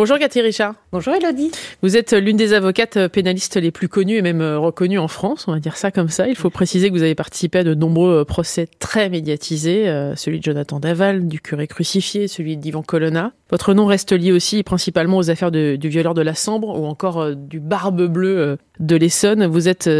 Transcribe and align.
Bonjour 0.00 0.18
Cathy 0.18 0.40
Richard. 0.40 0.76
Bonjour 0.92 1.12
Elodie. 1.14 1.50
Vous 1.82 1.94
êtes 1.94 2.14
l'une 2.14 2.38
des 2.38 2.54
avocates 2.54 3.08
pénalistes 3.08 3.56
les 3.56 3.70
plus 3.70 3.86
connues 3.86 4.16
et 4.16 4.22
même 4.22 4.40
reconnues 4.40 4.98
en 4.98 5.08
France, 5.08 5.44
on 5.46 5.52
va 5.52 5.60
dire 5.60 5.76
ça 5.76 5.90
comme 5.90 6.08
ça. 6.08 6.26
Il 6.26 6.36
faut 6.36 6.48
préciser 6.48 6.88
que 6.88 6.94
vous 6.94 7.02
avez 7.02 7.14
participé 7.14 7.58
à 7.58 7.64
de 7.64 7.74
nombreux 7.74 8.24
procès 8.24 8.66
très 8.78 9.10
médiatisés, 9.10 9.90
euh, 9.90 10.16
celui 10.16 10.38
de 10.38 10.44
Jonathan 10.44 10.80
Daval, 10.80 11.28
du 11.28 11.38
curé 11.42 11.66
crucifié, 11.66 12.28
celui 12.28 12.56
d'Ivan 12.56 12.82
Colonna. 12.82 13.32
Votre 13.50 13.74
nom 13.74 13.84
reste 13.84 14.12
lié 14.12 14.32
aussi 14.32 14.62
principalement 14.62 15.18
aux 15.18 15.28
affaires 15.28 15.50
de, 15.50 15.76
du 15.76 15.90
violeur 15.90 16.14
de 16.14 16.22
la 16.22 16.34
Sambre 16.34 16.80
ou 16.80 16.86
encore 16.86 17.20
euh, 17.20 17.34
du 17.34 17.60
Barbe 17.60 18.06
Bleue 18.06 18.38
euh, 18.38 18.56
de 18.78 18.96
l'Essonne. 18.96 19.44
Vous 19.44 19.68
êtes 19.68 19.90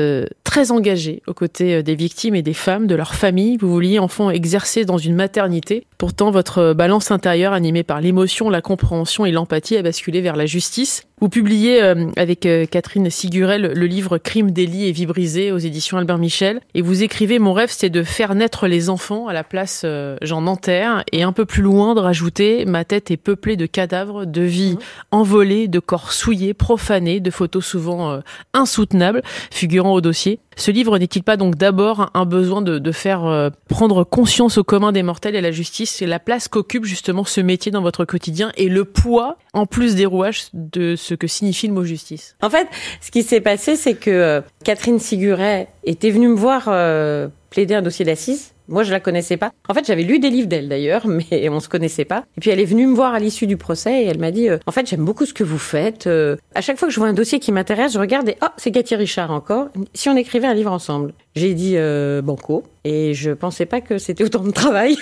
très 0.45 0.71
engagé 0.71 1.23
aux 1.27 1.35
côtés 1.35 1.83
des 1.83 1.95
victimes 1.95 2.35
et 2.35 2.41
des 2.41 2.55
femmes, 2.55 2.87
de 2.87 2.95
leurs 2.95 3.15
familles. 3.15 3.59
Vous 3.61 3.71
vouliez 3.71 3.99
enfant 3.99 4.31
exercer 4.31 4.87
dans 4.87 4.97
une 4.97 5.15
maternité. 5.15 5.85
Pourtant, 5.99 6.31
votre 6.31 6.73
balance 6.73 7.11
intérieure 7.11 7.53
animée 7.53 7.83
par 7.83 8.01
l'émotion, 8.01 8.49
la 8.49 8.63
compréhension 8.63 9.27
et 9.27 9.33
l'empathie 9.33 9.77
basculé 9.91 10.21
vers 10.21 10.37
la 10.37 10.47
justice. 10.47 11.03
Vous 11.21 11.29
publiez 11.29 11.83
euh, 11.83 12.07
avec 12.17 12.47
euh, 12.47 12.65
Catherine 12.65 13.11
Sigurel 13.11 13.75
le 13.77 13.87
livre 13.87 14.17
Crime, 14.17 14.53
délit 14.53 14.87
et 14.87 14.93
vie 14.93 15.05
brisée 15.05 15.53
aux 15.53 15.59
éditions 15.59 15.99
Albert 15.99 16.17
Michel. 16.17 16.63
Et 16.73 16.81
vous 16.81 17.03
écrivez 17.03 17.39
Mon 17.39 17.53
rêve, 17.53 17.69
c'est 17.71 17.91
de 17.91 18.03
faire 18.03 18.35
naître 18.35 18.67
les 18.67 18.89
enfants 18.89 19.29
à 19.29 19.35
la 19.35 19.45
place 19.45 19.83
euh, 19.85 20.17
J'en 20.23 20.47
enterre. 20.47 21.05
Et 21.13 21.23
un 21.23 21.33
peu 21.33 21.45
plus 21.45 21.63
loin 21.63 21.95
de 21.95 22.01
rajouter 22.01 22.65
Ma 22.65 22.87
tête 22.87 23.11
est 23.11 23.19
peuplée 23.19 23.57
de 23.57 23.67
cadavres, 23.67 24.25
de 24.25 24.41
vies 24.41 24.77
mmh. 24.77 24.79
envolées, 25.11 25.69
de 25.69 25.79
corps 25.79 26.13
souillés, 26.13 26.55
profanés, 26.55 27.21
de 27.21 27.31
photos 27.31 27.67
souvent 27.67 28.21
insoutenables 28.55 29.21
figurant 29.51 29.93
au 29.93 30.01
dossier. 30.01 30.41
Ce 30.57 30.71
livre 30.71 30.99
n'est-il 30.99 31.23
pas 31.23 31.37
donc 31.37 31.57
d'abord 31.57 32.11
un 32.15 32.25
besoin 32.25 32.63
de, 32.63 32.79
de 32.79 32.93
faire 32.93 33.51
prendre 33.69 34.05
conscience 34.05 34.59
au 34.59 34.65
commun 34.65 34.93
des 34.93 35.03
mortels 35.03 35.35
et 35.35 35.39
à 35.39 35.43
la 35.43 35.53
justice 35.53 36.03
et 36.03 36.07
la 36.07 36.19
place 36.19 36.49
qu'occupe 36.49 36.85
justement 36.85 37.25
ce 37.25 37.41
métier 37.41 37.73
dans 37.73 37.83
votre 37.83 38.05
quotidien 38.05 38.53
et 38.57 38.69
le 38.69 38.85
poids, 38.85 39.39
en 39.53 39.67
plus 39.67 39.95
des 39.95 40.07
rouages, 40.07 40.49
de 40.53 40.97
ce 40.97 41.10
que 41.15 41.27
signifie 41.27 41.69
le 41.69 41.75
mot 41.75 41.85
justice 41.85 42.37
En 42.43 42.51
fait, 42.51 42.67
ce 43.01 43.11
qui 43.11 43.23
s'est 43.23 43.41
passé, 43.41 43.77
c'est 43.77 43.95
que 43.95 44.11
euh, 44.11 44.41
Catherine 44.65 44.99
Siguret 44.99 45.69
était 45.85 46.11
venue 46.11 46.29
me 46.29 46.35
voir 46.35 46.65
euh, 46.69 47.29
plaider 47.51 47.75
un 47.75 47.83
dossier 47.83 48.05
d'assises 48.05 48.53
moi, 48.73 48.85
je 48.85 48.93
la 48.93 49.01
connaissais 49.01 49.37
pas. 49.37 49.51
En 49.69 49.75
fait, 49.75 49.85
j'avais 49.85 50.05
lu 50.05 50.21
des 50.21 50.31
livres 50.31 50.47
d'elle 50.47 50.69
d'ailleurs, 50.69 51.05
mais 51.09 51.49
on 51.49 51.59
se 51.59 51.69
connaissait 51.69 52.05
pas. 52.05 52.23
Et 52.37 52.41
puis 52.41 52.51
elle 52.51 52.61
est 52.61 52.65
venue 52.65 52.87
me 52.87 52.95
voir 52.95 53.15
à 53.15 53.19
l'issue 53.19 53.49
du 53.49 53.57
procès 53.57 54.05
et 54.05 54.07
elle 54.07 54.21
m'a 54.21 54.31
dit 54.31 54.49
euh, 54.49 54.59
"En 54.65 54.71
fait, 54.71 54.87
j'aime 54.87 55.05
beaucoup 55.05 55.27
ce 55.27 55.35
que 55.35 55.43
vous 55.43 55.59
faites. 55.59 56.09
À 56.55 56.61
chaque 56.61 56.79
fois 56.79 56.87
que 56.87 56.95
je 56.95 57.01
vois 57.01 57.09
un 57.09 57.13
dossier 57.13 57.41
qui 57.41 57.51
m'intéresse, 57.51 57.95
je 57.95 57.99
regarde 57.99 58.29
et 58.29 58.37
oh, 58.43 58.47
c'est 58.59 58.71
Cathy 58.71 58.95
Richard 58.95 59.33
encore. 59.33 59.71
Si 59.93 60.09
on 60.09 60.15
écrivait 60.15 60.47
un 60.47 60.55
livre 60.55 60.71
ensemble." 60.71 61.15
J'ai 61.37 61.55
dit 61.55 61.75
euh, 61.77 62.23
banco 62.23 62.65
et 62.83 63.15
je 63.15 63.31
pensais 63.31 63.67
pas 63.67 63.81
que 63.81 63.99
c'était 63.99 64.25
autant 64.25 64.43
de 64.43 64.51
travail. 64.51 64.97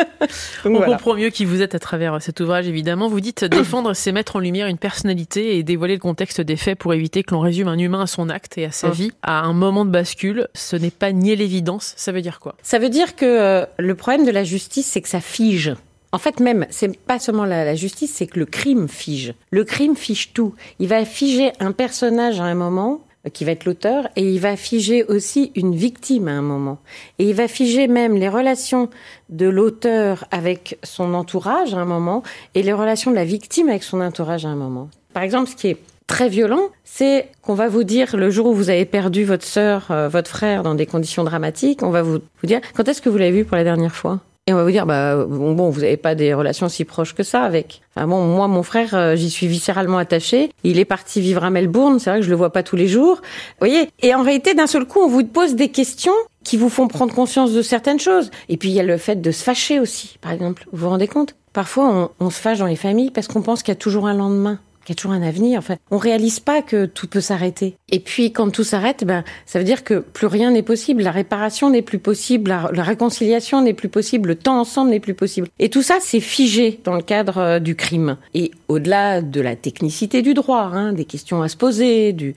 on 0.64 0.80
comprend 0.80 1.14
mieux 1.14 1.28
qui 1.28 1.44
vous 1.44 1.60
êtes 1.60 1.74
à 1.74 1.78
travers 1.78 2.22
cet 2.22 2.40
ouvrage 2.40 2.66
évidemment. 2.66 3.08
Vous 3.08 3.20
dites 3.20 3.44
défendre, 3.44 3.92
c'est 3.92 4.12
mettre 4.12 4.36
en 4.36 4.38
lumière 4.38 4.66
une 4.66 4.78
personnalité 4.78 5.58
et 5.58 5.62
dévoiler 5.62 5.94
le 5.94 6.00
contexte 6.00 6.40
des 6.40 6.56
faits 6.56 6.78
pour 6.78 6.94
éviter 6.94 7.22
que 7.22 7.34
l'on 7.34 7.40
résume 7.40 7.68
un 7.68 7.78
humain 7.78 8.02
à 8.02 8.06
son 8.06 8.30
acte 8.30 8.56
et 8.56 8.64
à 8.64 8.70
sa 8.70 8.88
vie 8.88 9.12
à 9.22 9.40
un 9.42 9.52
moment 9.52 9.84
de 9.84 9.90
bascule. 9.90 10.48
Ce 10.54 10.76
n'est 10.76 10.90
pas 10.90 11.12
nier 11.12 11.36
l'évidence. 11.36 11.92
Ça 11.96 12.12
veut 12.12 12.22
dire 12.22 12.40
quoi? 12.40 12.54
Ça 12.62 12.78
veut 12.78 12.88
dire 12.88 13.14
que 13.14 13.26
euh, 13.26 13.66
le 13.78 13.94
problème 13.94 14.24
de 14.24 14.30
la 14.30 14.44
justice, 14.44 14.86
c'est 14.86 15.02
que 15.02 15.08
ça 15.08 15.20
fige. 15.20 15.74
En 16.10 16.18
fait, 16.18 16.40
même, 16.40 16.66
c'est 16.70 16.96
pas 16.96 17.18
seulement 17.18 17.44
la, 17.44 17.74
justice, 17.74 18.14
c'est 18.14 18.26
que 18.26 18.38
le 18.38 18.46
crime 18.46 18.88
fige. 18.88 19.34
Le 19.50 19.64
crime 19.64 19.94
fige 19.94 20.32
tout. 20.32 20.54
Il 20.78 20.88
va 20.88 21.04
figer 21.04 21.52
un 21.60 21.72
personnage 21.72 22.40
à 22.40 22.44
un 22.44 22.54
moment, 22.54 23.02
euh, 23.02 23.07
qui 23.28 23.44
va 23.44 23.52
être 23.52 23.64
l'auteur, 23.64 24.08
et 24.16 24.22
il 24.22 24.40
va 24.40 24.56
figer 24.56 25.04
aussi 25.04 25.52
une 25.54 25.74
victime 25.74 26.28
à 26.28 26.32
un 26.32 26.42
moment. 26.42 26.78
Et 27.18 27.28
il 27.28 27.34
va 27.34 27.48
figer 27.48 27.88
même 27.88 28.16
les 28.16 28.28
relations 28.28 28.88
de 29.28 29.48
l'auteur 29.48 30.24
avec 30.30 30.78
son 30.82 31.14
entourage 31.14 31.74
à 31.74 31.78
un 31.78 31.84
moment, 31.84 32.22
et 32.54 32.62
les 32.62 32.72
relations 32.72 33.10
de 33.10 33.16
la 33.16 33.24
victime 33.24 33.68
avec 33.68 33.82
son 33.82 34.00
entourage 34.00 34.44
à 34.44 34.48
un 34.48 34.56
moment. 34.56 34.88
Par 35.12 35.22
exemple, 35.22 35.50
ce 35.50 35.56
qui 35.56 35.68
est 35.68 35.78
très 36.06 36.28
violent, 36.28 36.70
c'est 36.84 37.28
qu'on 37.42 37.54
va 37.54 37.68
vous 37.68 37.84
dire 37.84 38.16
le 38.16 38.30
jour 38.30 38.46
où 38.46 38.54
vous 38.54 38.70
avez 38.70 38.84
perdu 38.84 39.24
votre 39.24 39.44
sœur, 39.44 39.88
euh, 39.90 40.08
votre 40.08 40.30
frère 40.30 40.62
dans 40.62 40.74
des 40.74 40.86
conditions 40.86 41.22
dramatiques, 41.22 41.82
on 41.82 41.90
va 41.90 42.02
vous, 42.02 42.18
vous 42.18 42.46
dire 42.46 42.60
quand 42.74 42.88
est-ce 42.88 43.02
que 43.02 43.08
vous 43.08 43.18
l'avez 43.18 43.32
vu 43.32 43.44
pour 43.44 43.56
la 43.56 43.64
dernière 43.64 43.94
fois? 43.94 44.20
Et 44.48 44.52
on 44.54 44.56
va 44.56 44.64
vous 44.64 44.70
dire, 44.70 44.86
bah 44.86 45.26
bon, 45.26 45.68
vous 45.68 45.82
n'avez 45.82 45.98
pas 45.98 46.14
des 46.14 46.32
relations 46.32 46.70
si 46.70 46.86
proches 46.86 47.14
que 47.14 47.22
ça 47.22 47.42
avec. 47.42 47.82
Enfin 47.94 48.06
bon, 48.06 48.24
moi, 48.24 48.48
mon 48.48 48.62
frère, 48.62 48.94
euh, 48.94 49.14
j'y 49.14 49.28
suis 49.28 49.46
viscéralement 49.46 49.98
attaché. 49.98 50.50
Il 50.64 50.78
est 50.78 50.86
parti 50.86 51.20
vivre 51.20 51.44
à 51.44 51.50
Melbourne. 51.50 51.98
C'est 51.98 52.08
vrai 52.08 52.20
que 52.20 52.24
je 52.24 52.30
le 52.30 52.36
vois 52.36 52.50
pas 52.50 52.62
tous 52.62 52.74
les 52.74 52.88
jours. 52.88 53.16
Vous 53.16 53.66
voyez? 53.66 53.90
Et 54.00 54.14
en 54.14 54.22
réalité, 54.22 54.54
d'un 54.54 54.66
seul 54.66 54.86
coup, 54.86 55.00
on 55.00 55.08
vous 55.08 55.22
pose 55.22 55.54
des 55.54 55.68
questions 55.68 56.14
qui 56.44 56.56
vous 56.56 56.70
font 56.70 56.88
prendre 56.88 57.14
conscience 57.14 57.52
de 57.52 57.60
certaines 57.60 58.00
choses. 58.00 58.30
Et 58.48 58.56
puis 58.56 58.70
il 58.70 58.74
y 58.74 58.80
a 58.80 58.84
le 58.84 58.96
fait 58.96 59.20
de 59.20 59.30
se 59.32 59.44
fâcher 59.44 59.80
aussi, 59.80 60.16
par 60.22 60.32
exemple. 60.32 60.64
Vous 60.72 60.78
vous 60.78 60.88
rendez 60.88 61.08
compte? 61.08 61.34
Parfois, 61.52 62.14
on 62.18 62.30
se 62.30 62.40
fâche 62.40 62.60
dans 62.60 62.66
les 62.66 62.76
familles 62.76 63.10
parce 63.10 63.28
qu'on 63.28 63.42
pense 63.42 63.62
qu'il 63.62 63.72
y 63.72 63.76
a 63.76 63.80
toujours 63.80 64.06
un 64.06 64.14
lendemain 64.14 64.60
il 64.88 64.92
y 64.92 64.92
a 64.92 64.94
toujours 64.94 65.12
un 65.12 65.22
avenir. 65.22 65.58
Enfin, 65.58 65.76
on 65.90 65.98
réalise 65.98 66.40
pas 66.40 66.62
que 66.62 66.86
tout 66.86 67.06
peut 67.06 67.20
s'arrêter. 67.20 67.76
Et 67.90 68.00
puis, 68.00 68.32
quand 68.32 68.50
tout 68.50 68.64
s'arrête, 68.64 69.04
ben, 69.04 69.22
ça 69.44 69.58
veut 69.58 69.64
dire 69.64 69.84
que 69.84 69.98
plus 69.98 70.26
rien 70.26 70.50
n'est 70.50 70.62
possible. 70.62 71.02
La 71.02 71.10
réparation 71.10 71.68
n'est 71.68 71.82
plus 71.82 71.98
possible, 71.98 72.50
la, 72.50 72.82
réconciliation 72.82 73.60
n'est 73.60 73.74
plus 73.74 73.90
possible, 73.90 74.30
le 74.30 74.34
temps 74.34 74.58
ensemble 74.60 74.90
n'est 74.90 75.00
plus 75.00 75.14
possible. 75.14 75.48
Et 75.58 75.68
tout 75.68 75.82
ça, 75.82 75.98
c'est 76.00 76.20
figé 76.20 76.80
dans 76.84 76.94
le 76.94 77.02
cadre 77.02 77.38
euh, 77.38 77.58
du 77.58 77.76
crime. 77.76 78.16
Et 78.32 78.50
au-delà 78.68 79.20
de 79.20 79.40
la 79.40 79.56
technicité 79.56 80.22
du 80.22 80.32
droit, 80.32 80.70
hein, 80.72 80.94
des 80.94 81.04
questions 81.04 81.42
à 81.42 81.48
se 81.48 81.56
poser, 81.56 82.14
du, 82.14 82.34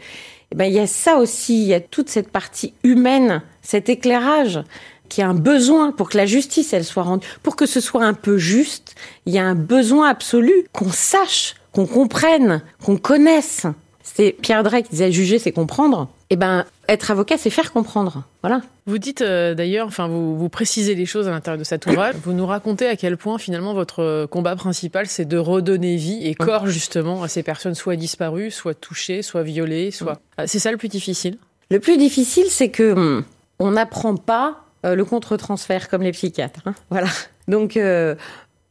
eh 0.51 0.56
ben, 0.56 0.66
il 0.66 0.73
y 0.73 0.79
a 0.79 0.88
ça 0.88 1.17
aussi, 1.17 1.61
il 1.61 1.67
y 1.67 1.73
a 1.73 1.79
toute 1.79 2.09
cette 2.09 2.29
partie 2.29 2.73
humaine, 2.84 3.41
cet 3.61 3.88
éclairage 3.88 4.61
qui 5.07 5.22
a 5.22 5.28
un 5.28 5.34
besoin 5.34 5.91
pour 5.91 6.09
que 6.09 6.17
la 6.17 6.25
justice 6.25 6.73
elle 6.73 6.85
soit 6.85 7.03
rendue, 7.03 7.28
pour 7.44 7.56
que 7.56 7.66
ce 7.66 7.81
soit 7.81 8.03
un 8.03 8.13
peu 8.13 8.38
juste, 8.38 8.95
il 9.25 9.34
y 9.34 9.40
a 9.40 9.45
un 9.45 9.56
besoin 9.56 10.07
absolu 10.07 10.53
qu'on 10.72 10.90
sache 10.90 11.56
qu'on 11.72 11.86
comprenne, 11.86 12.62
qu'on 12.84 12.98
connaisse. 12.98 13.66
C'est 14.04 14.36
Pierre 14.42 14.64
Drake 14.64 14.86
qui 14.86 14.92
disait 14.92 15.12
juger, 15.12 15.40
c'est 15.40 15.52
comprendre. 15.52 16.09
Eh 16.30 16.36
ben, 16.36 16.66
être 16.88 17.12
avocat, 17.12 17.38
c'est 17.38 17.50
faire 17.50 17.72
comprendre. 17.72 18.24
Voilà. 18.42 18.62
Vous 18.86 18.98
dites 18.98 19.22
euh, 19.22 19.54
d'ailleurs, 19.54 19.88
enfin, 19.88 20.08
vous, 20.08 20.38
vous 20.38 20.50
précisez 20.50 20.96
les 20.96 21.06
choses 21.06 21.28
à 21.28 21.32
l'intérieur 21.32 21.59
de 21.59 21.64
cet 21.64 21.86
ouvrage. 21.86 22.16
Vous 22.24 22.34
nous 22.34 22.46
racontez 22.46 22.88
à 22.88 22.96
quel 22.96 23.16
point 23.16 23.38
finalement 23.38 23.74
votre 23.74 24.26
combat 24.26 24.56
principal, 24.56 25.08
c'est 25.08 25.26
de 25.26 25.38
redonner 25.38 25.96
vie 25.96 26.26
et 26.26 26.36
corps 26.36 26.68
justement 26.68 27.24
à 27.24 27.28
ces 27.28 27.44
personnes 27.44 27.76
soit 27.76 27.96
disparues, 27.96 28.52
soit 28.52 28.74
touchées, 28.74 29.22
soit 29.22 29.44
violées, 29.44 29.92
soit. 29.92 30.20
Ah, 30.38 30.48
c'est 30.48 30.59
ça 30.59 30.72
le 30.72 30.78
plus 30.78 30.90
difficile? 30.90 31.38
Le 31.70 31.80
plus 31.80 31.98
difficile, 31.98 32.48
c'est 32.50 32.70
que 32.70 32.92
hum, 32.94 33.24
on 33.59 33.72
n'apprend 33.72 34.16
pas 34.16 34.66
euh, 34.86 34.96
le 34.96 35.06
contre-transfert 35.06 35.90
comme 35.90 36.02
les 36.02 36.12
psychiatres. 36.12 36.62
Hein. 36.66 36.74
Voilà. 36.90 37.08
Donc, 37.48 37.78
euh, 37.78 38.16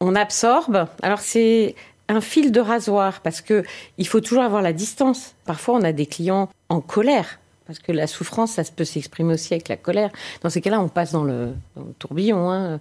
on 0.01 0.15
absorbe. 0.15 0.87
Alors 1.03 1.21
c'est 1.21 1.75
un 2.11 2.21
fil 2.21 2.53
de 2.53 2.61
rasoir 2.61 3.21
parce 3.21 3.41
que 3.41 3.65
il 3.99 4.07
faut 4.07 4.21
toujours 4.21 4.43
avoir 4.43 4.63
la 4.63 4.73
distance. 4.73 5.35
Parfois, 5.45 5.77
on 5.77 5.83
a 5.83 5.93
des 5.93 6.07
clients 6.07 6.49
en 6.69 6.81
colère 6.81 7.39
parce 7.67 7.79
que 7.79 7.93
la 7.93 8.07
souffrance, 8.07 8.53
ça 8.53 8.63
peut 8.65 8.85
s'exprimer 8.85 9.35
aussi 9.35 9.55
avec 9.55 9.69
la 9.69 9.77
colère. 9.77 10.11
Dans 10.43 10.51
ces 10.51 10.61
cas-là, 10.61 10.81
on 10.81 10.89
passe 10.89 11.13
dans 11.13 11.23
le, 11.23 11.53
tourbillon. 11.99 12.51
Hein. 12.51 12.81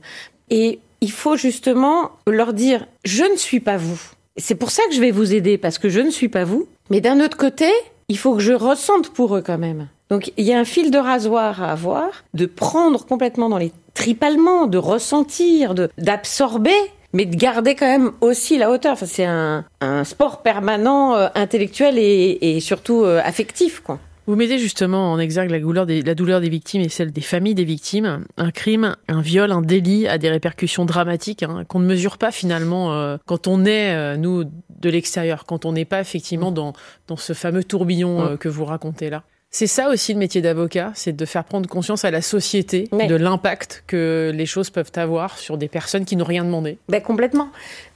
Et 0.50 0.80
il 1.02 1.12
faut 1.12 1.38
justement 1.38 2.12
leur 2.28 2.54
dire 2.54 2.88
je 3.06 3.24
ne 3.24 3.38
suis 3.38 3.60
pas 3.60 3.78
vous. 3.78 4.02
C'est 4.38 4.56
pour 4.56 4.72
ça 4.72 4.82
que 4.90 4.96
je 4.96 5.02
vais 5.02 5.12
vous 5.12 5.34
aider 5.34 5.58
parce 5.58 5.78
que 5.78 5.90
je 5.90 6.00
ne 6.00 6.10
suis 6.10 6.30
pas 6.30 6.44
vous. 6.44 6.68
Mais 6.90 7.02
d'un 7.02 7.24
autre 7.24 7.38
côté, 7.38 7.70
il 8.08 8.18
faut 8.18 8.34
que 8.34 8.42
je 8.42 8.54
ressente 8.54 9.10
pour 9.10 9.36
eux 9.36 9.42
quand 9.42 9.60
même. 9.60 9.88
Donc 10.10 10.32
il 10.38 10.46
y 10.46 10.54
a 10.54 10.60
un 10.60 10.66
fil 10.66 10.90
de 10.90 10.98
rasoir 10.98 11.62
à 11.62 11.72
avoir, 11.72 12.10
de 12.34 12.48
prendre 12.48 13.06
complètement 13.06 13.50
dans 13.50 13.60
les 13.60 13.72
tripes 13.94 14.26
de 14.68 14.78
ressentir, 14.78 15.76
d'absorber 15.98 16.72
mais 17.14 17.26
de 17.26 17.36
garder 17.36 17.76
quand 17.76 17.88
même 17.88 18.12
aussi 18.22 18.58
la 18.58 18.70
hauteur. 18.70 18.94
Enfin, 18.94 19.06
c'est 19.06 19.26
un, 19.26 19.66
un, 19.82 20.04
sport 20.04 20.42
permanent, 20.42 21.16
euh, 21.16 21.28
intellectuel 21.36 21.98
et, 21.98 22.38
et 22.42 22.60
surtout 22.60 23.04
euh, 23.04 23.22
affectif, 23.24 23.82
quoi. 23.82 24.00
Vous 24.28 24.36
mettez 24.36 24.60
justement 24.60 25.12
en 25.12 25.18
exergue 25.18 25.50
la 25.50 25.60
douleur, 25.60 25.88
des, 25.88 26.04
la 26.04 26.14
douleur 26.14 26.40
des 26.40 26.50
victimes 26.50 26.84
et 26.84 26.90
celle 26.90 27.12
des 27.12 27.22
familles 27.22 27.56
des 27.56 27.64
victimes. 27.64 28.26
Un 28.38 28.52
crime, 28.52 28.96
un 29.08 29.22
viol, 29.22 29.52
un 29.52 29.62
délit 29.62 30.08
a 30.08 30.20
des 30.20 30.30
répercussions 30.30 30.86
dramatiques 30.86 31.42
hein, 31.42 31.64
qu'on 31.68 31.80
ne 31.80 31.88
mesure 31.88 32.20
pas 32.20 32.30
finalement 32.30 32.94
euh, 32.94 33.18
quand 33.26 33.48
on 33.48 33.66
est, 33.66 34.18
nous, 34.18 34.44
de 34.44 34.90
l'extérieur, 34.90 35.46
quand 35.48 35.66
on 35.66 35.72
n'est 35.72 35.86
pas 35.86 36.00
effectivement 36.00 36.52
dans, 36.52 36.74
dans 37.08 37.18
ce 37.18 37.34
fameux 37.34 37.64
tourbillon 37.64 38.38
que 38.38 38.50
vous 38.50 38.66
racontez 38.66 39.10
là. 39.10 39.24
C'est 39.52 39.68
ça 39.68 39.90
aussi 39.90 40.14
le 40.14 40.20
métier 40.20 40.42
d'avocat, 40.42 40.92
c'est 40.94 41.16
de 41.16 41.26
faire 41.26 41.44
prendre 41.44 41.68
conscience 41.68 42.06
à 42.06 42.12
la 42.12 42.22
société 42.22 42.88
de 42.92 43.16
l'impact 43.16 43.84
que 43.88 44.32
les 44.34 44.46
choses 44.46 44.70
peuvent 44.70 44.92
avoir 44.96 45.40
sur 45.40 45.58
des 45.58 45.68
personnes 45.68 46.06
qui 46.06 46.16
n'ont 46.16 46.26
rien 46.26 46.44
demandé. 46.44 46.78
Ben 46.88 47.02
complètement. 47.02 47.50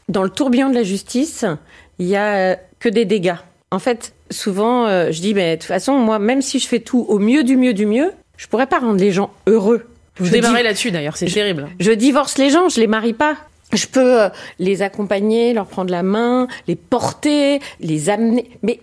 Dans 0.10 0.24
le 0.24 0.30
tourbillon 0.30 0.70
de 0.70 0.76
la 0.76 0.84
justice, 0.84 1.46
il 2.00 2.08
y 2.08 2.16
a 2.16 2.36
euh, 2.36 2.56
que 2.80 2.90
des 2.90 3.06
dégâts. 3.06 3.36
En 3.72 3.80
fait, 3.80 4.14
souvent, 4.32 4.88
euh, 4.88 5.12
je 5.12 5.22
dis, 5.22 5.34
ben, 5.34 5.56
de 5.56 5.62
toute 5.62 5.68
façon, 5.68 5.94
moi, 5.94 6.20
même 6.20 6.42
si 6.42 6.60
je 6.60 6.68
fais 6.68 6.80
tout 6.80 7.06
au 7.08 7.20
mieux 7.20 7.44
du 7.44 7.56
mieux 7.56 7.74
du 7.74 7.86
mieux, 7.86 8.12
je 8.36 8.48
pourrais 8.48 8.68
pas 8.68 8.80
rendre 8.80 9.00
les 9.00 9.12
gens 9.12 9.32
heureux. 9.48 9.86
Vous 10.18 10.30
démarrez 10.30 10.64
là-dessus 10.64 10.92
d'ailleurs, 10.92 11.18
c'est 11.18 11.28
terrible. 11.28 11.70
Je 11.80 11.92
divorce 11.92 12.38
les 12.38 12.50
gens, 12.50 12.70
je 12.70 12.80
les 12.80 12.88
marie 12.88 13.14
pas. 13.14 13.38
Je 13.72 13.88
peux 13.88 14.24
euh, 14.24 14.30
les 14.60 14.82
accompagner, 14.82 15.54
leur 15.54 15.68
prendre 15.68 15.92
la 15.92 16.04
main, 16.04 16.48
les 16.68 16.76
porter, 16.76 17.60
les 17.80 18.10
amener. 18.10 18.50
Mais 18.62 18.80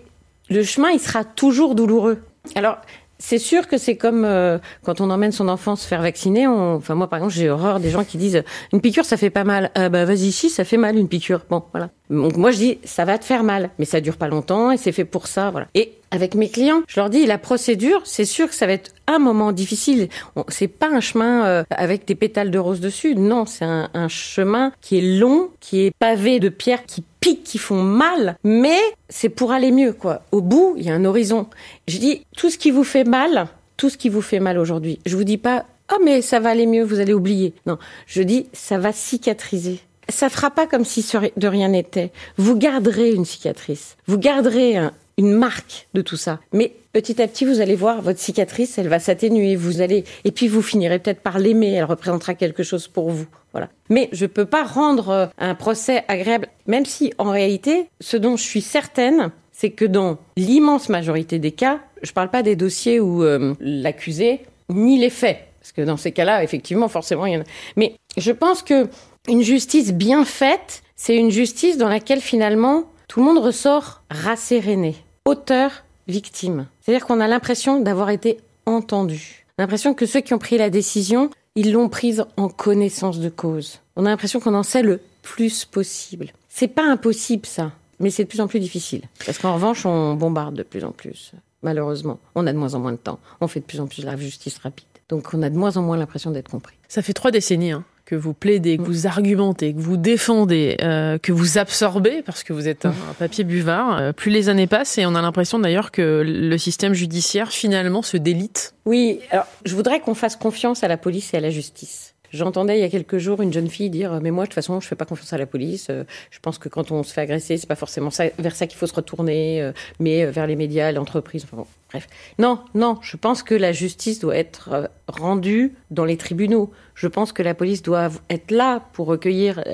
le 0.49 0.63
chemin, 0.63 0.91
il 0.91 1.01
sera 1.01 1.25
toujours 1.25 1.75
douloureux. 1.75 2.21
Alors, 2.55 2.79
c'est 3.21 3.39
sûr 3.39 3.69
que 3.69 3.77
c'est 3.77 3.97
comme 3.97 4.25
euh, 4.25 4.59
quand 4.83 5.01
on 5.01 5.11
emmène 5.11 5.31
son 5.31 5.49
enfant 5.49 5.77
se 5.77 5.87
faire 5.87 6.01
vacciner. 6.01 6.49
On... 6.49 6.77
Enfin, 6.77 6.95
moi, 6.95 7.09
par 7.09 7.19
exemple, 7.19 7.35
j'ai 7.35 7.51
horreur 7.51 7.79
des 7.79 7.91
gens 7.91 8.03
qui 8.03 8.17
disent 8.17 8.43
une 8.73 8.81
piqûre, 8.81 9.05
ça 9.05 9.17
fait 9.17 9.31
pas 9.31 9.45
mal. 9.45 9.71
Ah 9.75 9.91
bah 9.91 10.07
vas-y, 10.07 10.33
si, 10.33 10.49
ça 10.49 10.65
fait 10.65 10.79
mal 10.79 10.97
une 10.97 11.07
piqûre. 11.07 11.45
Bon, 11.49 11.63
voilà. 11.73 11.91
Donc 12.09 12.37
moi, 12.37 12.51
je 12.51 12.57
dis 12.57 12.79
ça 12.83 13.05
va 13.05 13.19
te 13.19 13.25
faire 13.25 13.45
mal, 13.45 13.71
mais 13.79 13.85
ça 13.85 14.01
dure 14.01 14.17
pas 14.17 14.29
longtemps 14.29 14.73
et 14.73 14.79
c'est 14.79 14.93
fait 14.93 15.05
pour 15.05 15.27
ça, 15.27 15.51
voilà. 15.51 15.67
Et 15.75 15.93
avec 16.11 16.35
mes 16.35 16.49
clients, 16.49 16.81
je 16.89 16.99
leur 16.99 17.11
dis 17.11 17.27
la 17.27 17.39
procédure, 17.39 18.01
c'est 18.05 18.25
sûr 18.25 18.49
que 18.49 18.55
ça 18.55 18.67
va 18.67 18.73
être 18.73 18.91
un 19.07 19.19
moment 19.19 19.53
difficile. 19.53 20.09
C'est 20.49 20.67
pas 20.67 20.89
un 20.89 21.01
chemin 21.01 21.45
euh, 21.45 21.65
avec 21.71 22.07
des 22.07 22.15
pétales 22.15 22.51
de 22.51 22.59
rose 22.59 22.81
dessus. 22.81 23.15
Non, 23.15 23.45
c'est 23.45 23.67
un, 23.67 23.91
un 23.93 24.09
chemin 24.09 24.73
qui 24.81 24.99
est 24.99 25.19
long, 25.19 25.51
qui 25.61 25.83
est 25.83 25.93
pavé 25.99 26.41
de 26.41 26.49
pierres 26.49 26.85
qui 26.87 27.05
qui 27.21 27.59
font 27.59 27.83
mal, 27.83 28.37
mais 28.45 28.79
c'est 29.09 29.29
pour 29.29 29.53
aller 29.53 29.71
mieux, 29.71 29.93
quoi. 29.93 30.23
Au 30.33 30.41
bout, 30.41 30.75
il 30.77 30.85
y 30.85 30.91
a 30.91 30.95
un 30.95 31.05
horizon. 31.05 31.47
Je 31.87 31.99
dis, 31.99 32.27
tout 32.37 32.51
ce 32.51 32.59
qui 32.59 32.71
vous 32.71 32.85
fait 32.85 33.05
mal, 33.05 33.49
tout 33.77 33.91
ce 33.91 33.97
qui 33.97 34.09
vous 34.09 34.23
fait 34.23 34.41
mal 34.41 34.59
aujourd'hui, 34.59 34.99
je 35.07 35.17
vous 35.17 35.25
dis 35.25 35.39
pas, 35.39 35.67
oh, 35.93 35.99
mais 36.05 36.23
ça 36.23 36.41
va 36.41 36.51
aller 36.51 36.67
mieux, 36.67 36.85
vous 36.85 37.01
allez 37.01 37.15
oublier. 37.15 37.55
Non. 37.67 37.79
Je 38.07 38.23
dis, 38.23 38.47
ça 38.53 38.79
va 38.79 38.93
cicatriser. 38.93 39.81
Ça 40.09 40.29
fera 40.29 40.51
pas 40.51 40.67
comme 40.67 40.85
si 40.85 41.07
de 41.37 41.49
rien 41.49 41.69
n'était. 41.69 42.11
Vous 42.37 42.57
garderez 42.57 43.13
une 43.13 43.25
cicatrice. 43.25 43.97
Vous 44.07 44.19
garderez 44.19 44.77
une 45.21 45.35
marque 45.35 45.87
de 45.95 46.03
tout 46.03 46.17
ça. 46.17 46.41
Mais 46.53 46.73
petit 46.93 47.21
à 47.23 47.29
petit, 47.29 47.45
vous 47.45 47.61
allez 47.61 47.77
voir, 47.77 48.01
votre 48.01 48.19
cicatrice, 48.19 48.79
elle 48.79 48.89
va 48.89 48.99
s'atténuer. 48.99 49.55
Vous 49.55 49.83
allez, 49.83 50.05
et 50.25 50.33
puis 50.33 50.49
vous 50.49 50.63
finirez 50.63 50.99
peut-être 50.99 51.21
par 51.21 51.39
l'aimer. 51.39 51.73
Elle 51.73 51.85
représentera 51.85 52.35
quelque 52.35 52.63
chose 52.63 52.89
pour 52.89 53.11
vous. 53.11 53.27
Voilà. 53.53 53.69
Mais 53.91 54.09
je 54.13 54.27
peux 54.27 54.47
pas 54.47 54.65
rendre 54.65 55.09
euh, 55.11 55.27
un 55.39 55.55
procès 55.55 56.05
agréable, 56.09 56.49
même 56.67 56.87
si 56.87 57.13
en 57.19 57.31
réalité, 57.31 57.89
ce 58.01 58.17
dont 58.17 58.37
je 58.37 58.43
suis 58.43 58.63
certaine, 58.63 59.31
c'est 59.53 59.71
que 59.71 59.85
dans 59.85 60.19
l'immense 60.37 60.89
majorité 60.89 61.39
des 61.39 61.53
cas, 61.53 61.81
je 62.03 62.13
parle 62.13 62.31
pas 62.31 62.43
des 62.43 62.57
dossiers 62.57 62.99
où 62.99 63.23
euh, 63.23 63.55
l'accusé 63.61 64.41
ni 64.71 64.99
les 64.99 65.11
faits, 65.11 65.39
parce 65.61 65.73
que 65.73 65.83
dans 65.83 65.97
ces 65.97 66.13
cas-là, 66.13 66.43
effectivement, 66.43 66.89
forcément, 66.89 67.27
il 67.27 67.35
y 67.35 67.37
en 67.37 67.41
a. 67.41 67.45
Mais 67.77 67.97
je 68.17 68.33
pense 68.33 68.63
que 68.63 68.89
une 69.29 69.43
justice 69.43 69.93
bien 69.93 70.25
faite, 70.25 70.83
c'est 70.97 71.17
une 71.17 71.31
justice 71.31 71.77
dans 71.77 71.89
laquelle 71.89 72.21
finalement 72.21 72.85
tout 73.11 73.19
le 73.19 73.27
monde 73.27 73.39
ressort 73.39 74.03
rasséréné, 74.09 74.95
auteur, 75.31 75.85
victime. 76.09 76.67
C'est-à-dire 76.81 77.07
qu'on 77.07 77.21
a 77.21 77.29
l'impression 77.29 77.81
d'avoir 77.81 78.11
été 78.11 78.39
entendu, 78.67 79.47
l'impression 79.59 79.95
que 79.95 80.07
ceux 80.07 80.21
qui 80.21 80.35
ont 80.35 80.39
pris 80.39 80.59
la 80.59 80.71
décision 80.71 81.31
ils 81.57 81.73
l'ont 81.73 81.89
prise 81.89 82.25
en 82.37 82.49
connaissance 82.49 83.19
de 83.19 83.29
cause. 83.29 83.81
On 83.97 84.07
a 84.07 84.11
l'impression 84.11 84.41
qu'on 84.41 84.55
en 84.55 84.63
sait 84.63 84.83
le 84.83 85.01
plus 85.23 85.65
possible. 85.65 86.33
C'est 86.49 86.69
pas 86.69 86.85
impossible 86.85 87.47
ça, 87.47 87.73
mais 87.99 88.11
c'est 88.11 88.25
de 88.25 88.29
plus 88.29 88.41
en 88.41 88.47
plus 88.47 88.61
difficile. 88.61 89.03
Parce 89.27 89.39
qu'en 89.39 89.55
revanche, 89.55 89.85
on 89.85 90.15
bombarde 90.15 90.55
de 90.55 90.63
plus 90.63 90.85
en 90.85 90.93
plus. 90.93 91.33
Malheureusement, 91.63 92.19
on 92.35 92.47
a 92.47 92.53
de 92.53 92.59
moins 92.59 92.75
en 92.75 92.81
moins 92.81 92.93
de 92.93 92.97
temps. 92.97 93.19
On 93.41 93.49
fait 93.49 93.61
de 93.61 93.65
plus 93.65 93.81
en 93.81 93.87
plus 93.87 94.03
de 94.03 94.07
la 94.07 94.17
justice 94.17 94.59
rapide. 94.59 94.87
Donc 95.09 95.35
on 95.35 95.43
a 95.43 95.51
de 95.51 95.57
moins 95.57 95.77
en 95.77 95.83
moins 95.83 95.97
l'impression 95.97 96.31
d'être 96.31 96.51
compris. 96.51 96.77
Ça 96.89 97.03
fait 97.03 97.13
trois 97.13 97.31
décennies 97.33 97.73
hein, 97.73 97.85
que 98.05 98.15
vous 98.15 98.35
plaidez, 98.35 98.77
que 98.77 98.83
mm. 98.83 98.87
vous 98.87 99.07
argumentez, 99.07 99.75
que 99.75 99.81
vous 99.81 99.97
défendez, 99.97 100.77
euh, 100.83 101.19
que 101.19 101.33
vous 101.33 101.59
absorbez, 101.59 102.23
parce 102.23 102.43
que 102.43 102.53
vous 102.53 102.69
êtes 102.69 102.87
un, 102.87 102.95
papier 103.19 103.45
buvard. 103.45 103.99
Euh, 103.99 104.13
plus 104.13 104.31
les 104.31 104.49
années 104.49 104.67
passent, 104.67 104.99
et 104.99 105.07
on 105.07 105.15
a 105.15 105.23
l'impression 105.23 105.59
d'ailleurs 105.59 105.91
que 105.91 106.23
le 106.27 106.59
système 106.59 106.95
judiciaire 106.95 107.51
finalement 107.51 108.03
se 108.03 108.17
délite. 108.17 108.75
Oui, 108.85 109.21
alors 109.31 109.47
je 109.65 109.75
voudrais 109.75 110.01
qu'on 110.01 110.15
fasse 110.15 110.37
confiance 110.37 110.85
à 110.85 110.89
la 110.89 110.97
police 110.97 111.35
et 111.35 111.37
à 111.37 111.41
la 111.41 111.51
justice. 111.51 112.15
J'entendais 112.33 112.79
il 112.79 112.81
y 112.81 112.85
a 112.85 112.89
quelques 112.89 113.19
jours 113.19 113.43
une 113.43 113.53
jeune 113.53 113.69
fille 113.69 113.91
dire 113.91 114.21
mais 114.23 114.31
moi 114.31 114.45
de 114.45 114.49
toute 114.49 114.55
façon 114.55 114.81
je 114.81 114.87
fais 114.87 114.95
pas 114.95 115.05
confiance 115.05 115.33
à 115.33 115.39
la 115.39 115.47
police. 115.47 115.89
Euh, 115.91 116.05
je 116.31 116.39
pense 116.41 116.59
que 116.59 116.69
quand 116.69 116.93
on 116.93 117.03
se 117.03 117.13
fait 117.13 117.23
agresser 117.23 117.57
c'est 117.57 117.67
pas 117.67 117.75
forcément 117.75 118.11
vers 118.39 118.57
ça 118.57 118.67
qu'il 118.67 118.79
faut 118.79 118.87
se 118.87 118.95
retourner, 118.95 119.61
euh, 119.63 119.73
mais 119.99 120.25
euh, 120.25 120.31
vers 120.31 120.47
les 120.47 120.57
médias, 120.57 120.93
l'entreprise. 120.93 121.45
Enfin 121.45 121.59
bon, 121.59 121.67
bref. 121.91 122.09
Non, 122.39 122.61
non. 122.75 122.99
Je 123.03 123.17
pense 123.17 123.43
que 123.43 123.55
la 123.55 123.73
justice 123.73 124.21
doit 124.21 124.37
être 124.37 124.91
rendue 125.09 125.75
dans 125.91 126.05
les 126.05 126.17
tribunaux. 126.17 126.71
Je 126.95 127.09
pense 127.09 127.33
que 127.33 127.43
la 127.43 127.55
police 127.55 127.83
doit 127.83 128.11
être 128.29 128.51
là 128.51 128.81
pour 128.93 129.07
recueillir. 129.07 129.65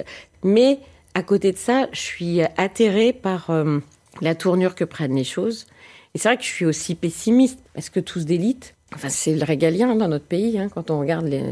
Mais 0.43 0.79
à 1.15 1.23
côté 1.23 1.53
de 1.53 1.59
ça, 1.59 1.89
je 1.93 2.01
suis 2.01 2.41
atterrée 2.57 3.13
par 3.13 3.51
la 4.21 4.35
tournure 4.35 4.75
que 4.75 4.85
prennent 4.85 5.17
les 5.17 5.25
choses. 5.25 5.67
Et 6.15 6.19
c'est 6.19 6.29
vrai 6.29 6.37
que 6.37 6.45
je 6.45 6.49
suis 6.49 6.65
aussi 6.65 6.95
pessimiste 6.95 7.59
parce 7.75 7.91
que 7.91 8.01
tout 8.01 8.21
se 8.21 8.25
délite. 8.25 8.75
Enfin, 8.95 9.09
c'est 9.09 9.35
le 9.35 9.45
régalien 9.45 9.95
dans 9.97 10.09
notre 10.09 10.25
pays, 10.25 10.59
hein, 10.59 10.69
quand 10.73 10.91
on 10.91 11.01
regarde 11.01 11.27
les, 11.27 11.43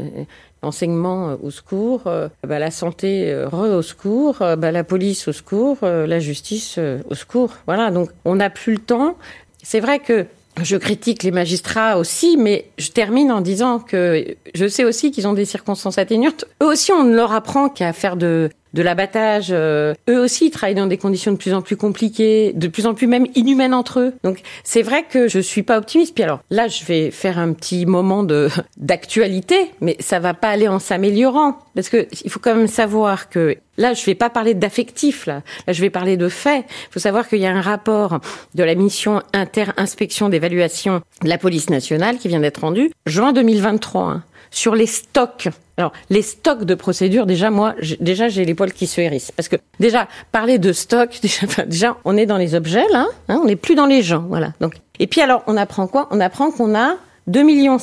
enseignement 0.65 1.29
euh, 1.29 1.35
au 1.41 1.51
secours, 1.51 2.03
euh, 2.07 2.27
bah, 2.45 2.59
la 2.59 2.71
santé 2.71 3.31
euh, 3.31 3.49
au 3.49 3.81
secours, 3.81 4.37
bah, 4.39 4.71
la 4.71 4.83
police 4.83 5.27
au 5.27 5.33
secours, 5.33 5.77
la 5.81 6.19
justice 6.19 6.79
au 7.09 7.15
secours. 7.15 7.51
Voilà, 7.67 7.91
donc 7.91 8.09
on 8.25 8.35
n'a 8.35 8.49
plus 8.49 8.73
le 8.73 8.79
temps. 8.79 9.17
C'est 9.63 9.79
vrai 9.79 9.99
que 9.99 10.25
je 10.61 10.77
critique 10.77 11.23
les 11.23 11.31
magistrats 11.31 11.97
aussi, 11.97 12.37
mais 12.37 12.65
je 12.77 12.89
termine 12.89 13.31
en 13.31 13.41
disant 13.41 13.79
que 13.79 14.35
je 14.53 14.67
sais 14.67 14.85
aussi 14.85 15.11
qu'ils 15.11 15.27
ont 15.27 15.33
des 15.33 15.45
circonstances 15.45 15.97
atténuantes. 15.97 16.45
Eux 16.63 16.67
aussi, 16.67 16.91
on 16.91 17.03
ne 17.03 17.15
leur 17.15 17.33
apprend 17.33 17.69
qu'à 17.69 17.91
faire 17.93 18.15
de 18.15 18.49
de 18.75 18.81
l'abattage. 18.83 19.47
Euh, 19.51 19.93
eux 20.09 20.19
aussi, 20.19 20.47
ils 20.47 20.51
travaillent 20.51 20.75
dans 20.75 20.85
des 20.85 20.97
conditions 20.97 21.31
de 21.31 21.37
plus 21.37 21.53
en 21.53 21.61
plus 21.61 21.77
compliquées, 21.77 22.51
de 22.53 22.67
plus 22.67 22.85
en 22.85 22.93
plus 22.93 23.07
même 23.07 23.25
inhumaines 23.33 23.73
entre 23.73 24.01
eux. 24.01 24.13
Donc, 24.23 24.41
c'est 24.63 24.81
vrai 24.81 25.05
que 25.09 25.27
je 25.27 25.39
suis 25.39 25.63
pas 25.63 25.77
optimiste. 25.77 26.13
Puis 26.13 26.23
alors, 26.23 26.41
là, 26.51 26.67
je 26.67 26.83
vais 26.83 27.09
faire 27.09 27.39
un 27.39 27.53
petit 27.53 27.85
moment 27.85 28.23
de 28.23 28.49
d'actualité, 28.77 29.71
mais 29.81 29.95
ça 29.99 30.19
va 30.19 30.33
pas 30.33 30.49
aller 30.49 30.67
en 30.67 30.79
s'améliorant, 30.79 31.57
parce 31.73 31.89
que 31.89 32.07
il 32.23 32.29
faut 32.29 32.39
quand 32.39 32.55
même 32.55 32.67
savoir 32.67 33.29
que 33.29 33.57
Là, 33.77 33.93
je 33.93 34.05
vais 34.05 34.15
pas 34.15 34.29
parler 34.29 34.53
d'affectif, 34.53 35.25
là. 35.25 35.41
Là, 35.67 35.73
je 35.73 35.81
vais 35.81 35.89
parler 35.89 36.15
de 36.15 36.29
faits. 36.29 36.65
Il 36.69 36.93
faut 36.93 36.99
savoir 36.99 37.27
qu'il 37.27 37.39
y 37.39 37.45
a 37.45 37.51
un 37.51 37.59
rapport 37.59 38.19
de 38.53 38.63
la 38.63 38.73
mission 38.73 39.21
inter-inspection 39.33 40.29
d'évaluation 40.29 41.01
de 41.21 41.27
la 41.27 41.37
police 41.37 41.69
nationale 41.69 42.17
qui 42.17 42.29
vient 42.29 42.39
d'être 42.39 42.61
rendu, 42.61 42.91
juin 43.05 43.33
2023, 43.33 44.03
hein, 44.03 44.23
sur 44.55 44.75
les 44.75 44.87
stocks 44.87 45.49
alors, 45.77 45.91
les 46.09 46.21
stocks 46.21 46.63
de 46.63 46.73
procédures, 46.73 47.25
déjà, 47.25 47.49
moi, 47.49 47.75
déjà, 47.99 48.29
j'ai 48.29 48.45
les 48.45 48.55
poils 48.55 48.71
qui 48.71 48.87
se 48.87 49.01
hérissent. 49.01 49.31
Parce 49.31 49.49
que, 49.49 49.57
déjà, 49.79 50.07
parler 50.31 50.57
de 50.57 50.71
stock, 50.71 51.09
déjà, 51.21 51.65
déjà 51.65 51.97
on 52.05 52.15
est 52.15 52.25
dans 52.25 52.37
les 52.37 52.55
objets, 52.55 52.85
là, 52.91 53.07
hein, 53.27 53.39
on 53.41 53.45
n'est 53.45 53.57
plus 53.57 53.75
dans 53.75 53.85
les 53.85 54.01
gens, 54.01 54.25
voilà. 54.29 54.53
Donc, 54.61 54.75
et 54.99 55.07
puis, 55.07 55.21
alors, 55.21 55.43
on 55.47 55.57
apprend 55.57 55.87
quoi? 55.87 56.07
On 56.11 56.21
apprend 56.21 56.51
qu'on 56.51 56.75
a 56.75 56.95
2,7 57.29 57.43
millions 57.43 57.77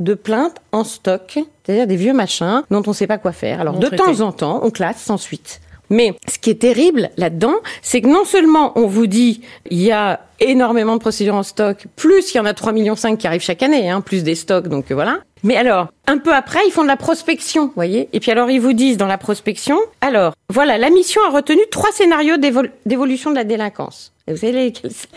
de 0.00 0.14
plaintes 0.14 0.56
en 0.72 0.82
stock, 0.82 1.38
c'est-à-dire 1.62 1.86
des 1.86 1.96
vieux 1.96 2.12
machins 2.12 2.62
dont 2.70 2.82
on 2.86 2.90
ne 2.90 2.94
sait 2.94 3.06
pas 3.06 3.18
quoi 3.18 3.32
faire. 3.32 3.60
Alors, 3.60 3.78
de 3.78 3.88
temps 3.88 4.20
en 4.20 4.32
temps, 4.32 4.60
on 4.64 4.70
classe 4.70 5.00
sans 5.00 5.18
suite. 5.18 5.60
Mais 5.90 6.14
ce 6.28 6.38
qui 6.38 6.50
est 6.50 6.60
terrible 6.60 7.10
là-dedans, 7.16 7.54
c'est 7.82 8.02
que 8.02 8.08
non 8.08 8.24
seulement 8.24 8.72
on 8.78 8.86
vous 8.86 9.06
dit 9.06 9.40
il 9.70 9.80
y 9.80 9.90
a 9.90 10.20
énormément 10.40 10.94
de 10.94 11.00
procédures 11.00 11.34
en 11.34 11.42
stock, 11.42 11.86
plus 11.96 12.32
il 12.32 12.36
y 12.36 12.40
en 12.40 12.44
a 12.44 12.52
3,5 12.52 12.72
millions 12.72 13.16
qui 13.16 13.26
arrivent 13.26 13.42
chaque 13.42 13.62
année, 13.62 13.88
hein, 13.90 14.00
plus 14.00 14.22
des 14.22 14.34
stocks, 14.34 14.68
donc 14.68 14.90
euh, 14.90 14.94
voilà. 14.94 15.20
Mais 15.42 15.56
alors, 15.56 15.88
un 16.06 16.18
peu 16.18 16.34
après, 16.34 16.60
ils 16.66 16.70
font 16.70 16.82
de 16.82 16.88
la 16.88 16.96
prospection, 16.96 17.72
voyez. 17.74 18.08
Et 18.12 18.20
puis 18.20 18.30
alors, 18.30 18.50
ils 18.50 18.60
vous 18.60 18.72
disent 18.72 18.96
dans 18.96 19.06
la 19.06 19.18
prospection, 19.18 19.78
alors, 20.00 20.34
voilà, 20.48 20.78
la 20.78 20.90
mission 20.90 21.20
a 21.26 21.30
retenu 21.30 21.60
trois 21.70 21.92
scénarios 21.92 22.36
d'évolution 22.36 23.30
de 23.30 23.36
la 23.36 23.44
délinquance. 23.44 24.12
vous 24.26 24.36
savez 24.36 24.72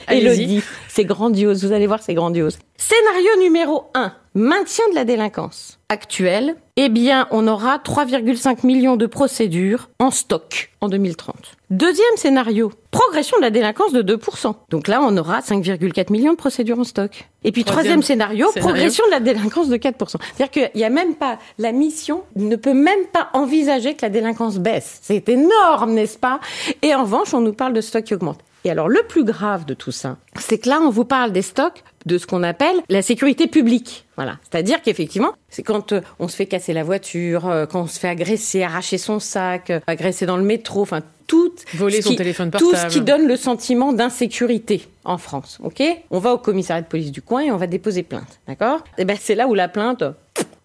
Elodie, 0.09 0.63
c'est 0.87 1.05
grandiose, 1.05 1.65
vous 1.65 1.73
allez 1.73 1.87
voir, 1.87 2.01
c'est 2.01 2.13
grandiose. 2.13 2.59
Scénario 2.77 3.29
numéro 3.39 3.85
1, 3.93 4.13
maintien 4.35 4.85
de 4.89 4.95
la 4.95 5.05
délinquance 5.05 5.79
actuelle, 5.89 6.55
eh 6.77 6.89
bien, 6.89 7.27
on 7.31 7.47
aura 7.47 7.77
3,5 7.77 8.65
millions 8.65 8.95
de 8.95 9.05
procédures 9.05 9.89
en 9.99 10.11
stock 10.11 10.70
en 10.81 10.89
2030. 10.89 11.35
Deuxième 11.69 12.17
scénario, 12.17 12.71
progression 12.89 13.37
de 13.37 13.43
la 13.43 13.51
délinquance 13.51 13.93
de 13.93 14.01
2%. 14.01 14.55
Donc 14.69 14.87
là, 14.87 14.99
on 15.01 15.15
aura 15.15 15.39
5,4 15.39 16.11
millions 16.11 16.31
de 16.31 16.37
procédures 16.37 16.79
en 16.79 16.83
stock. 16.83 17.29
Et 17.43 17.51
puis 17.51 17.63
troisième, 17.63 18.01
scénario, 18.01 18.49
progression 18.55 19.05
de 19.05 19.11
la 19.11 19.19
délinquance 19.19 19.69
de 19.69 19.77
4%. 19.77 20.17
C'est-à-dire 20.35 20.49
qu'il 20.49 20.71
n'y 20.75 20.83
a 20.83 20.89
même 20.89 21.15
pas, 21.15 21.37
la 21.59 21.71
mission 21.71 22.23
ne 22.35 22.55
peut 22.55 22.73
même 22.73 23.05
pas 23.13 23.29
envisager 23.33 23.93
que 23.93 24.03
la 24.03 24.09
délinquance 24.09 24.57
baisse. 24.57 24.99
C'est 25.03 25.29
énorme, 25.29 25.91
n'est-ce 25.93 26.17
pas? 26.17 26.39
Et 26.81 26.95
en 26.95 27.03
revanche, 27.03 27.33
on 27.33 27.41
nous 27.41 27.53
parle 27.53 27.73
de 27.73 27.81
stock 27.81 28.03
qui 28.03 28.15
augmente. 28.15 28.39
Et 28.63 28.71
alors, 28.71 28.89
le 28.89 29.01
plus 29.03 29.23
grave 29.23 29.65
de 29.65 29.73
tout 29.73 29.91
ça, 29.91 30.17
c'est 30.39 30.59
que 30.59 30.69
là, 30.69 30.79
on 30.81 30.89
vous 30.89 31.05
parle 31.05 31.31
des 31.31 31.41
stocks 31.41 31.83
de 32.05 32.17
ce 32.17 32.25
qu'on 32.25 32.43
appelle 32.43 32.75
la 32.89 33.01
sécurité 33.01 33.47
publique. 33.47 34.05
Voilà. 34.15 34.37
C'est-à-dire 34.49 34.81
qu'effectivement, 34.81 35.33
c'est 35.49 35.63
quand 35.63 35.93
euh, 35.93 36.01
on 36.19 36.27
se 36.27 36.35
fait 36.35 36.45
casser 36.45 36.73
la 36.73 36.83
voiture, 36.83 37.47
euh, 37.47 37.65
quand 37.65 37.81
on 37.81 37.87
se 37.87 37.99
fait 37.99 38.09
agresser, 38.09 38.63
arracher 38.63 38.97
son 38.97 39.19
sac, 39.19 39.69
euh, 39.69 39.79
agresser 39.87 40.25
dans 40.25 40.37
le 40.37 40.43
métro, 40.43 40.81
enfin, 40.81 41.01
tout. 41.27 41.53
Voler 41.73 42.01
son 42.01 42.15
téléphone 42.15 42.51
portable. 42.51 42.71
Tout 42.71 42.77
ce 42.77 42.87
qui 42.87 43.01
donne 43.01 43.27
le 43.27 43.35
sentiment 43.35 43.93
d'insécurité 43.93 44.87
en 45.05 45.17
France. 45.17 45.59
OK? 45.63 45.81
On 46.11 46.19
va 46.19 46.33
au 46.33 46.37
commissariat 46.37 46.81
de 46.81 46.87
police 46.87 47.11
du 47.11 47.21
coin 47.21 47.41
et 47.41 47.51
on 47.51 47.57
va 47.57 47.67
déposer 47.67 48.03
plainte. 48.03 48.39
D'accord? 48.47 48.79
Et 48.97 49.01
eh 49.01 49.05
ben, 49.05 49.17
c'est 49.19 49.35
là 49.35 49.47
où 49.47 49.53
la 49.53 49.67
plainte, 49.67 50.03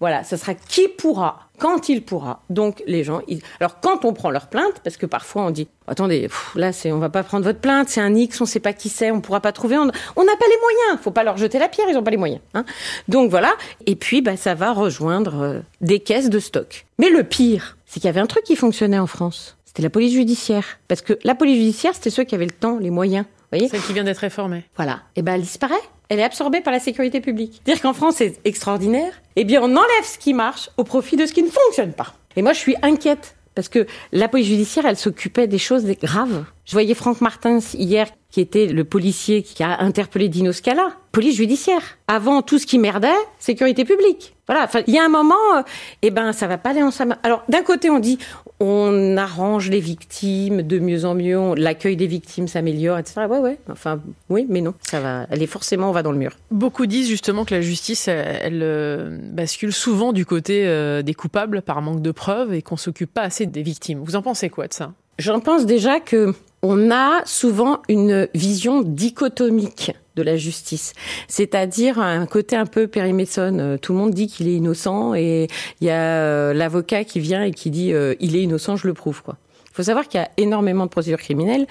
voilà, 0.01 0.25
ce 0.25 0.37
sera 0.37 0.55
qui 0.55 0.89
pourra 0.89 1.46
quand 1.59 1.89
il 1.89 2.03
pourra. 2.03 2.43
Donc 2.51 2.83
les 2.87 3.05
gens, 3.05 3.21
alors 3.61 3.81
quand 3.81 4.05
on 4.05 4.13
prend 4.13 4.31
leur 4.31 4.49
plainte, 4.49 4.81
parce 4.85 4.97
que 4.97 5.07
parfois 5.07 5.43
on 5.43 5.51
dit, 5.51 5.69
attendez, 5.87 6.29
là 6.55 6.73
c'est, 6.73 6.93
on 6.93 6.99
va 6.99 7.09
pas 7.09 7.23
prendre 7.23 7.45
votre 7.45 7.61
plainte, 7.61 7.89
c'est 7.89 8.01
un 8.01 8.15
X, 8.15 8.41
on 8.41 8.47
sait 8.47 8.61
pas 8.61 8.73
qui 8.73 8.89
c'est, 8.89 9.11
on 9.11 9.21
pourra 9.21 9.41
pas 9.41 9.53
trouver, 9.53 9.77
on 9.79 9.87
n'a 9.87 9.93
pas 9.93 10.17
les 10.17 10.61
moyens, 10.61 11.03
faut 11.03 11.11
pas 11.11 11.25
leur 11.25 11.37
jeter 11.37 11.59
la 11.59 11.69
pierre, 11.69 11.87
ils 11.91 11.97
ont 11.97 12.03
pas 12.03 12.11
les 12.11 12.17
moyens. 12.17 12.41
Hein. 12.55 12.65
Donc 13.09 13.31
voilà, 13.31 13.53
et 13.87 13.97
puis 13.97 14.23
bah 14.23 14.37
ça 14.37 14.55
va 14.55 14.73
rejoindre 14.73 15.43
euh, 15.43 15.61
des 15.81 16.01
caisses 16.01 16.31
de 16.31 16.39
stock. 16.39 16.87
Mais 16.99 17.11
le 17.11 17.23
pire, 17.25 17.77
c'est 17.87 18.01
qu'il 18.01 18.09
y 18.09 18.11
avait 18.11 18.21
un 18.21 18.27
truc 18.27 18.45
qui 18.45 18.57
fonctionnait 18.57 18.99
en 18.99 19.07
France, 19.07 19.57
c'était 19.65 19.83
la 19.83 19.91
police 19.91 20.13
judiciaire, 20.13 20.79
parce 20.89 21.03
que 21.03 21.19
la 21.25 21.35
police 21.35 21.57
judiciaire 21.57 21.95
c'était 21.95 22.11
ceux 22.11 22.25
qui 22.25 22.35
avaient 22.35 22.47
le 22.47 22.51
temps, 22.51 22.79
les 22.79 22.91
moyens 22.91 23.27
voyez 23.51 23.69
Celle 23.69 23.83
qui 23.83 23.93
vient 23.93 24.05
d'être 24.05 24.19
réformée. 24.19 24.65
Voilà. 24.77 25.01
Et 25.15 25.23
ben, 25.23 25.35
elle 25.35 25.43
disparaît. 25.43 25.75
Elle 26.09 26.21
est 26.21 26.25
absorbée 26.25 26.61
par 26.61 26.73
la 26.73 26.79
sécurité 26.79 27.21
publique. 27.21 27.63
Dire 27.65 27.81
qu'en 27.81 27.93
France, 27.93 28.17
c'est 28.19 28.39
extraordinaire. 28.45 29.13
Eh 29.35 29.45
bien, 29.45 29.61
on 29.61 29.71
enlève 29.77 30.05
ce 30.05 30.19
qui 30.19 30.35
marche 30.35 30.71
au 30.77 30.85
profit 30.85 31.17
de 31.17 31.27
ce 31.27 31.33
qui 31.33 31.43
ne 31.43 31.49
fonctionne 31.49 31.93
pas. 31.93 32.15
Et 32.37 32.43
moi, 32.43 32.53
je 32.53 32.59
suis 32.59 32.77
inquiète 32.83 33.37
parce 33.57 33.69
que 33.69 33.87
la 34.13 34.29
police 34.29 34.47
judiciaire, 34.47 34.87
elle 34.87 34.97
s'occupait 34.97 35.49
des 35.49 35.59
choses 35.59 35.85
graves. 35.85 36.45
Je 36.65 36.73
voyais 36.73 36.95
Franck 36.95 37.21
Martins 37.23 37.59
hier, 37.75 38.07
qui 38.37 38.43
était 38.43 38.67
le 38.67 38.85
policier 38.85 39.43
qui 39.43 39.63
a 39.63 39.81
interpellé 39.81 40.29
Dino 40.29 40.53
Scala. 40.53 40.91
Police 41.11 41.37
judiciaire. 41.37 41.81
Avant 42.07 42.43
tout 42.43 42.59
ce 42.59 42.67
qui 42.67 42.79
merdait, 42.79 43.09
sécurité 43.39 43.87
publique. 43.87 44.37
Voilà. 44.47 44.69
Il 44.87 44.93
y 44.93 44.99
a 44.99 45.05
un 45.07 45.09
moment, 45.09 45.35
euh, 45.57 45.63
eh 46.03 46.11
ben, 46.11 46.35
ça 46.35 46.47
va 46.47 46.59
pas 46.59 46.69
aller 46.69 46.83
ensemble. 46.83 47.17
Alors, 47.23 47.45
d'un 47.49 47.63
côté, 47.63 47.89
on 47.89 47.99
dit, 47.99 48.19
on 48.61 49.17
arrange 49.17 49.71
les 49.71 49.81
victimes 49.81 50.61
de 50.61 50.79
mieux 50.79 51.07
en 51.07 51.15
mieux, 51.15 51.55
l'accueil 51.55 51.97
des 51.97 52.07
victimes 52.07 52.47
s'améliore, 52.47 52.99
etc. 52.99 53.23
Ouais, 53.27 53.39
ouais. 53.39 53.59
Enfin, 53.73 54.01
oui, 54.29 54.45
mais 54.51 54.61
non. 54.61 54.75
Ça 54.83 55.01
va. 55.01 55.27
Elle 55.31 55.43
est 55.43 55.47
forcément, 55.47 55.89
on 55.89 55.93
va 55.93 56.03
dans 56.03 56.13
le 56.13 56.19
mur. 56.19 56.37
Beaucoup 56.51 56.85
disent 56.85 57.09
justement 57.09 57.47
que 57.47 57.55
la 57.55 57.63
justice, 57.63 58.07
elle, 58.07 58.39
elle, 58.43 58.61
euh, 58.63 59.19
bascule 59.33 59.73
souvent 59.73 60.13
du 60.13 60.27
côté 60.27 60.67
euh, 60.67 61.01
des 61.01 61.15
coupables 61.15 61.63
par 61.63 61.81
manque 61.81 62.03
de 62.03 62.11
preuves 62.11 62.53
et 62.53 62.61
qu'on 62.61 62.77
s'occupe 62.77 63.15
pas 63.15 63.23
assez 63.23 63.47
des 63.47 63.63
victimes. 63.63 64.01
Vous 64.05 64.15
en 64.15 64.21
pensez 64.21 64.51
quoi 64.51 64.69
de 64.69 64.75
ça? 64.75 64.93
J'en 65.19 65.41
pense 65.41 65.65
déjà 65.65 66.01
que 66.01 66.35
on 66.69 66.91
a 66.91 67.23
souvent 67.25 67.81
une 67.89 68.29
vision 68.35 68.83
dichotomique 68.83 69.93
de 70.17 70.23
la 70.23 70.37
justice, 70.37 70.95
c'est-à-dire 71.29 72.01
un 72.01 72.27
côté 72.27 72.57
un 72.57 72.67
peu 72.67 72.89
Perry 72.89 73.13
Mason. 73.13 73.79
Tout 73.81 73.93
le 73.93 73.99
monde 73.99 74.13
dit 74.13 74.27
qu'il 74.27 74.49
est 74.49 74.55
innocent 74.55 75.15
et 75.15 75.47
il 75.81 75.87
y 75.87 75.91
a 75.91 76.53
l'avocat 76.53 77.05
qui 77.05 77.21
vient 77.21 77.45
et 77.45 77.53
qui 77.53 77.71
dit 77.71 77.93
euh, 77.93 78.15
il 78.19 78.35
est 78.35 78.43
innocent, 78.43 78.77
je 78.77 78.89
le 78.89 78.95
prouve 78.95 79.23
quoi. 79.23 79.37
Il 79.67 79.77
faut 79.77 79.83
savoir 79.83 80.09
qu'il 80.09 80.19
y 80.19 80.23
a 80.23 80.31
énormément 80.39 80.87
de 80.87 80.91
procédures 80.91 81.19
criminelles 81.19 81.67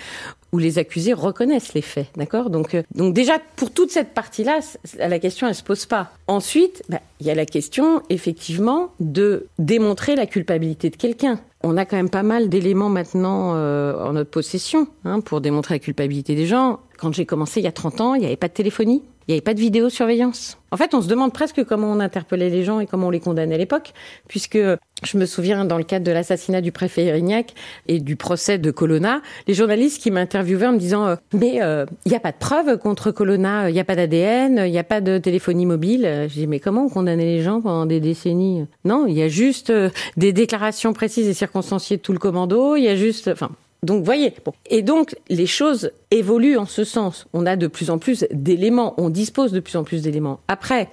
où 0.52 0.60
les 0.60 0.78
accusés 0.78 1.14
reconnaissent 1.14 1.74
les 1.74 1.82
faits, 1.82 2.08
d'accord? 2.16 2.52
Donc, 2.52 2.76
euh, 2.76 2.84
donc 2.94 3.14
déjà 3.14 3.40
pour 3.56 3.72
toute 3.72 3.90
cette 3.90 4.14
partie-là, 4.14 4.60
la 5.00 5.20
question 5.20 5.48
elle 5.48 5.56
se 5.56 5.64
pose 5.64 5.88
pas. 5.88 6.12
Ensuite, 6.28 6.84
bah, 6.88 7.02
il 7.20 7.26
y 7.26 7.32
a 7.32 7.36
la 7.36 7.48
question 7.48 8.04
effectivement 8.10 8.92
de 9.00 9.48
démontrer 9.58 10.16
la 10.16 10.28
culpabilité 10.28 10.92
de 10.92 10.96
quelqu'un. 10.96 11.40
On 11.68 11.78
a 11.78 11.86
quand 11.86 11.96
même 11.96 12.12
pas 12.12 12.22
mal 12.22 12.48
d'éléments 12.48 12.90
maintenant 12.90 13.56
euh, 13.56 14.00
en 14.00 14.14
notre 14.14 14.30
possession 14.30 14.88
hein, 15.04 15.20
pour 15.20 15.42
démontrer 15.42 15.74
la 15.74 15.80
culpabilité 15.80 16.36
des 16.36 16.46
gens. 16.46 16.80
Quand 17.00 17.12
j'ai 17.12 17.26
commencé 17.26 17.60
il 17.60 17.64
y 17.64 17.68
a 17.68 17.72
30 17.72 18.02
ans, 18.02 18.14
il 18.14 18.20
n'y 18.20 18.28
avait 18.28 18.36
pas 18.36 18.48
de 18.48 18.54
téléphonie. 18.54 19.02
Il 19.28 19.32
n'y 19.32 19.36
avait 19.36 19.42
pas 19.42 19.54
de 19.54 19.60
vidéosurveillance. 19.60 20.58
En 20.72 20.78
fait, 20.78 20.94
on 20.94 21.02
se 21.02 21.08
demande 21.08 21.32
presque 21.32 21.64
comment 21.64 21.92
on 21.92 22.00
interpellait 22.00 22.50
les 22.50 22.64
gens 22.64 22.80
et 22.80 22.86
comment 22.86 23.08
on 23.08 23.10
les 23.10 23.20
condamnait 23.20 23.56
à 23.56 23.58
l'époque, 23.58 23.94
puisque 24.28 24.58
je 24.58 25.18
me 25.18 25.26
souviens 25.26 25.66
dans 25.66 25.78
le 25.78 25.84
cadre 25.84 26.06
de 26.06 26.12
l'assassinat 26.12 26.62
du 26.62 26.72
préfet 26.72 27.06
Erignac 27.06 27.54
et 27.88 28.00
du 28.00 28.16
procès 28.16 28.58
de 28.58 28.72
Colonna, 28.72 29.22
les 29.48 29.54
journalistes 29.54 30.02
qui 30.02 30.12
m'interviewaient 30.12 30.68
en 30.68 30.74
me 30.74 30.78
disant 30.78 31.08
euh, 31.08 31.16
mais 31.34 31.56
il 31.56 31.62
euh, 31.62 31.86
n'y 32.06 32.16
a 32.16 32.20
pas 32.20 32.32
de 32.32 32.38
preuves 32.38 32.78
contre 32.78 33.12
Colonna, 33.12 33.70
il 33.70 33.74
n'y 33.74 33.80
a 33.80 33.84
pas 33.84 33.96
d'ADN, 33.96 34.64
il 34.66 34.72
n'y 34.72 34.78
a 34.78 34.84
pas 34.84 35.02
de 35.02 35.18
téléphonie 35.18 35.66
mobile. 35.66 36.28
Je 36.30 36.34
dis 36.34 36.48
mais 36.48 36.60
comment 36.60 36.86
on 36.86 36.90
condamnait 36.90 37.26
les 37.26 37.42
gens 37.42 37.62
pendant 37.62 37.86
des 37.86 38.00
décennies? 38.00 38.66
Non, 38.84 39.06
il 39.08 39.14
y 39.16 39.22
a 39.22 39.28
juste 39.28 39.70
euh, 39.70 39.90
des 40.18 40.34
déclarations 40.34 40.94
précises 40.94 41.28
et 41.28 41.34
circonstanciées 41.34 41.98
de 41.98 42.02
tout 42.02 42.14
le 42.14 42.20
commando. 42.20 42.76
Il 42.76 42.84
y 42.84 42.90
a 42.90 42.96
juste, 42.96 43.30
enfin, 43.30 43.50
donc, 43.86 44.04
voyez. 44.04 44.34
Et 44.70 44.82
donc, 44.82 45.16
les 45.30 45.46
choses 45.46 45.92
évoluent 46.12 46.58
en 46.58 46.66
ce 46.66 46.84
sens. 46.84 47.28
On 47.34 47.46
a 47.46 47.56
de 47.56 47.68
plus 47.68 47.90
en 47.90 47.98
plus 47.98 48.26
d'éléments. 48.32 48.94
On 48.98 49.10
dispose 49.10 49.52
de 49.52 49.60
plus 49.60 49.76
en 49.76 49.84
plus 49.84 50.02
d'éléments. 50.02 50.40
Après, 50.48 50.90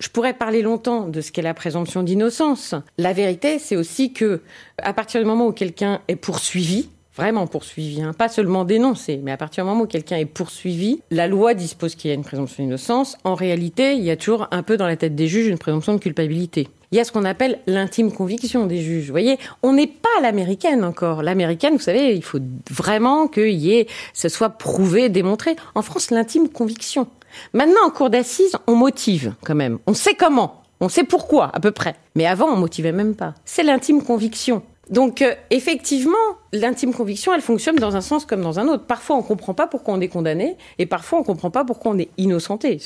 je 0.00 0.08
pourrais 0.08 0.34
parler 0.34 0.62
longtemps 0.62 1.08
de 1.08 1.20
ce 1.20 1.32
qu'est 1.32 1.42
la 1.42 1.54
présomption 1.54 2.02
d'innocence. 2.02 2.74
La 2.98 3.12
vérité, 3.12 3.58
c'est 3.58 3.76
aussi 3.76 4.12
que, 4.12 4.40
à 4.78 4.92
partir 4.92 5.20
du 5.20 5.26
moment 5.26 5.46
où 5.46 5.52
quelqu'un 5.52 6.00
est 6.08 6.16
poursuivi, 6.16 6.88
vraiment 7.16 7.46
poursuivi, 7.46 8.02
hein, 8.02 8.12
pas 8.12 8.28
seulement 8.28 8.64
dénoncé, 8.64 9.18
mais 9.22 9.32
à 9.32 9.36
partir 9.36 9.64
du 9.64 9.70
moment 9.70 9.84
où 9.84 9.86
quelqu'un 9.86 10.18
est 10.18 10.26
poursuivi, 10.26 11.00
la 11.10 11.26
loi 11.26 11.54
dispose 11.54 11.94
qu'il 11.94 12.10
y 12.10 12.12
a 12.12 12.14
une 12.14 12.24
présomption 12.24 12.62
d'innocence. 12.62 13.16
En 13.24 13.34
réalité, 13.34 13.94
il 13.94 14.04
y 14.04 14.10
a 14.10 14.16
toujours 14.16 14.48
un 14.50 14.62
peu 14.62 14.76
dans 14.76 14.86
la 14.86 14.96
tête 14.96 15.14
des 15.14 15.26
juges 15.26 15.46
une 15.46 15.58
présomption 15.58 15.94
de 15.94 15.98
culpabilité 15.98 16.68
il 16.92 16.98
y 16.98 17.00
a 17.00 17.04
ce 17.04 17.12
qu'on 17.12 17.24
appelle 17.24 17.58
l'intime 17.66 18.12
conviction 18.12 18.66
des 18.66 18.80
juges. 18.80 19.06
Vous 19.06 19.12
voyez, 19.12 19.38
on 19.62 19.72
n'est 19.72 19.86
pas 19.86 20.20
l'américaine 20.22 20.84
encore. 20.84 21.22
L'américaine, 21.22 21.74
vous 21.74 21.80
savez, 21.80 22.14
il 22.14 22.22
faut 22.22 22.38
vraiment 22.70 23.28
qu'il 23.28 23.50
y 23.50 23.74
ait, 23.74 23.86
ce 24.14 24.28
soit 24.28 24.50
prouvé, 24.50 25.08
démontré. 25.08 25.56
En 25.74 25.82
France, 25.82 26.10
l'intime 26.10 26.48
conviction. 26.48 27.08
Maintenant, 27.52 27.86
en 27.86 27.90
cours 27.90 28.10
d'assises, 28.10 28.56
on 28.66 28.74
motive 28.74 29.34
quand 29.44 29.54
même. 29.54 29.78
On 29.86 29.94
sait 29.94 30.14
comment. 30.14 30.62
On 30.80 30.88
sait 30.88 31.04
pourquoi, 31.04 31.50
à 31.54 31.60
peu 31.60 31.70
près. 31.70 31.96
Mais 32.14 32.26
avant, 32.26 32.46
on 32.46 32.56
motivait 32.56 32.92
même 32.92 33.14
pas. 33.14 33.34
C'est 33.44 33.62
l'intime 33.62 34.02
conviction. 34.02 34.62
Donc 34.90 35.20
euh, 35.20 35.34
effectivement, 35.50 36.14
l'intime 36.52 36.94
conviction, 36.94 37.34
elle 37.34 37.40
fonctionne 37.40 37.76
dans 37.76 37.96
un 37.96 38.00
sens 38.00 38.24
comme 38.24 38.40
dans 38.40 38.60
un 38.60 38.68
autre. 38.68 38.84
Parfois, 38.84 39.16
on 39.16 39.22
comprend 39.22 39.54
pas 39.54 39.66
pourquoi 39.66 39.94
on 39.94 40.00
est 40.00 40.08
condamné, 40.08 40.56
et 40.78 40.86
parfois, 40.86 41.18
on 41.18 41.22
comprend 41.22 41.50
pas 41.50 41.64
pourquoi 41.64 41.92
on 41.92 41.98
est 41.98 42.10
innocenté. 42.18 42.78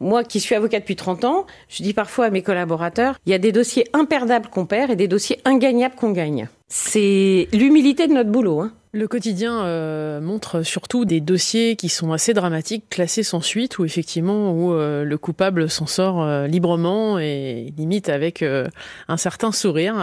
Moi, 0.00 0.24
qui 0.24 0.40
suis 0.40 0.54
avocat 0.54 0.80
depuis 0.80 0.96
30 0.96 1.24
ans, 1.24 1.46
je 1.68 1.82
dis 1.82 1.94
parfois 1.94 2.26
à 2.26 2.30
mes 2.30 2.42
collaborateurs, 2.42 3.18
il 3.26 3.32
y 3.32 3.34
a 3.34 3.38
des 3.38 3.52
dossiers 3.52 3.86
imperdables 3.92 4.48
qu'on 4.48 4.66
perd 4.66 4.90
et 4.90 4.96
des 4.96 5.08
dossiers 5.08 5.40
ingagnables 5.44 5.94
qu'on 5.94 6.10
gagne. 6.10 6.48
C'est 6.68 7.48
l'humilité 7.52 8.06
de 8.06 8.12
notre 8.12 8.30
boulot. 8.30 8.60
Hein. 8.60 8.72
Le 8.94 9.08
quotidien 9.08 9.64
euh, 9.64 10.20
montre 10.20 10.62
surtout 10.62 11.04
des 11.04 11.20
dossiers 11.20 11.74
qui 11.74 11.88
sont 11.88 12.12
assez 12.12 12.32
dramatiques, 12.32 12.88
classés 12.88 13.24
sans 13.24 13.40
suite, 13.40 13.80
où 13.80 13.84
effectivement 13.84 14.52
où 14.52 14.72
euh, 14.72 15.02
le 15.02 15.18
coupable 15.18 15.68
s'en 15.68 15.86
sort 15.86 16.22
euh, 16.22 16.46
librement 16.46 17.18
et 17.18 17.74
limite 17.76 18.08
avec 18.08 18.44
un 18.44 19.16
certain 19.16 19.50
sourire. 19.50 19.96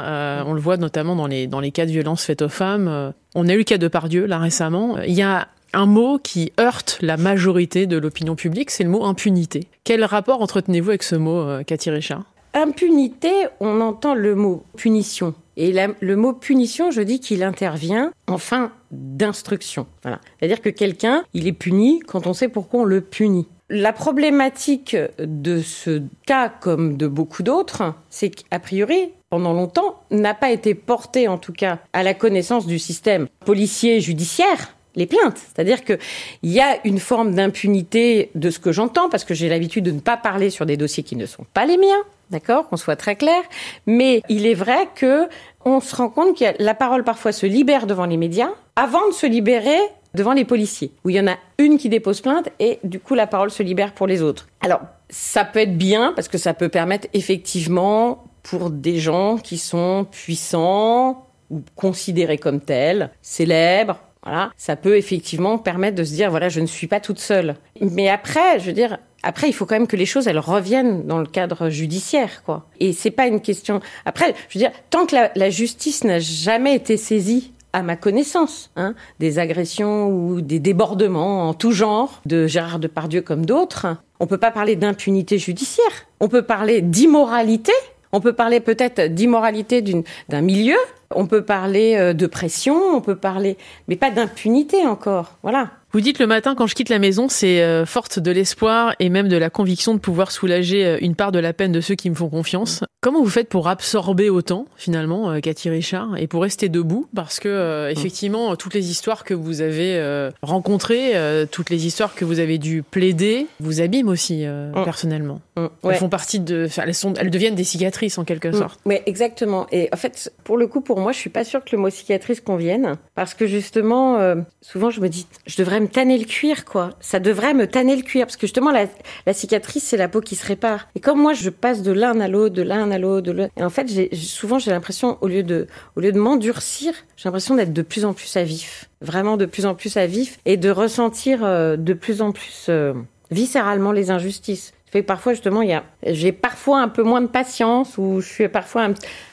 On 0.45 0.51
le 0.51 0.60
voit 0.60 0.75
notamment 0.75 1.15
dans 1.15 1.25
les 1.25 1.48
dans 1.48 1.62
les 1.62 1.71
cas 1.71 1.86
de 1.86 1.91
violences 1.91 2.25
faites 2.25 2.41
aux 2.41 2.50
femmes. 2.50 3.13
On 3.33 3.48
a 3.48 3.53
eu 3.53 3.60
le 3.60 3.63
cas 3.63 3.77
de 3.77 3.88
Pardieu 3.88 4.25
là 4.25 4.39
récemment. 4.39 4.98
Il 5.00 5.13
y 5.13 5.21
a 5.21 5.48
un 5.71 5.86
mot 5.86 6.19
qui 6.21 6.51
heurte 6.60 6.98
la 7.01 7.15
majorité 7.15 7.88
de 7.88 7.95
l'opinion 7.95 8.36
publique, 8.36 8.71
c'est 8.71 8.83
le 8.83 8.89
mot 8.89 9.05
impunité. 9.05 9.67
Quel 9.86 10.03
rapport 10.03 10.41
entretenez-vous 10.41 10.89
avec 10.89 11.03
ce 11.03 11.15
mot, 11.15 11.63
Cathy 11.65 11.91
Richard? 11.91 12.24
Impunité, 12.53 13.31
on 13.62 13.79
entend 13.79 14.15
le 14.15 14.36
mot 14.36 14.65
punition. 14.75 15.33
Et 15.58 15.74
le 15.74 16.15
mot 16.15 16.34
punition, 16.34 16.91
je 16.91 17.01
dis 17.01 17.20
qu'il 17.20 17.43
intervient 17.43 18.12
en 18.27 18.38
fin 18.38 18.72
d'instruction. 18.91 19.86
Voilà. 20.01 20.20
C'est-à-dire 20.39 20.62
que 20.62 20.70
quelqu'un, 20.70 21.24
il 21.34 21.48
est 21.48 21.53
puni 21.53 22.00
quand 22.00 22.27
on 22.27 22.34
sait 22.34 22.48
pourquoi 22.48 22.81
on 22.81 22.86
le 22.86 23.01
punit. 23.01 23.48
La 23.70 23.93
problématique 23.93 24.98
de 25.20 25.62
ce 25.62 26.01
cas, 26.25 26.50
comme 26.50 26.98
de 26.98 27.08
beaucoup 27.08 27.41
d'autres, 27.41 27.93
c'est 28.10 28.29
qu'a 28.29 28.60
priori, 28.60 29.12
pendant 29.29 29.53
longtemps, 29.53 30.03
n'a 30.12 30.34
pas 30.34 30.51
été 30.51 30.75
porté, 30.75 31.29
en 31.29 31.38
tout 31.38 31.53
cas, 31.53 31.79
à 31.93 32.03
la 32.03 32.13
connaissance 32.13 32.65
du 32.67 32.79
système 32.79 33.27
policier 33.46 34.01
judiciaire, 34.01 34.75
les 34.96 35.05
plaintes. 35.05 35.38
C'est-à-dire 35.38 35.86
qu'il 35.86 36.00
y 36.43 36.60
a 36.60 36.86
une 36.86 37.00
forme 37.00 37.34
d'impunité 37.34 38.29
de 38.36 38.50
ce 38.50 38.60
que 38.60 38.74
j'entends, 38.74 39.08
parce 39.08 39.24
que 39.24 39.34
j'ai 39.34 39.48
l'habitude 39.48 39.86
de 39.86 39.91
ne 39.91 40.01
pas 40.01 40.17
parler 40.17 40.50
sur 40.50 40.65
des 40.65 40.75
dossiers 40.75 41.03
qui 41.03 41.15
ne 41.15 41.25
sont 41.25 41.46
pas 41.53 41.65
les 41.65 41.77
miens. 41.77 42.03
D'accord, 42.31 42.69
qu'on 42.69 42.77
soit 42.77 42.95
très 42.95 43.15
clair. 43.15 43.43
Mais 43.85 44.21
il 44.29 44.47
est 44.47 44.53
vrai 44.53 44.88
que 44.95 45.27
on 45.65 45.79
se 45.81 45.95
rend 45.95 46.09
compte 46.09 46.38
que 46.38 46.45
la 46.59 46.73
parole 46.73 47.03
parfois 47.03 47.31
se 47.31 47.45
libère 47.45 47.85
devant 47.85 48.05
les 48.05 48.17
médias 48.17 48.50
avant 48.75 49.07
de 49.07 49.13
se 49.13 49.27
libérer 49.27 49.77
devant 50.13 50.33
les 50.33 50.45
policiers, 50.45 50.91
où 51.03 51.09
il 51.09 51.15
y 51.15 51.19
en 51.19 51.27
a 51.27 51.38
une 51.57 51.77
qui 51.77 51.88
dépose 51.88 52.21
plainte 52.21 52.50
et 52.59 52.79
du 52.83 53.00
coup 53.00 53.15
la 53.15 53.27
parole 53.27 53.51
se 53.51 53.63
libère 53.63 53.93
pour 53.93 54.07
les 54.07 54.21
autres. 54.21 54.47
Alors, 54.61 54.81
ça 55.09 55.45
peut 55.45 55.59
être 55.59 55.77
bien 55.77 56.13
parce 56.15 56.27
que 56.27 56.38
ça 56.38 56.53
peut 56.53 56.69
permettre 56.69 57.07
effectivement 57.13 58.25
pour 58.43 58.71
des 58.71 58.97
gens 58.97 59.38
qui 59.38 59.57
sont 59.57 60.05
puissants 60.09 61.27
ou 61.50 61.61
considérés 61.75 62.38
comme 62.38 62.59
tels, 62.59 63.11
célèbres, 63.21 64.00
voilà, 64.23 64.51
ça 64.55 64.75
peut 64.75 64.97
effectivement 64.97 65.57
permettre 65.57 65.95
de 65.95 66.03
se 66.03 66.13
dire 66.13 66.29
voilà, 66.29 66.47
je 66.47 66.59
ne 66.59 66.67
suis 66.67 66.88
pas 66.88 67.00
toute 67.00 67.19
seule. 67.19 67.55
Mais 67.79 68.07
après, 68.07 68.59
je 68.59 68.65
veux 68.65 68.73
dire, 68.73 69.00
après, 69.23 69.47
il 69.47 69.53
faut 69.53 69.65
quand 69.65 69.75
même 69.75 69.87
que 69.87 69.95
les 69.95 70.05
choses 70.05 70.27
elles 70.27 70.39
reviennent 70.39 71.05
dans 71.05 71.19
le 71.19 71.25
cadre 71.25 71.69
judiciaire, 71.69 72.43
quoi. 72.43 72.65
Et 72.79 72.93
c'est 72.93 73.11
pas 73.11 73.27
une 73.27 73.41
question. 73.41 73.79
Après, 74.05 74.33
je 74.49 74.57
veux 74.57 74.63
dire, 74.65 74.71
tant 74.89 75.05
que 75.05 75.15
la, 75.15 75.31
la 75.35 75.49
justice 75.49 76.03
n'a 76.03 76.19
jamais 76.19 76.75
été 76.75 76.97
saisie 76.97 77.53
à 77.73 77.83
ma 77.83 77.95
connaissance, 77.95 78.69
hein, 78.75 78.95
des 79.19 79.39
agressions 79.39 80.09
ou 80.09 80.41
des 80.41 80.59
débordements 80.59 81.47
en 81.47 81.53
tout 81.53 81.71
genre 81.71 82.21
de 82.25 82.47
Gérard 82.47 82.79
Depardieu 82.79 83.21
comme 83.21 83.45
d'autres, 83.45 83.87
on 84.19 84.27
peut 84.27 84.37
pas 84.37 84.51
parler 84.51 84.75
d'impunité 84.75 85.37
judiciaire. 85.37 85.91
On 86.19 86.27
peut 86.27 86.43
parler 86.43 86.81
d'immoralité. 86.81 87.71
On 88.11 88.19
peut 88.19 88.33
parler 88.33 88.59
peut-être 88.59 89.01
d'immoralité 89.13 89.81
d'un 90.29 90.41
milieu. 90.41 90.77
On 91.15 91.25
peut 91.27 91.44
parler 91.44 92.13
de 92.13 92.27
pression. 92.27 92.75
On 92.96 93.01
peut 93.01 93.15
parler, 93.15 93.58
mais 93.88 93.96
pas 93.96 94.12
d'impunité 94.12 94.86
encore. 94.86 95.38
Voilà. 95.44 95.70
Vous 95.94 96.00
dites 96.00 96.20
le 96.20 96.27
matin 96.27 96.56
quand 96.56 96.68
je 96.68 96.75
quitte 96.75 96.88
la 96.88 97.00
maison, 97.00 97.27
c'est 97.27 97.62
euh, 97.62 97.86
forte 97.86 98.18
de 98.18 98.32
l'espoir 98.32 98.96
et 99.01 99.10
même 99.10 99.27
de 99.27 99.36
la 99.36 99.50
conviction 99.50 99.94
de 99.94 100.00
pouvoir 100.00 100.32
soulager 100.32 100.86
euh, 100.86 100.98
une 101.01 101.15
part 101.15 101.34
de 101.34 101.39
la 101.39 101.51
peine 101.51 101.74
de 101.74 101.82
ceux 101.82 101.96
qui 101.96 102.10
me 102.10 102.15
font 102.15 102.30
confiance. 102.30 102.82
Comment 103.01 103.22
vous 103.22 103.30
faites 103.30 103.50
pour 103.50 103.68
absorber 103.68 104.30
autant 104.30 104.68
finalement, 104.77 105.30
euh, 105.32 105.39
Cathy 105.41 105.70
Richard, 105.70 106.15
et 106.18 106.27
pour 106.27 106.44
rester 106.44 106.70
debout? 106.70 107.08
Parce 107.13 107.41
que 107.41 107.50
euh, 107.50 107.89
effectivement, 107.89 108.56
toutes 108.56 108.74
les 108.74 108.89
histoires 108.89 109.25
que 109.25 109.34
vous 109.34 109.60
avez 109.60 109.98
euh, 109.98 110.32
rencontrées, 110.41 111.18
euh, 111.18 111.46
toutes 111.46 111.70
les 111.70 111.86
histoires 111.86 112.15
que 112.15 112.24
vous 112.24 112.39
avez 112.39 112.58
dû 112.58 112.84
plaider, 112.84 113.48
vous 113.60 113.82
abîment 113.82 114.08
aussi 114.08 114.46
Mm. 114.46 114.84
personnellement. 114.86 115.41
Mm, 115.58 115.65
Elles 115.89 115.96
font 115.96 116.08
partie 116.08 116.39
de, 116.39 116.70
elles 116.82 116.96
sont, 116.96 117.13
elles 117.15 117.32
deviennent 117.32 117.56
des 117.56 117.65
cicatrices 117.65 118.18
en 118.18 118.24
quelque 118.24 118.53
sorte. 118.53 118.80
Oui, 118.86 119.00
exactement. 119.06 119.68
Et 119.74 119.89
en 119.94 119.98
fait, 119.98 120.32
pour 120.46 120.56
le 120.56 120.68
coup, 120.68 120.80
pour 120.80 121.00
moi, 121.01 121.12
je 121.12 121.17
suis 121.17 121.29
pas 121.29 121.43
sûre 121.43 121.63
que 121.63 121.75
le 121.75 121.81
mot 121.81 121.89
cicatrice 121.89 122.41
convienne 122.41 122.98
parce 123.15 123.34
que 123.34 123.46
justement, 123.46 124.17
euh, 124.17 124.36
souvent, 124.62 124.89
je 124.89 125.01
me 125.01 125.10
dis, 125.10 125.27
je 125.46 125.58
devrais 125.58 125.79
me 125.79 125.88
tanner 125.88 126.17
le 126.17 126.25
cuir, 126.25 126.65
quoi. 126.65 126.91
Ça 127.00 127.20
devrait 127.20 127.53
me 127.53 127.67
tanner 127.67 127.96
le 127.96 128.03
cuir 128.03 128.25
parce 128.25 128.38
que 128.38 128.48
justement, 128.48 128.72
la, 128.72 128.86
la 129.25 129.34
cicatrice, 129.34 129.84
c'est 129.84 129.98
la 129.98 130.08
peau 130.08 130.22
qui 130.22 130.36
se 130.36 130.46
répare. 130.46 130.88
Et 130.96 131.00
comme 131.00 131.20
moi, 131.20 131.34
je 131.34 131.50
passe 131.50 131.81
de 131.81 131.91
l'un 131.91 132.20
à 132.20 132.27
l'autre, 132.27 132.55
de 132.55 132.62
l'un 132.62 132.89
à 132.91 132.98
l'autre, 132.98 133.25
de 133.27 133.31
l'autre. 133.31 133.53
Et 133.58 133.63
en 133.63 133.70
fait, 133.70 133.88
j'ai, 133.91 134.15
souvent, 134.15 134.60
j'ai 134.60 134.72
l'impression, 134.72 135.17
au 135.22 135.27
lieu 135.27 135.43
de, 135.43 135.67
au 135.96 136.00
lieu 136.00 136.12
de 136.12 136.20
m'endurcir, 136.20 136.93
j'ai 137.17 137.27
l'impression 137.27 137.55
d'être 137.55 137.74
de 137.74 137.81
plus 137.81 138.05
en 138.05 138.13
plus 138.13 138.38
à 138.38 138.43
vif, 138.43 138.89
vraiment 139.01 139.38
de 139.38 139.46
plus 139.46 139.65
en 139.65 139.75
plus 139.75 139.98
à 139.98 140.05
vif, 140.05 140.39
et 140.46 140.58
de 140.58 140.70
ressentir 140.70 141.43
euh, 141.43 141.75
de 141.75 141.93
plus 141.93 142.22
en 142.22 142.31
plus 142.31 142.67
euh, 142.70 142.93
viscéralement 143.31 143.91
les 143.91 144.12
injustices 144.12 144.74
parfois 145.00 145.33
justement 145.33 145.62
j'ai 146.05 146.31
parfois 146.33 146.81
un 146.81 146.89
peu 146.89 147.03
moins 147.03 147.21
de 147.21 147.27
patience 147.27 147.98
ou 147.98 148.19
je 148.19 148.27
suis 148.27 148.48
parfois 148.50 148.89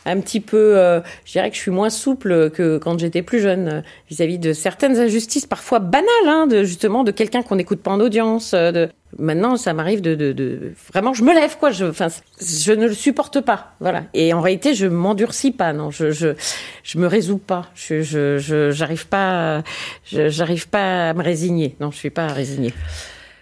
un, 0.07 0.21
petit 0.21 0.41
peu 0.41 0.79
euh, 0.79 1.01
je 1.25 1.33
dirais 1.33 1.51
que 1.51 1.57
je 1.57 1.61
suis 1.61 1.73
moins 1.73 1.91
souple 1.91 2.51
que 2.51 2.79
quand 2.79 2.99
j'étais 2.99 3.23
plus 3.23 3.41
jeune 3.41 3.69
euh, 3.69 3.81
vis-à-vis 4.09 4.39
de 4.39 4.53
certaines 4.53 4.99
injustices 4.99 5.47
parfois 5.47 5.81
banales 5.81 6.07
hein, 6.27 6.47
justement 6.63 7.03
de 7.03 7.11
quelqu'un 7.11 7.43
qu'on 7.43 7.57
n'écoute 7.57 7.81
pas 7.81 7.91
en 7.91 7.99
audience 7.99 8.55
euh, 8.55 8.87
maintenant 9.19 9.57
ça 9.57 9.73
m'arrive 9.73 10.01
de, 10.01 10.73
vraiment 10.93 11.13
je 11.13 11.25
me 11.25 11.35
lève 11.35 11.57
quoi 11.59 11.71
je 11.71 11.87
ne 12.73 12.87
le 12.87 12.95
supporte 12.95 13.41
pas 13.41 13.73
voilà. 13.81 14.05
Et 14.15 14.33
en 14.33 14.41
réalité 14.41 14.75
je 14.75 14.87
m'endurcis 14.87 15.51
pas 15.51 15.73
non 15.73 15.91
je 15.91 16.13
je 16.13 16.29
je 16.85 16.99
me 16.99 17.09
résous 17.09 17.39
pas 17.39 17.67
je 17.75 18.03
je 18.03 18.71
j'arrive 18.71 19.09
pas 19.09 19.65
j'arrive 20.13 20.69
pas 20.69 21.11
à 21.11 21.15
me 21.15 21.23
résigner. 21.23 21.75
Non 21.81 21.91
je 21.91 21.97
suis 21.97 22.11
pas 22.11 22.29
résignée 22.29 22.73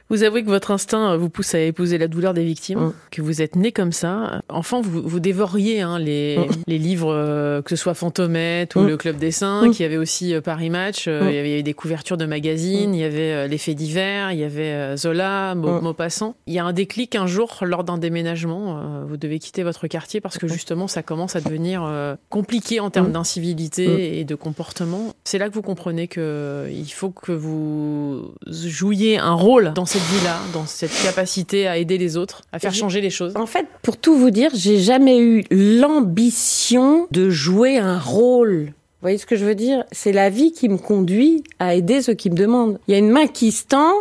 vous 0.08 0.22
avouez 0.22 0.44
que 0.44 0.48
votre 0.48 0.70
instinct 0.70 1.12
euh, 1.12 1.16
vous 1.16 1.28
pousse 1.28 1.54
à 1.54 1.60
épouser 1.60 1.98
la 1.98 2.08
douleur 2.08 2.34
des 2.34 2.44
victimes, 2.44 2.78
mm. 2.78 2.92
que 3.10 3.22
vous 3.22 3.42
êtes 3.42 3.56
né 3.56 3.72
comme 3.72 3.92
ça. 3.92 4.42
Enfant, 4.48 4.80
vous, 4.80 5.02
vous 5.02 5.20
dévoriez 5.20 5.80
hein, 5.80 5.98
les, 5.98 6.38
mm. 6.38 6.62
les 6.66 6.78
livres, 6.78 7.12
euh, 7.12 7.62
que 7.62 7.70
ce 7.70 7.76
soit 7.76 7.94
Fantomette 7.94 8.76
ou 8.76 8.80
mm. 8.80 8.86
le 8.86 8.96
Club 8.96 9.16
des 9.16 9.32
Saints, 9.32 9.70
qui 9.72 9.84
avait 9.84 9.96
aussi 9.96 10.34
euh, 10.34 10.40
Paris 10.40 10.70
Match. 10.70 11.06
Il 11.06 11.34
y 11.34 11.38
avait 11.38 11.62
des 11.62 11.74
couvertures 11.74 12.16
de 12.16 12.26
magazines, 12.26 12.94
il 12.94 13.00
y 13.00 13.04
avait 13.04 13.48
Les 13.48 13.58
Faits 13.58 13.76
divers, 13.76 14.32
il 14.32 14.38
y 14.38 14.44
avait 14.44 14.96
Zola, 14.96 15.54
Maupassant. 15.54 16.36
Il 16.46 16.54
y 16.54 16.58
a 16.58 16.64
un 16.64 16.72
déclic 16.72 17.16
un 17.16 17.26
jour 17.26 17.58
lors 17.62 17.84
d'un 17.84 17.98
déménagement. 17.98 19.04
vous 19.06 19.16
devez 19.16 19.38
quitter 19.38 19.62
votre 19.62 19.86
quartier 19.86 20.20
parce 20.20 20.38
que 20.38 20.46
justement, 20.46 20.88
ça 20.88 21.02
commence 21.02 21.36
à 21.36 21.40
devenir 21.40 21.90
compliqué 22.28 22.80
en 22.80 22.90
termes 22.90 23.12
d'incivilité 23.12 24.18
et 24.18 24.24
de 24.24 24.34
comportement. 24.34 25.14
C'est 25.24 25.38
là 25.38 25.48
que 25.48 25.54
vous 25.54 25.62
comprenez 25.62 26.08
que 26.08 26.68
il 26.70 26.90
faut 26.90 27.10
que 27.10 27.32
vous 27.32 28.34
jouiez 28.46 29.18
un 29.18 29.34
rôle 29.34 29.72
dans 29.74 29.86
cette 29.86 29.95
vie-là, 29.98 30.38
dans 30.52 30.66
cette 30.66 30.92
capacité 31.02 31.66
à 31.66 31.76
aider 31.78 31.98
les 31.98 32.16
autres, 32.16 32.42
à 32.52 32.58
faire 32.58 32.74
changer 32.74 33.00
les 33.00 33.10
choses 33.10 33.32
En 33.36 33.46
fait, 33.46 33.66
pour 33.82 33.96
tout 33.96 34.16
vous 34.16 34.30
dire, 34.30 34.50
j'ai 34.54 34.78
jamais 34.78 35.18
eu 35.18 35.44
l'ambition 35.50 37.06
de 37.10 37.30
jouer 37.30 37.78
un 37.78 37.98
rôle. 37.98 38.66
Vous 38.66 39.02
voyez 39.02 39.18
ce 39.18 39.26
que 39.26 39.36
je 39.36 39.44
veux 39.44 39.54
dire? 39.54 39.84
C'est 39.92 40.12
la 40.12 40.30
vie 40.30 40.52
qui 40.52 40.68
me 40.68 40.78
conduit 40.78 41.44
à 41.58 41.74
aider 41.74 42.02
ceux 42.02 42.14
qui 42.14 42.30
me 42.30 42.34
demandent. 42.34 42.78
Il 42.88 42.92
y 42.92 42.94
a 42.94 42.98
une 42.98 43.10
main 43.10 43.26
qui 43.26 43.52
se 43.52 43.64
tend, 43.64 43.92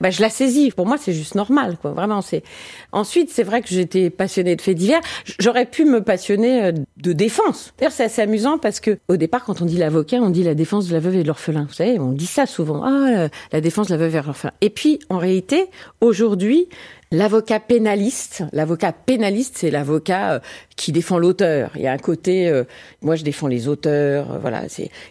bah, 0.00 0.10
je 0.10 0.20
la 0.20 0.30
saisis. 0.30 0.70
Pour 0.70 0.86
moi, 0.86 0.96
c'est 0.98 1.12
juste 1.12 1.34
normal, 1.34 1.76
quoi. 1.80 1.92
Vraiment, 1.92 2.22
c'est. 2.22 2.42
Ensuite, 2.92 3.30
c'est 3.30 3.42
vrai 3.42 3.62
que 3.62 3.68
j'étais 3.68 4.10
passionnée 4.10 4.56
de 4.56 4.60
faits 4.60 4.76
divers. 4.76 5.00
J'aurais 5.38 5.66
pu 5.66 5.84
me 5.84 6.02
passionner 6.02 6.64
euh, 6.64 6.72
de 6.98 7.12
défense. 7.12 7.72
D'ailleurs, 7.78 7.92
c'est 7.92 8.04
assez 8.04 8.22
amusant 8.22 8.58
parce 8.58 8.80
que 8.80 8.98
au 9.08 9.16
départ, 9.16 9.44
quand 9.44 9.62
on 9.62 9.64
dit 9.64 9.78
l'avocat, 9.78 10.18
on 10.18 10.30
dit 10.30 10.42
la 10.42 10.54
défense 10.54 10.88
de 10.88 10.92
la 10.92 11.00
veuve 11.00 11.16
et 11.16 11.22
de 11.22 11.28
l'orphelin. 11.28 11.66
Vous 11.68 11.74
savez, 11.74 11.98
on 11.98 12.12
dit 12.12 12.26
ça 12.26 12.46
souvent. 12.46 12.82
Ah, 12.84 13.28
la 13.52 13.60
défense 13.60 13.88
de 13.88 13.94
la 13.94 13.98
veuve 13.98 14.14
et 14.14 14.20
de 14.20 14.26
l'orphelin. 14.26 14.52
Et 14.60 14.70
puis, 14.70 14.98
en 15.08 15.18
réalité, 15.18 15.66
aujourd'hui, 16.00 16.68
L'avocat 17.12 17.60
pénaliste, 17.60 18.42
l'avocat 18.52 18.92
pénaliste, 18.92 19.58
c'est 19.58 19.70
l'avocat 19.70 20.32
euh, 20.32 20.38
qui 20.74 20.90
défend 20.90 21.18
l'auteur. 21.18 21.70
Il 21.76 21.82
y 21.82 21.86
a 21.86 21.92
un 21.92 21.98
côté, 21.98 22.48
euh, 22.48 22.64
moi 23.00 23.14
je 23.14 23.22
défends 23.22 23.46
les 23.46 23.68
auteurs, 23.68 24.32
euh, 24.32 24.38
voilà, 24.40 24.64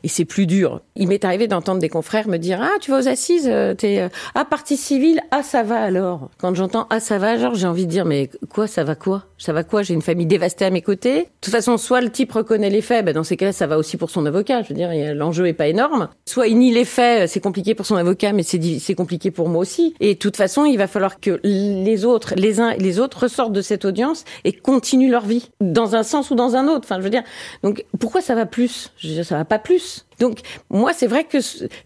et 0.03 0.07
c'est 0.09 0.25
plus 0.25 0.45
dur. 0.45 0.81
Il 0.97 1.07
m'est 1.07 1.23
arrivé 1.23 1.47
d'entendre 1.47 1.79
des 1.79 1.87
confrères 1.87 2.27
me 2.27 2.35
dire 2.35 2.59
ah 2.61 2.73
tu 2.81 2.91
vas 2.91 2.99
aux 2.99 3.07
assises, 3.07 3.49
t'es 3.77 4.09
ah 4.35 4.43
partie 4.43 4.74
civile, 4.75 5.21
ah 5.31 5.43
ça 5.43 5.63
va 5.63 5.81
alors. 5.81 6.29
Quand 6.37 6.53
j'entends 6.55 6.87
ah 6.89 6.99
ça 6.99 7.17
va, 7.17 7.37
genre 7.37 7.55
j'ai 7.55 7.67
envie 7.67 7.85
de 7.85 7.91
dire 7.91 8.05
mais 8.05 8.29
quoi 8.49 8.67
ça 8.67 8.83
va 8.83 8.95
quoi? 8.95 9.25
Ça 9.37 9.53
va 9.53 9.63
quoi? 9.63 9.83
J'ai 9.83 9.93
une 9.93 10.01
famille 10.01 10.25
dévastée 10.25 10.65
à 10.65 10.69
mes 10.69 10.81
côtés. 10.81 11.19
De 11.19 11.27
toute 11.41 11.51
façon, 11.51 11.77
soit 11.77 12.01
le 12.01 12.09
type 12.09 12.31
reconnaît 12.31 12.69
les 12.69 12.81
faits, 12.81 13.05
ben 13.05 13.13
dans 13.13 13.23
ces 13.23 13.37
cas-là 13.37 13.51
ça 13.51 13.67
va 13.67 13.77
aussi 13.77 13.97
pour 13.97 14.09
son 14.09 14.25
avocat. 14.25 14.61
Je 14.61 14.69
veux 14.69 14.75
dire 14.75 14.89
l'enjeu 15.15 15.47
est 15.47 15.53
pas 15.53 15.67
énorme. 15.67 16.09
Soit 16.25 16.47
il 16.47 16.57
nie 16.57 16.73
les 16.73 16.85
faits, 16.85 17.29
c'est 17.29 17.41
compliqué 17.41 17.75
pour 17.75 17.85
son 17.85 17.95
avocat, 17.95 18.33
mais 18.33 18.43
c'est 18.43 18.95
compliqué 18.95 19.31
pour 19.31 19.49
moi 19.49 19.61
aussi. 19.61 19.95
Et 19.99 20.13
de 20.15 20.19
toute 20.19 20.37
façon, 20.37 20.65
il 20.65 20.77
va 20.77 20.87
falloir 20.87 21.19
que 21.19 21.39
les 21.43 22.05
autres, 22.05 22.33
les 22.35 22.59
uns 22.59 22.71
et 22.71 22.79
les 22.79 22.99
autres 22.99 23.23
ressortent 23.23 23.53
de 23.53 23.61
cette 23.61 23.85
audience 23.85 24.23
et 24.43 24.53
continuent 24.53 25.11
leur 25.11 25.25
vie 25.25 25.49
dans 25.61 25.95
un 25.95 26.03
sens 26.03 26.31
ou 26.31 26.35
dans 26.35 26.55
un 26.55 26.67
autre. 26.67 26.81
Enfin, 26.85 26.97
je 26.97 27.03
veux 27.03 27.09
dire, 27.09 27.23
donc 27.63 27.85
pourquoi 27.99 28.21
ça 28.21 28.35
va 28.35 28.45
plus? 28.45 28.91
Je 28.97 29.07
veux 29.07 29.13
dire, 29.15 29.25
ça 29.25 29.37
va 29.37 29.45
pas 29.45 29.59
plus. 29.59 30.05
Donc 30.19 30.39
moi, 30.69 30.93
c'est 30.93 31.07
vrai 31.07 31.23
que 31.23 31.37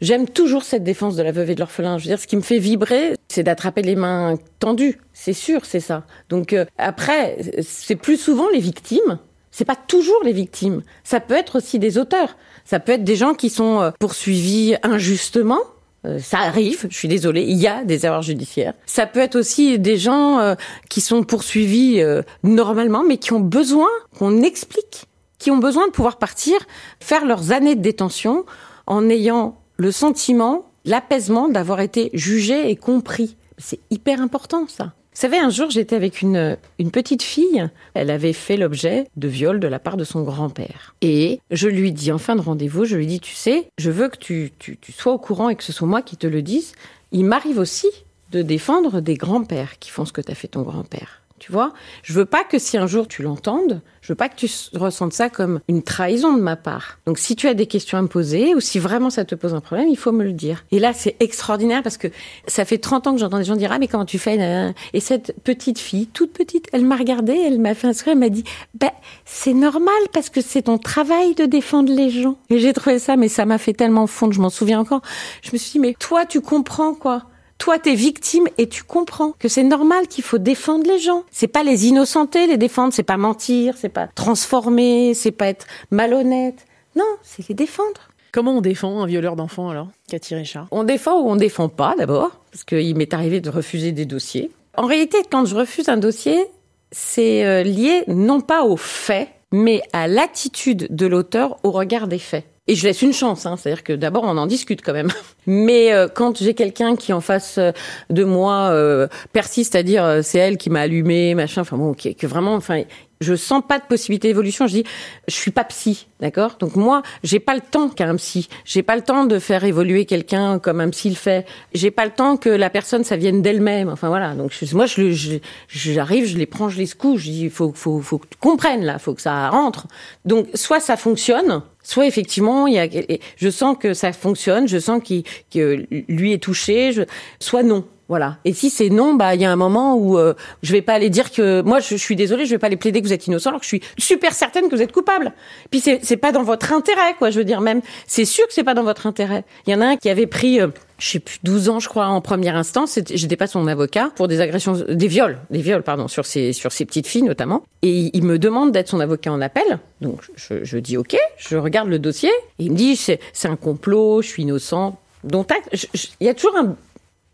j'aime 0.02 0.28
toujours 0.28 0.64
cette 0.64 0.84
défense 0.84 1.16
de 1.16 1.24
la 1.24 1.32
veuve 1.32 1.50
et 1.50 1.56
de 1.56 1.60
l'orphelin. 1.60 1.98
Je 1.98 2.04
veux 2.04 2.10
dire, 2.10 2.20
ce 2.20 2.28
qui 2.28 2.36
me 2.36 2.42
fait 2.42 2.60
vibrer, 2.60 3.14
c'est 3.28 3.44
d'attraper 3.44 3.82
les 3.82 3.96
mains 3.96 4.36
tendues. 4.60 5.00
C'est 5.14 5.34
sûr, 5.34 5.66
c'est 5.66 5.80
ça. 5.80 6.04
Donc 6.30 6.54
euh, 6.54 6.66
après, 6.78 7.38
c'est 7.62 7.96
plus 7.96 8.18
souvent 8.18 8.50
les 8.50 8.60
victimes. 8.60 9.20
C'est 9.52 9.66
pas 9.66 9.76
toujours 9.76 10.22
les 10.24 10.32
victimes. 10.32 10.84
Ça 11.04 11.20
peut 11.20 11.34
être 11.34 11.58
aussi 11.58 11.80
des 11.80 11.98
auteurs. 11.98 12.38
Ça 12.66 12.80
peut 12.80 12.94
être 12.94 13.04
des 13.04 13.16
gens 13.16 13.34
qui 13.34 13.50
sont 13.50 13.82
euh, 13.82 13.92
poursuivis 14.00 14.76
injustement 14.84 15.60
euh, 16.06 16.18
ça 16.18 16.40
arrive, 16.40 16.88
je 16.90 16.96
suis 16.96 17.10
désolée, 17.10 17.42
il 17.42 17.58
y 17.58 17.68
a 17.68 17.84
des 17.84 18.06
erreurs 18.06 18.22
judiciaires. 18.22 18.74
Ça 18.86 19.06
peut 19.06 19.20
être 19.20 19.36
aussi 19.36 19.80
des 19.80 19.98
gens 19.98 20.56
qui 20.90 21.02
sont 21.02 21.24
poursuivis 21.24 22.02
normalement, 22.42 23.04
mais 23.04 23.18
qui 23.18 23.34
ont 23.34 23.42
besoin 23.42 23.90
qu'on 24.18 24.42
explique, 24.42 25.08
qui 25.40 25.52
ont 25.52 25.58
besoin 25.58 25.88
de 25.88 25.92
pouvoir 25.92 26.18
partir, 26.18 26.58
faire 27.00 27.26
leurs 27.26 27.52
années 27.52 27.76
de 27.76 27.82
détention 27.82 28.46
en 28.86 29.10
ayant 29.10 29.58
le 29.78 29.92
sentiment, 29.92 30.66
l'apaisement 30.86 31.50
d'avoir 31.50 31.80
été 31.80 32.12
jugé 32.14 32.70
et 32.70 32.76
compris. 32.76 33.38
C'est 33.58 33.80
hyper 33.90 34.22
important 34.22 34.68
ça. 34.68 34.94
Vous 35.20 35.22
savez, 35.22 35.38
un 35.38 35.50
jour, 35.50 35.70
j'étais 35.70 35.98
avec 35.98 36.22
une, 36.22 36.56
petite 36.94 37.24
fille. 37.24 37.68
Elle 37.94 38.10
avait 38.10 38.32
fait 38.32 38.56
l'objet 38.56 39.08
de 39.18 39.28
viol 39.28 39.60
de 39.60 39.68
la 39.68 39.80
part 39.80 39.98
de 39.98 40.06
son 40.06 40.22
grand-père. 40.22 40.96
Et 41.02 41.42
je 41.52 41.68
lui 41.68 41.92
dis, 41.92 42.12
en 42.12 42.20
fin 42.20 42.38
de 42.38 42.42
rendez-vous, 42.42 42.86
je 42.86 42.96
lui 42.96 43.06
dis, 43.06 43.20
tu 43.20 43.34
sais, 43.34 43.68
je 43.78 43.92
veux 43.92 44.08
que 44.08 44.18
tu, 44.18 44.54
tu, 44.60 44.78
tu 44.78 44.92
sois 44.94 45.12
au 45.12 45.18
courant 45.18 45.50
et 45.50 45.56
que 45.56 45.64
ce 45.64 45.74
soit 45.74 45.88
moi 45.88 46.02
qui 46.02 46.16
te 46.16 46.28
le 46.28 46.42
dise. 46.42 46.72
Il 47.12 47.26
m'arrive 47.26 47.60
aussi 47.60 47.90
de 48.32 48.42
défendre 48.42 49.02
des 49.02 49.16
grands-pères 49.16 49.80
qui 49.80 49.90
font 49.90 50.06
ce 50.06 50.14
que 50.14 50.22
t'as 50.22 50.36
fait 50.36 50.48
ton 50.48 50.62
grand-père. 50.62 51.22
Tu 51.40 51.52
vois? 51.52 51.74
Je 52.04 52.14
veux 52.14 52.26
pas 52.26 52.44
que 52.44 52.60
si 52.60 52.78
un 52.78 52.86
jour 52.88 53.08
tu 53.08 53.24
l'entendes, 53.24 53.82
je 54.02 54.12
veux 54.12 54.16
pas 54.16 54.30
que 54.30 54.36
tu 54.36 54.50
ressentes 54.76 55.14
ça 55.14 55.30
comme 55.30 55.60
une 55.68 55.84
trahison 55.84 56.36
de 56.36 56.42
ma 56.42 56.56
part. 56.56 57.00
Donc 57.06 57.18
si 57.18 57.36
tu 57.36 57.48
as 57.48 57.54
des 57.54 57.66
questions 57.66 57.98
à 57.98 58.02
me 58.02 58.08
poser 58.08 58.56
ou 58.56 58.60
si 58.60 58.80
vraiment 58.80 59.10
ça 59.10 59.26
te 59.26 59.36
pose 59.36 59.54
un 59.54 59.60
problème, 59.60 59.88
il 59.88 59.98
faut 59.98 60.12
me 60.12 60.24
le 60.24 60.34
dire. 60.34 60.66
Et 60.72 60.80
là, 60.80 60.94
c'est 60.94 61.16
extraordinaire 61.20 61.82
parce 61.84 61.98
que 61.98 62.08
ça 62.48 62.66
fait 62.66 62.78
30 62.78 63.08
ans 63.08 63.14
que 63.14 63.20
j'entends 63.20 63.38
des 63.38 63.44
gens 63.46 63.56
dire 63.56 63.72
"Ah 63.72 63.80
mais 63.80 63.88
comment 63.88 64.06
tu 64.06 64.20
fais? 64.20 64.74
Et 64.94 65.00
cette 65.00 65.36
petite 65.44 65.80
fille, 65.80 66.08
toute 66.08 66.34
petite, 66.34 66.68
elle 66.74 66.86
m'a 66.86 66.96
regardée, 66.98 67.38
elle 67.38 67.60
m'a 67.60 67.74
fait 67.74 67.88
un 67.88 67.94
sourire, 67.94 68.14
elle 68.14 68.20
m'a 68.20 68.30
dit 68.30 68.44
"Ben, 68.74 68.92
c'est 69.26 69.54
normal 69.54 69.94
parce 70.14 70.30
que 70.30 70.42
c'est 70.42 70.64
ton 70.64 70.78
travail 70.78 71.36
de 71.36 71.46
défendre 71.46 71.92
les 71.94 72.10
gens." 72.10 72.38
Et 72.50 72.60
j'ai 72.60 72.74
trouvé 72.74 73.00
ça 73.00 73.16
mais 73.16 73.28
ça 73.28 73.46
m'a 73.46 73.58
fait 73.58 73.74
tellement 73.74 74.08
fondre, 74.08 74.34
je 74.34 74.42
m'en 74.42 74.50
souviens 74.50 74.80
encore. 74.80 75.02
Je 75.42 75.52
me 75.54 75.58
suis 75.58 75.72
dit 75.72 75.80
"Mais 75.80 75.96
toi, 75.98 76.26
tu 76.26 76.42
comprends 76.42 76.94
quoi? 76.94 77.24
Toi, 77.60 77.78
t'es 77.78 77.94
victime 77.94 78.48
et 78.58 78.68
tu 78.68 78.84
comprends 78.84 79.34
que 79.38 79.48
c'est 79.48 79.64
normal 79.64 80.08
qu'il 80.08 80.24
faut 80.24 80.40
défendre 80.40 80.90
les 80.90 80.98
gens. 80.98 81.24
C'est 81.30 81.48
pas 81.48 81.62
les 81.62 81.88
innocenter, 81.88 82.48
les 82.48 82.58
défendre, 82.58 82.94
c'est 82.94 83.04
pas 83.04 83.18
mentir, 83.18 83.76
c'est 83.78 83.90
pas 83.90 84.08
transformer, 84.08 85.14
c'est 85.14 85.32
pas 85.32 85.48
être 85.48 85.68
malhonnête. 85.92 86.66
Non, 86.96 87.06
c'est 87.22 87.48
les 87.48 87.56
défendre. 87.56 88.10
Comment 88.32 88.58
on 88.58 88.62
défend 88.62 89.02
un 89.02 89.06
violeur 89.06 89.36
d'enfants 89.36 89.70
alors, 89.70 89.90
Cathy 90.08 90.36
Richard? 90.36 90.68
On 90.72 90.84
défend 90.84 91.20
ou 91.20 91.30
on 91.30 91.36
défend 91.36 91.68
pas 91.68 91.96
d'abord, 91.98 92.32
parce 92.52 92.64
qu'il 92.64 92.96
m'est 92.96 93.14
arrivé 93.14 93.42
de 93.42 93.50
refuser 93.50 93.92
des 93.92 94.06
dossiers. 94.06 94.52
En 94.78 94.86
réalité, 94.86 95.18
quand 95.30 95.46
je 95.46 95.56
refuse 95.56 95.90
un 95.90 95.98
dossier, 95.98 96.46
c'est 96.92 97.46
euh, 97.46 97.64
lié 97.64 98.04
non 98.08 98.40
pas 98.40 98.64
aux 98.64 98.78
faits, 98.78 99.28
mais 99.52 99.82
à 99.94 100.08
l'attitude 100.08 100.88
de 100.90 101.06
l'auteur 101.08 101.58
au 101.64 101.72
regard 101.72 102.08
des 102.08 102.20
faits. 102.20 102.46
Et 102.70 102.76
je 102.76 102.84
laisse 102.84 103.02
une 103.02 103.14
chance, 103.14 103.48
hein, 103.48 103.58
c'est-à-dire 103.58 103.84
que 103.84 103.94
d'abord 103.94 104.26
on 104.26 104.38
en 104.38 104.46
discute 104.46 104.84
quand 104.84 104.94
même. 104.94 105.10
Mais 105.48 105.92
euh, 105.92 106.08
quand 106.08 106.38
j'ai 106.38 106.54
quelqu'un 106.54 106.96
qui 106.96 107.12
en 107.14 107.20
face 107.20 107.58
euh, 107.58 107.72
de 108.12 108.24
moi 108.24 108.70
euh, 108.70 109.08
persiste 109.34 109.74
à 109.74 109.82
dire 109.82 110.20
c'est 110.22 110.38
elle 110.38 110.58
qui 110.58 110.70
m'a 110.70 110.82
allumé, 110.82 111.34
machin, 111.34 111.62
enfin 111.62 111.78
bon, 111.78 111.96
que 111.96 112.28
vraiment, 112.28 112.54
enfin 112.54 112.84
je 113.22 113.36
sens 113.36 113.62
pas 113.68 113.80
de 113.80 113.84
possibilité 113.84 114.30
d'évolution. 114.30 114.66
Je 114.68 114.76
dis, 114.76 114.84
je 115.28 115.34
suis 115.34 115.52
pas 115.52 115.66
psy, 115.66 116.08
d'accord? 116.22 116.56
Donc 116.60 116.76
moi, 116.76 117.02
j'ai 117.24 117.40
pas 117.40 117.54
le 117.54 117.62
temps 117.62 117.90
qu'un 117.90 118.16
psy. 118.16 118.48
J'ai 118.64 118.82
pas 118.82 118.96
le 118.96 119.02
temps 119.02 119.26
de 119.26 119.40
faire 119.40 119.66
évoluer 119.66 120.06
quelqu'un 120.06 120.58
comme 120.58 120.80
un 120.80 120.90
psy 120.90 121.10
le 121.10 121.16
fait. 121.16 121.46
J'ai 121.74 121.92
pas 121.92 122.06
le 122.06 122.12
temps 122.12 122.38
que 122.38 122.50
la 122.50 122.70
personne 122.70 123.04
ça 123.04 123.18
vienne 123.18 123.42
d'elle-même. 123.42 123.90
Enfin 123.90 124.08
voilà. 124.08 124.36
Donc 124.36 124.54
moi, 124.72 124.86
je, 124.86 125.40
j'arrive, 125.68 126.26
je, 126.26 126.38
les 126.38 126.46
prends, 126.46 126.70
je 126.70 126.78
les 126.78 126.86
secoue. 126.86 127.18
Je 127.18 127.24
dis, 127.24 127.50
faut, 127.50 127.74
faut, 127.74 128.00
faut 128.00 128.20
que 128.20 128.28
tu 128.28 128.38
comprennes 128.38 128.86
là, 128.86 129.00
faut 129.00 129.14
que 129.14 129.22
ça 129.22 129.50
rentre. 129.50 129.88
Donc 130.24 130.48
soit 130.54 130.80
ça 130.80 130.96
fonctionne, 130.96 131.62
soit 131.84 132.08
effectivement, 132.08 132.68
il 132.68 132.76
y 132.76 132.80
a, 132.80 132.88
je 133.36 133.50
sens 133.50 133.76
que 133.78 133.94
ça 133.94 134.14
fonctionne, 134.14 134.68
je 134.68 134.80
sens 134.80 135.02
qu'il, 135.04 135.24
que 135.52 135.86
lui 136.08 136.32
est 136.32 136.42
touché, 136.42 136.94
je, 136.94 137.04
soit 137.40 137.64
non. 137.64 137.84
Voilà. 138.10 138.38
Et 138.44 138.54
si 138.54 138.72
c'est 138.72 138.90
non, 138.90 139.14
bah 139.14 139.36
il 139.36 139.42
y 139.42 139.46
a 139.46 139.52
un 139.52 139.56
moment 139.56 139.96
où 139.96 140.18
euh, 140.18 140.34
je 140.64 140.72
vais 140.72 140.82
pas 140.82 140.94
aller 140.94 141.12
dire 141.12 141.32
que 141.32 141.62
moi 141.62 141.80
je, 141.80 141.96
suis 141.96 142.16
désolée, 142.16 142.48
je 142.48 142.50
vais 142.50 142.58
pas 142.58 142.66
aller 142.66 142.76
plaider 142.76 143.02
que 143.02 143.06
vous 143.06 143.14
êtes 143.14 143.28
innocent 143.28 143.52
alors 143.52 143.62
que 143.62 143.66
je 143.66 143.70
suis 143.70 143.82
super 144.00 144.34
certaine 144.34 144.68
que 144.68 144.76
vous 144.76 144.82
êtes 144.82 144.92
coupable. 144.92 145.32
Puis 145.70 145.80
c'est 145.80 146.00
c'est 146.02 146.18
pas 146.18 146.32
dans 146.32 146.42
votre 146.42 146.74
intérêt 146.74 147.14
quoi, 147.20 147.30
je 147.30 147.38
veux 147.38 147.46
dire 147.46 147.62
même 147.62 147.82
c'est 148.08 148.26
sûr 148.26 148.48
que 148.48 148.54
c'est 148.54 148.64
pas 148.64 148.74
dans 148.74 148.84
votre 148.84 149.06
intérêt. 149.06 149.44
Il 149.68 149.74
y 149.74 149.76
en 149.76 149.82
a 149.82 149.86
un 149.86 149.96
qui 149.96 150.10
avait 150.10 150.26
pris 150.26 150.60
euh, 150.60 150.70
je 150.98 151.08
sais 151.08 151.20
plus 151.20 151.38
12 151.44 151.70
ans 151.70 151.80
je 151.80 151.88
crois 151.88 152.08
en 152.08 152.20
première 152.20 152.56
instance, 152.56 152.98
j'étais 153.12 153.38
pas 153.38 153.46
son 153.46 153.68
avocat 153.68 154.10
pour 154.16 154.28
des 154.28 154.42
agressions 154.42 154.74
des 154.90 155.08
viols, 155.08 155.38
des 155.52 155.62
viols 155.62 155.84
pardon 155.84 156.08
sur 156.08 156.26
ses 156.26 156.52
sur 156.52 156.72
ses 156.72 156.86
petites 156.86 157.06
filles 157.06 157.22
notamment 157.22 157.62
et 157.84 158.10
il 158.18 158.24
me 158.24 158.40
demande 158.40 158.72
d'être 158.72 158.90
son 158.90 159.02
avocat 159.02 159.32
en 159.32 159.40
appel. 159.40 159.78
Donc 160.02 160.22
je, 160.36 160.64
je 160.64 160.78
dis 160.80 160.98
OK, 160.98 161.16
je 161.38 161.58
regarde 161.58 161.90
le 161.90 162.00
dossier 162.00 162.32
il 162.58 162.72
me 162.72 162.76
dit 162.76 162.96
c'est 162.96 163.20
c'est 163.34 163.50
un 163.50 163.56
complot, 163.56 164.24
je 164.24 164.30
suis 164.30 164.42
innocent. 164.42 164.98
Donc 165.24 165.50
il 165.74 166.26
y 166.26 166.30
a 166.30 166.34
toujours 166.34 166.56
un 166.58 166.76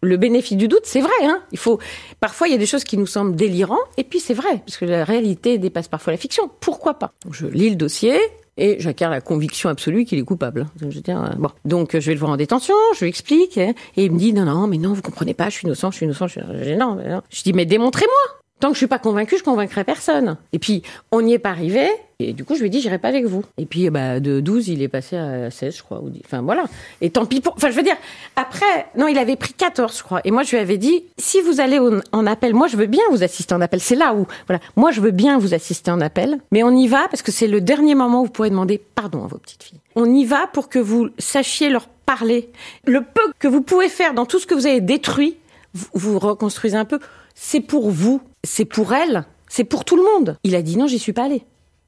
le 0.06 0.18
bénéfice 0.18 0.58
du 0.58 0.68
doute, 0.68 0.84
c'est 0.84 1.02
vrai. 1.02 1.12
Hein 1.24 1.42
il 1.52 1.58
faut 1.58 1.80
parfois 2.20 2.48
il 2.48 2.52
y 2.52 2.56
a 2.56 2.60
des 2.60 2.66
choses 2.66 2.84
qui 2.84 2.98
nous 2.98 3.08
semblent 3.08 3.36
délirantes 3.36 3.80
et 3.98 4.04
puis 4.04 4.20
c'est 4.20 4.34
vrai 4.34 4.62
parce 4.66 4.78
que 4.78 4.86
la 4.86 5.04
réalité 5.04 5.58
dépasse 5.58 5.88
parfois 5.88 6.14
la 6.14 6.18
fiction. 6.18 6.50
Pourquoi 6.60 6.96
pas? 6.96 7.12
Je 7.32 7.48
lis 7.48 7.70
le 7.70 7.76
dossier. 7.76 8.20
Et 8.58 8.78
j'acquiers 8.80 9.10
la 9.10 9.20
conviction 9.20 9.68
absolue 9.68 10.06
qu'il 10.06 10.18
est 10.18 10.24
coupable. 10.24 10.68
Je 10.80 10.86
veux 10.86 11.02
bon. 11.38 11.50
Donc, 11.66 11.92
je 11.92 12.06
vais 12.06 12.14
le 12.14 12.20
voir 12.20 12.32
en 12.32 12.38
détention, 12.38 12.74
je 12.94 13.02
lui 13.02 13.10
explique, 13.10 13.58
et 13.58 13.76
il 13.98 14.14
me 14.14 14.18
dit, 14.18 14.32
non, 14.32 14.46
non, 14.46 14.68
mais 14.68 14.78
non, 14.78 14.94
vous 14.94 15.02
comprenez 15.02 15.34
pas, 15.34 15.50
je 15.50 15.56
suis 15.56 15.66
innocent, 15.66 15.92
je 15.92 15.98
suis 15.98 16.06
innocent, 16.06 16.28
je 16.28 16.40
suis 16.40 16.78
non, 16.78 16.96
non. 16.96 17.22
Je 17.30 17.44
dis, 17.44 17.52
mais 17.52 17.66
démontrez-moi. 17.66 18.40
Tant 18.62 18.70
que 18.70 18.76
je 18.76 18.78
suis 18.78 18.88
pas 18.88 19.00
convaincue, 19.00 19.38
je 19.38 19.44
convaincrai 19.44 19.84
personne. 19.84 20.38
Et 20.54 20.60
puis, 20.60 20.84
on 21.12 21.22
n'y 21.22 21.34
est 21.34 21.40
pas 21.40 21.50
arrivé. 21.50 21.90
Et 22.20 22.34
du 22.34 22.46
coup, 22.46 22.56
je 22.56 22.62
lui 22.62 22.68
ai 22.68 22.70
dit, 22.70 22.82
j'irai 22.82 22.98
pas 22.98 23.10
avec 23.10 23.26
vous. 23.26 23.44
Et 23.58 23.66
puis, 23.66 23.90
bah, 23.90 24.20
de 24.20 24.40
12, 24.40 24.70
il 24.70 24.82
est 24.82 24.88
passé 24.88 25.18
à 25.18 25.52
16, 25.52 25.78
je 25.78 25.84
crois. 25.84 26.02
Enfin, 26.26 26.42
voilà. 26.42 26.66
Et 27.02 27.10
tant 27.10 27.26
pis 27.26 27.42
pour, 27.42 27.54
enfin, 27.56 27.70
je 27.70 27.76
veux 27.76 27.84
dire, 27.84 27.98
après, 28.36 28.88
non, 28.98 29.08
il 29.08 29.18
avait 29.18 29.36
pris 29.36 29.54
14, 29.54 29.98
je 29.98 30.04
crois. 30.04 30.22
Et 30.24 30.32
moi, 30.32 30.44
je 30.44 30.52
lui 30.52 30.58
avais 30.58 30.78
dit, 30.78 31.04
si 31.18 31.42
vous 31.42 31.60
allez 31.60 31.80
en 32.12 32.26
appel, 32.26 32.54
moi, 32.54 32.68
je 32.68 32.78
veux 32.78 32.86
bien 32.86 33.04
vous 33.12 33.24
assister 33.24 33.54
en 33.54 33.62
appel. 33.62 33.80
C'est 33.80 33.96
là 33.96 34.14
où, 34.14 34.28
voilà. 34.48 34.62
Moi, 34.76 34.92
je 34.92 35.02
veux 35.02 35.12
bien 35.12 35.38
vous 35.38 35.54
assister 35.54 35.92
en 35.92 36.02
appel. 36.02 36.40
Mais 36.52 36.64
on 36.64 36.72
y 36.72 36.88
va 36.88 37.08
parce 37.10 37.22
que 37.22 37.32
c'est 37.32 37.48
le 37.48 37.62
dernier 37.62 37.96
moment 37.96 38.22
où 38.22 38.26
vous 38.26 38.32
pourrez 38.32 38.50
demander 38.50 38.78
pardon 38.78 39.24
à 39.24 39.28
vos 39.28 39.38
petites 39.38 39.64
filles. 39.64 39.80
On 39.96 40.12
y 40.14 40.26
va 40.26 40.48
pour 40.48 40.70
que 40.70 40.80
vous 40.80 41.10
sachiez 41.18 41.70
leur 41.70 41.88
parler. 41.88 42.50
Le 42.86 43.02
peu 43.02 43.22
que 43.40 43.48
vous 43.48 43.62
pouvez 43.62 43.90
faire 43.90 44.14
dans 44.14 44.26
tout 44.26 44.40
ce 44.40 44.46
que 44.46 44.54
vous 44.54 44.68
avez 44.68 44.82
détruit, 44.82 45.38
vous, 45.74 45.88
vous 45.94 46.20
reconstruisez 46.20 46.78
un 46.78 46.86
peu 46.86 47.00
c'est 47.36 47.60
pour 47.60 47.92
vous, 47.92 48.22
c'est 48.44 48.66
pour 48.66 48.94
elle, 48.94 49.26
c'est 49.50 49.66
pour 49.66 49.86
tout 49.86 49.98
le 49.98 50.04
monde. 50.04 50.38
Il 50.44 50.56
a 50.56 50.62
dit 50.62 50.78
non, 50.78 50.88
j'y 50.88 50.98
suis 50.98 51.14
pas 51.14 51.26
allé. 51.26 51.44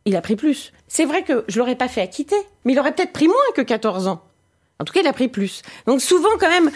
Il 0.08 0.16
a 0.16 0.22
pris 0.22 0.38
plus. 0.38 0.72
C'est 0.88 1.04
vrai 1.04 1.24
que 1.24 1.44
je 1.50 1.60
l'aurais 1.60 1.76
pas 1.76 1.90
fait 1.90 2.00
acquitter, 2.00 2.38
mais 2.64 2.72
il 2.72 2.80
aurait 2.80 2.94
peut-être 2.94 3.12
pris 3.12 3.28
moins 3.28 3.36
que 3.54 3.62
14 3.62 4.08
ans. 4.08 4.24
En 4.80 4.86
tout 4.86 4.94
cas, 4.94 5.02
il 5.02 5.08
a 5.08 5.12
pris 5.12 5.28
plus. 5.28 5.64
Donc 5.86 6.02
souvent, 6.02 6.30
quand 6.40 6.48
même, 6.48 6.72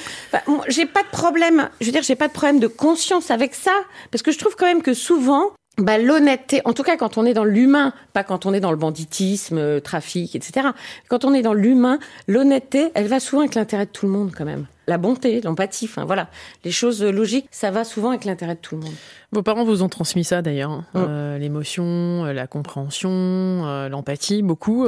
j'ai 0.68 0.86
pas 0.86 1.02
de 1.02 1.08
problème. 1.08 1.70
Je 1.80 1.86
veux 1.86 1.94
dire, 1.94 2.04
j'ai 2.04 2.18
pas 2.18 2.28
de 2.28 2.34
problème 2.34 2.60
de 2.60 2.68
conscience 2.68 3.32
avec 3.32 3.56
ça, 3.56 3.72
parce 4.12 4.22
que 4.22 4.34
je 4.34 4.38
trouve 4.38 4.58
quand 4.58 4.66
même 4.66 4.82
que 4.82 4.94
souvent, 4.94 5.54
bah, 5.78 5.98
l'honnêteté, 5.98 6.60
en 6.66 6.74
tout 6.74 6.84
cas 6.84 6.98
quand 6.98 7.18
on 7.18 7.26
est 7.26 7.34
dans 7.34 7.46
l'humain, 7.46 7.94
pas 8.12 8.26
quand 8.26 8.46
on 8.46 8.54
est 8.54 8.60
dans 8.60 8.72
le 8.72 8.78
banditisme, 8.78 9.58
euh, 9.58 9.80
trafic, 9.80 10.36
etc. 10.36 10.68
Quand 11.08 11.24
on 11.24 11.34
est 11.34 11.42
dans 11.42 11.54
l'humain, 11.54 12.00
l'honnêteté, 12.28 12.92
elle 12.96 13.08
va 13.08 13.22
souvent 13.22 13.44
avec 13.44 13.56
l'intérêt 13.56 13.86
de 13.86 13.92
tout 13.92 14.08
le 14.08 14.12
monde 14.12 14.34
quand 14.38 14.44
même. 14.44 14.66
La 14.88 14.98
bonté, 14.98 15.42
l'empathie, 15.42 15.86
enfin 15.86 16.06
voilà, 16.06 16.30
les 16.64 16.72
choses 16.72 17.04
logiques, 17.04 17.48
ça 17.52 17.70
va 17.72 17.84
souvent 17.84 18.10
avec 18.10 18.26
l'intérêt 18.26 18.56
de 18.56 18.60
tout 18.60 18.76
le 18.76 18.82
monde. 18.82 18.94
Vos 19.34 19.44
parents 19.44 19.64
vous 19.64 19.82
ont 19.82 19.88
transmis 19.88 20.26
ça 20.26 20.42
d'ailleurs, 20.42 20.72
hein. 20.72 20.86
mm. 20.94 21.06
euh, 21.08 21.38
l'émotion, 21.38 21.86
euh, 21.86 22.34
la 22.34 22.48
compréhension, 22.48 23.10
euh, 23.12 23.88
l'empathie, 23.88 24.42
beaucoup. 24.42 24.86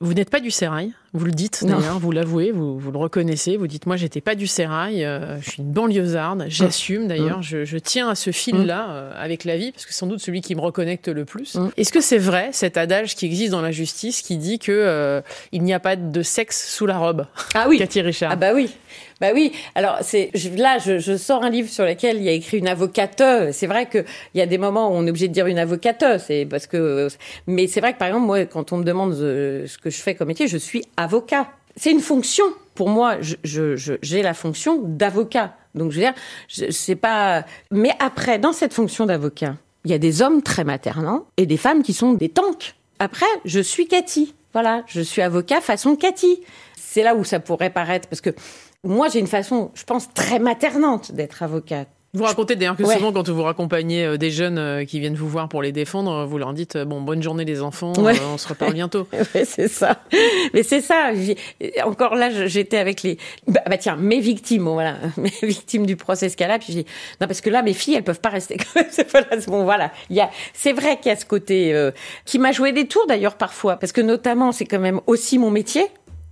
vous 0.00 0.14
n'êtes 0.14 0.30
pas 0.30 0.40
du 0.40 0.50
sérail, 0.50 0.92
vous 1.12 1.26
le 1.26 1.32
dites 1.32 1.62
d'ailleurs, 1.66 1.98
vous 1.98 2.10
l'avouez, 2.10 2.52
vous, 2.52 2.78
vous, 2.78 2.90
le 2.90 2.96
reconnaissez, 2.96 3.58
vous 3.58 3.66
dites 3.66 3.84
moi 3.84 3.96
j'étais 3.96 4.22
pas 4.22 4.34
du 4.34 4.46
sérail, 4.46 5.06
je 5.40 5.50
suis 5.50 5.62
une 5.62 5.72
banlieusarde, 5.72 6.46
j'assume 6.48 7.06
d'ailleurs, 7.06 7.40
mm. 7.40 7.42
je, 7.42 7.64
je, 7.66 7.76
tiens 7.76 8.08
à 8.08 8.14
ce 8.14 8.30
fil-là 8.30 8.86
mm. 8.86 9.16
avec 9.18 9.44
la 9.44 9.58
vie 9.58 9.72
parce 9.72 9.84
que 9.84 9.92
c'est 9.92 9.98
sans 9.98 10.06
doute 10.06 10.20
celui 10.20 10.40
qui 10.40 10.54
me 10.54 10.60
reconnecte 10.62 11.08
le 11.08 11.26
plus. 11.26 11.58
Est-ce 11.76 11.92
que 11.92 12.00
c'est 12.00 12.18
vrai 12.18 12.48
cet 12.52 12.78
adage 12.78 13.14
qui 13.14 13.26
existe 13.26 13.50
dans 13.50 13.60
la 13.60 13.72
justice 13.72 14.22
qui 14.22 14.38
dit 14.38 14.58
que 14.58 15.22
il 15.52 15.62
n'y 15.62 15.74
a 15.74 15.80
pas 15.80 15.96
de 15.96 16.22
sexe 16.22 16.72
sous 16.74 16.86
la 16.86 16.96
robe? 16.96 17.26
Ah 17.54 17.66
oui, 17.68 17.78
Cathy 17.78 18.00
Richard. 18.00 18.32
Ah 18.32 18.36
bah 18.36 18.52
oui. 18.54 18.70
Bah 19.22 19.28
oui. 19.32 19.52
Alors 19.76 20.00
là, 20.56 20.78
je, 20.78 20.98
je, 20.98 21.16
sors 21.16 21.44
un 21.44 21.48
livre 21.48 21.68
sur 21.68 21.84
lequel 21.84 22.16
il 22.16 22.24
y 22.24 22.28
a 22.28 22.32
écrit 22.32 22.58
une 22.58 22.66
avocate. 22.66 23.22
C'est 23.52 23.68
vrai 23.68 23.88
qu'il 23.88 24.04
y 24.34 24.40
a 24.40 24.46
des 24.46 24.58
moments 24.58 24.88
où 24.88 24.94
on 24.94 25.06
est 25.06 25.10
obligé 25.10 25.28
de 25.28 25.32
dire 25.32 25.46
une 25.46 25.60
avocate. 25.60 26.04
Parce 26.50 26.66
que, 26.66 27.06
mais 27.46 27.68
c'est 27.68 27.80
vrai 27.80 27.92
que 27.92 27.98
par 27.98 28.08
exemple 28.08 28.26
moi, 28.26 28.44
quand 28.46 28.72
on 28.72 28.78
me 28.78 28.84
demande 28.84 29.14
ce 29.14 29.78
que 29.78 29.90
je 29.90 30.02
fais 30.02 30.16
comme 30.16 30.26
métier, 30.26 30.48
je 30.48 30.58
suis 30.58 30.82
avocat. 30.96 31.46
C'est 31.76 31.92
une 31.92 32.00
fonction. 32.00 32.44
Pour 32.74 32.88
moi, 32.88 33.18
j'ai 33.20 33.36
je, 33.44 34.20
la 34.20 34.34
fonction 34.34 34.80
d'avocat. 34.82 35.54
Donc 35.76 35.92
je 35.92 36.00
veux 36.00 36.02
dire, 36.02 36.14
c'est 36.48 36.96
pas. 36.96 37.44
Mais 37.70 37.92
après, 38.00 38.40
dans 38.40 38.52
cette 38.52 38.74
fonction 38.74 39.06
d'avocat, 39.06 39.54
il 39.84 39.92
y 39.92 39.94
a 39.94 39.98
des 39.98 40.20
hommes 40.20 40.42
très 40.42 40.64
maternants 40.64 41.26
et 41.36 41.46
des 41.46 41.58
femmes 41.58 41.84
qui 41.84 41.92
sont 41.92 42.14
des 42.14 42.28
tanks. 42.28 42.74
Après, 42.98 43.26
je 43.44 43.60
suis 43.60 43.86
Cathy. 43.86 44.34
Voilà, 44.52 44.82
je 44.88 45.00
suis 45.00 45.22
avocat 45.22 45.60
façon 45.60 45.94
Cathy. 45.94 46.40
C'est 46.76 47.04
là 47.04 47.14
où 47.14 47.22
ça 47.22 47.38
pourrait 47.38 47.70
paraître 47.70 48.08
parce 48.08 48.20
que 48.20 48.30
moi, 48.84 49.08
j'ai 49.08 49.20
une 49.20 49.28
façon, 49.28 49.70
je 49.74 49.84
pense, 49.84 50.12
très 50.12 50.38
maternante 50.38 51.12
d'être 51.12 51.42
avocate. 51.42 51.88
Vous 52.14 52.24
racontez 52.24 52.56
d'ailleurs 52.56 52.76
que 52.76 52.84
souvent, 52.84 53.10
quand 53.10 53.26
vous 53.30 53.42
raccompagnez 53.42 54.04
euh, 54.04 54.18
des 54.18 54.30
jeunes 54.30 54.58
euh, 54.58 54.84
qui 54.84 55.00
viennent 55.00 55.14
vous 55.14 55.30
voir 55.30 55.48
pour 55.48 55.62
les 55.62 55.72
défendre, 55.72 56.26
vous 56.26 56.36
leur 56.36 56.52
dites 56.52 56.76
bon 56.76 57.00
bonne 57.00 57.22
journée 57.22 57.46
les 57.46 57.62
enfants, 57.62 57.94
euh, 57.96 58.12
on 58.34 58.36
se 58.36 58.48
reparle 58.48 58.74
bientôt. 58.74 59.08
ouais, 59.34 59.46
c'est 59.46 59.68
ça. 59.68 60.02
Mais 60.52 60.62
c'est 60.62 60.82
ça. 60.82 61.12
Encore 61.84 62.14
là, 62.14 62.28
j'étais 62.46 62.76
avec 62.76 63.02
les 63.02 63.16
bah, 63.46 63.62
bah, 63.66 63.78
tiens 63.78 63.96
mes 63.96 64.20
victimes, 64.20 64.64
voilà, 64.64 64.96
mes 65.16 65.32
victimes 65.42 65.86
du 65.86 65.96
procès 65.96 66.28
Scala. 66.28 66.58
Puis 66.58 66.74
j'ai 66.74 66.86
non 67.18 67.26
parce 67.26 67.40
que 67.40 67.48
là 67.48 67.62
mes 67.62 67.72
filles 67.72 67.94
elles 67.94 68.04
peuvent 68.04 68.20
pas 68.20 68.28
rester. 68.28 68.58
bon 69.46 69.64
voilà, 69.64 69.90
il 70.10 70.16
y 70.16 70.20
a 70.20 70.28
c'est 70.52 70.74
vrai 70.74 70.98
qu'il 70.98 71.08
y 71.08 71.14
a 71.14 71.16
ce 71.16 71.24
côté 71.24 71.90
qui 72.26 72.38
m'a 72.38 72.52
joué 72.52 72.72
des 72.72 72.86
tours 72.86 73.06
d'ailleurs 73.06 73.36
parfois 73.36 73.76
parce 73.76 73.92
que 73.92 74.02
notamment 74.02 74.52
c'est 74.52 74.66
quand 74.66 74.80
même 74.80 75.00
aussi 75.06 75.38
mon 75.38 75.50
métier. 75.50 75.86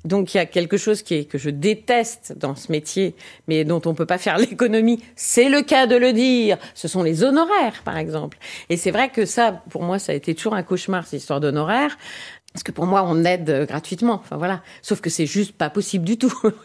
Donc 0.05 0.35
il 0.35 0.39
y 0.39 0.41
a 0.41 0.47
quelque 0.47 0.77
chose 0.77 1.03
qui 1.03 1.15
est, 1.15 1.25
que 1.25 1.39
je 1.39 1.51
déteste 1.51 2.35
dans 2.37 2.55
ce 2.55 2.73
métier, 2.73 3.15
mais 3.49 3.65
dont 3.65 3.83
on 3.85 3.95
peut 3.95 4.07
pas 4.07 4.19
faire 4.19 4.39
l'économie. 4.39 5.03
C'est 5.17 5.49
le 5.49 5.63
cas 5.63 5.87
de 5.87 5.97
le 5.97 6.13
dire. 6.13 6.59
Ce 6.75 6.89
sont 6.89 7.03
les 7.03 7.23
honoraires, 7.23 7.83
par 7.85 7.97
exemple. 7.97 8.39
Et 8.69 8.77
c'est 8.77 8.91
vrai 8.91 9.11
que 9.11 9.27
ça, 9.27 9.63
pour 9.71 9.83
moi, 9.83 9.99
ça 9.99 10.13
a 10.13 10.15
été 10.15 10.35
toujours 10.35 10.55
un 10.55 10.63
cauchemar, 10.63 11.07
cette 11.07 11.21
histoire 11.21 11.41
d'honoraires. 11.41 11.97
Parce 12.53 12.65
que 12.65 12.73
pour 12.73 12.87
moi, 12.87 13.05
on 13.07 13.25
aide 13.25 13.67
gratuitement. 13.69 14.15
Enfin 14.15 14.37
voilà. 14.37 14.61
Sauf 14.83 15.01
que 15.01 15.09
c'est 15.09 15.27
juste 15.27 15.53
pas 15.53 15.71
possible 15.71 16.05
du 16.05 16.19
tout. 16.19 16.35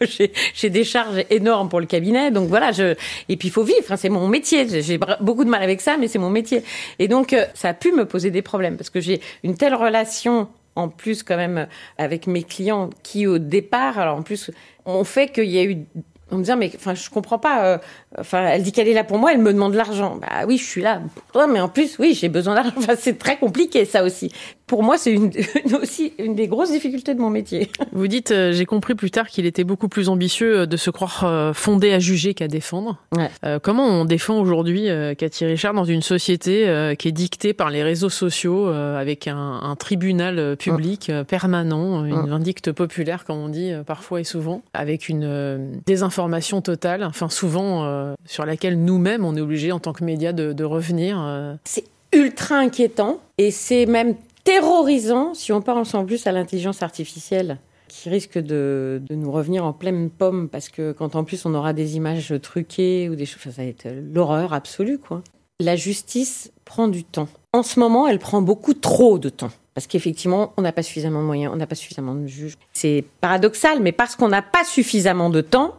j'ai 0.54 0.70
des 0.70 0.82
charges 0.82 1.24
énormes 1.30 1.68
pour 1.68 1.78
le 1.78 1.86
cabinet, 1.86 2.32
donc 2.32 2.48
voilà. 2.48 2.72
Je 2.72 2.96
et 3.28 3.36
puis 3.36 3.48
il 3.48 3.50
faut 3.52 3.62
vivre. 3.62 3.78
Enfin, 3.80 3.96
c'est 3.96 4.08
mon 4.08 4.26
métier. 4.26 4.82
J'ai 4.82 4.98
beaucoup 5.20 5.44
de 5.44 5.50
mal 5.50 5.62
avec 5.62 5.80
ça, 5.80 5.96
mais 5.96 6.08
c'est 6.08 6.18
mon 6.18 6.30
métier. 6.30 6.64
Et 6.98 7.06
donc 7.06 7.32
euh, 7.32 7.44
ça 7.54 7.68
a 7.68 7.74
pu 7.74 7.92
me 7.92 8.04
poser 8.04 8.32
des 8.32 8.42
problèmes 8.42 8.76
parce 8.76 8.90
que 8.90 9.00
j'ai 9.00 9.20
une 9.44 9.56
telle 9.56 9.76
relation 9.76 10.48
en 10.76 10.88
plus 10.88 11.22
quand 11.22 11.36
même 11.36 11.66
avec 11.98 12.26
mes 12.26 12.42
clients 12.42 12.90
qui 13.02 13.26
au 13.26 13.38
départ, 13.38 13.98
alors 13.98 14.18
en 14.18 14.22
plus, 14.22 14.50
on 14.84 15.04
fait 15.04 15.28
qu'il 15.28 15.50
y 15.50 15.58
a 15.58 15.64
eu 15.64 15.86
on 16.30 16.38
me 16.38 16.42
dit 16.44 16.50
mais 16.56 16.72
enfin 16.74 16.94
je 16.94 17.08
comprends 17.08 17.38
pas 17.38 17.64
euh, 17.64 17.78
enfin 18.18 18.46
elle 18.46 18.62
dit 18.62 18.72
qu'elle 18.72 18.88
est 18.88 18.94
là 18.94 19.04
pour 19.04 19.18
moi 19.18 19.32
elle 19.32 19.40
me 19.40 19.52
demande 19.52 19.74
l'argent 19.74 20.16
bah 20.20 20.44
oui 20.46 20.58
je 20.58 20.64
suis 20.64 20.82
là 20.82 21.00
mais 21.48 21.60
en 21.60 21.68
plus 21.68 21.98
oui 21.98 22.16
j'ai 22.18 22.28
besoin 22.28 22.54
d'argent 22.54 22.72
enfin 22.76 22.94
c'est 22.98 23.18
très 23.18 23.36
compliqué 23.36 23.84
ça 23.84 24.04
aussi 24.04 24.30
pour 24.66 24.82
moi, 24.82 24.98
c'est 24.98 25.12
une, 25.12 25.30
aussi 25.80 26.12
une 26.18 26.34
des 26.34 26.48
grosses 26.48 26.72
difficultés 26.72 27.14
de 27.14 27.20
mon 27.20 27.30
métier. 27.30 27.70
Vous 27.92 28.08
dites, 28.08 28.32
euh, 28.32 28.52
j'ai 28.52 28.66
compris 28.66 28.94
plus 28.94 29.10
tard 29.10 29.28
qu'il 29.28 29.46
était 29.46 29.64
beaucoup 29.64 29.88
plus 29.88 30.08
ambitieux 30.08 30.60
euh, 30.60 30.66
de 30.66 30.76
se 30.76 30.90
croire 30.90 31.24
euh, 31.24 31.52
fondé 31.52 31.92
à 31.92 31.98
juger 31.98 32.34
qu'à 32.34 32.48
défendre. 32.48 32.98
Ouais. 33.16 33.30
comment 33.62 33.84
on 33.84 34.04
défend 34.04 34.38
aujourd'hui 34.40 34.88
Cathy 35.16 35.44
Richard 35.46 35.74
dans 35.74 35.84
une 35.84 36.02
société 36.02 36.94
qui 36.98 37.08
est 37.08 37.12
dictée 37.12 37.52
par 37.52 37.70
les 37.70 37.82
réseaux 37.82 38.08
sociaux 38.08 38.66
avec 38.66 39.28
un, 39.28 39.60
un 39.62 39.76
tribunal 39.76 40.56
public 40.56 41.10
permanent, 41.28 42.04
une 42.04 42.28
vindicte 42.28 42.72
populaire 42.72 43.24
comme 43.24 43.38
on 43.38 43.48
dit 43.48 43.72
parfois 43.86 44.20
et 44.20 44.24
souvent, 44.24 44.62
avec 44.74 45.08
une 45.08 45.80
désinformation 45.86 46.60
totale, 46.60 47.04
enfin 47.04 47.28
souvent 47.28 48.05
sur 48.24 48.46
laquelle 48.46 48.78
nous-mêmes 48.82 49.24
on 49.24 49.36
est 49.36 49.40
obligé 49.40 49.72
en 49.72 49.78
tant 49.78 49.92
que 49.92 50.04
médias 50.04 50.32
de, 50.32 50.64
revenir. 50.64 51.58
C'est 51.64 51.84
ultra 52.12 52.56
inquiétant 52.56 53.20
et 53.38 53.50
c'est 53.50 53.86
même 53.86 54.14
terrorisant 54.44 55.34
si 55.34 55.52
on 55.52 55.60
pense 55.60 55.94
en 55.94 56.04
plus 56.04 56.26
à 56.26 56.32
l'intelligence 56.32 56.82
artificielle 56.82 57.58
qui 57.88 58.08
risque 58.08 58.38
de, 58.38 59.00
de, 59.08 59.14
nous 59.14 59.30
revenir 59.30 59.64
en 59.64 59.72
pleine 59.72 60.10
pomme 60.10 60.48
parce 60.48 60.68
que 60.68 60.92
quand 60.92 61.14
en 61.14 61.24
plus 61.24 61.46
on 61.46 61.54
aura 61.54 61.72
des 61.72 61.96
images 61.96 62.34
truquées 62.42 63.08
ou 63.08 63.14
des 63.14 63.26
choses, 63.26 63.42
ça 63.42 63.62
va 63.62 63.68
être 63.68 63.86
l'horreur 64.12 64.52
absolue 64.52 64.98
quoi. 64.98 65.22
La 65.60 65.76
justice 65.76 66.52
prend 66.64 66.88
du 66.88 67.04
temps. 67.04 67.28
En 67.52 67.62
ce 67.62 67.80
moment, 67.80 68.06
elle 68.06 68.18
prend 68.18 68.42
beaucoup 68.42 68.74
trop 68.74 69.18
de 69.18 69.30
temps. 69.30 69.50
Parce 69.74 69.86
qu'effectivement, 69.86 70.52
on 70.56 70.62
n'a 70.62 70.72
pas 70.72 70.82
suffisamment 70.82 71.20
de 71.20 71.26
moyens, 71.26 71.52
on 71.52 71.56
n'a 71.56 71.66
pas 71.66 71.74
suffisamment 71.74 72.14
de 72.14 72.26
juges. 72.26 72.56
C'est 72.72 73.04
paradoxal, 73.20 73.80
mais 73.80 73.92
parce 73.92 74.16
qu'on 74.16 74.28
n'a 74.28 74.42
pas 74.42 74.64
suffisamment 74.64 75.30
de 75.30 75.40
temps, 75.40 75.74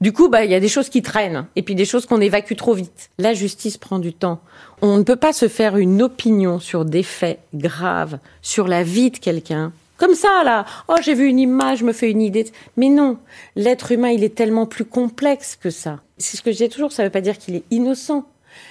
du 0.00 0.12
coup, 0.12 0.28
bah, 0.28 0.44
il 0.44 0.50
y 0.50 0.54
a 0.54 0.60
des 0.60 0.68
choses 0.68 0.88
qui 0.88 1.02
traînent 1.02 1.46
et 1.56 1.62
puis 1.62 1.74
des 1.74 1.84
choses 1.84 2.06
qu'on 2.06 2.20
évacue 2.20 2.54
trop 2.54 2.74
vite. 2.74 3.10
La 3.18 3.34
justice 3.34 3.76
prend 3.76 3.98
du 3.98 4.12
temps. 4.12 4.40
On 4.82 4.96
ne 4.96 5.02
peut 5.02 5.16
pas 5.16 5.32
se 5.32 5.48
faire 5.48 5.76
une 5.76 6.02
opinion 6.02 6.58
sur 6.58 6.84
des 6.84 7.02
faits 7.02 7.40
graves, 7.54 8.18
sur 8.42 8.66
la 8.66 8.82
vie 8.82 9.10
de 9.10 9.18
quelqu'un 9.18 9.72
Comme 9.98 10.14
ça, 10.14 10.42
là. 10.44 10.64
Oh, 10.88 10.96
j'ai 11.02 11.14
vu 11.14 11.26
une 11.26 11.38
image, 11.38 11.78
je 11.78 11.84
me 11.84 11.92
fais 11.92 12.10
une 12.10 12.22
idée. 12.22 12.46
Mais 12.76 12.88
non, 12.88 13.18
l'être 13.56 13.92
humain, 13.92 14.10
il 14.10 14.24
est 14.24 14.34
tellement 14.34 14.66
plus 14.66 14.84
complexe 14.84 15.56
que 15.60 15.70
ça. 15.70 16.00
C'est 16.18 16.36
ce 16.36 16.42
que 16.42 16.52
je 16.52 16.56
dis 16.56 16.68
toujours, 16.68 16.92
ça 16.92 17.02
ne 17.02 17.08
veut 17.08 17.12
pas 17.12 17.20
dire 17.20 17.38
qu'il 17.38 17.56
est 17.56 17.64
innocent. 17.70 18.24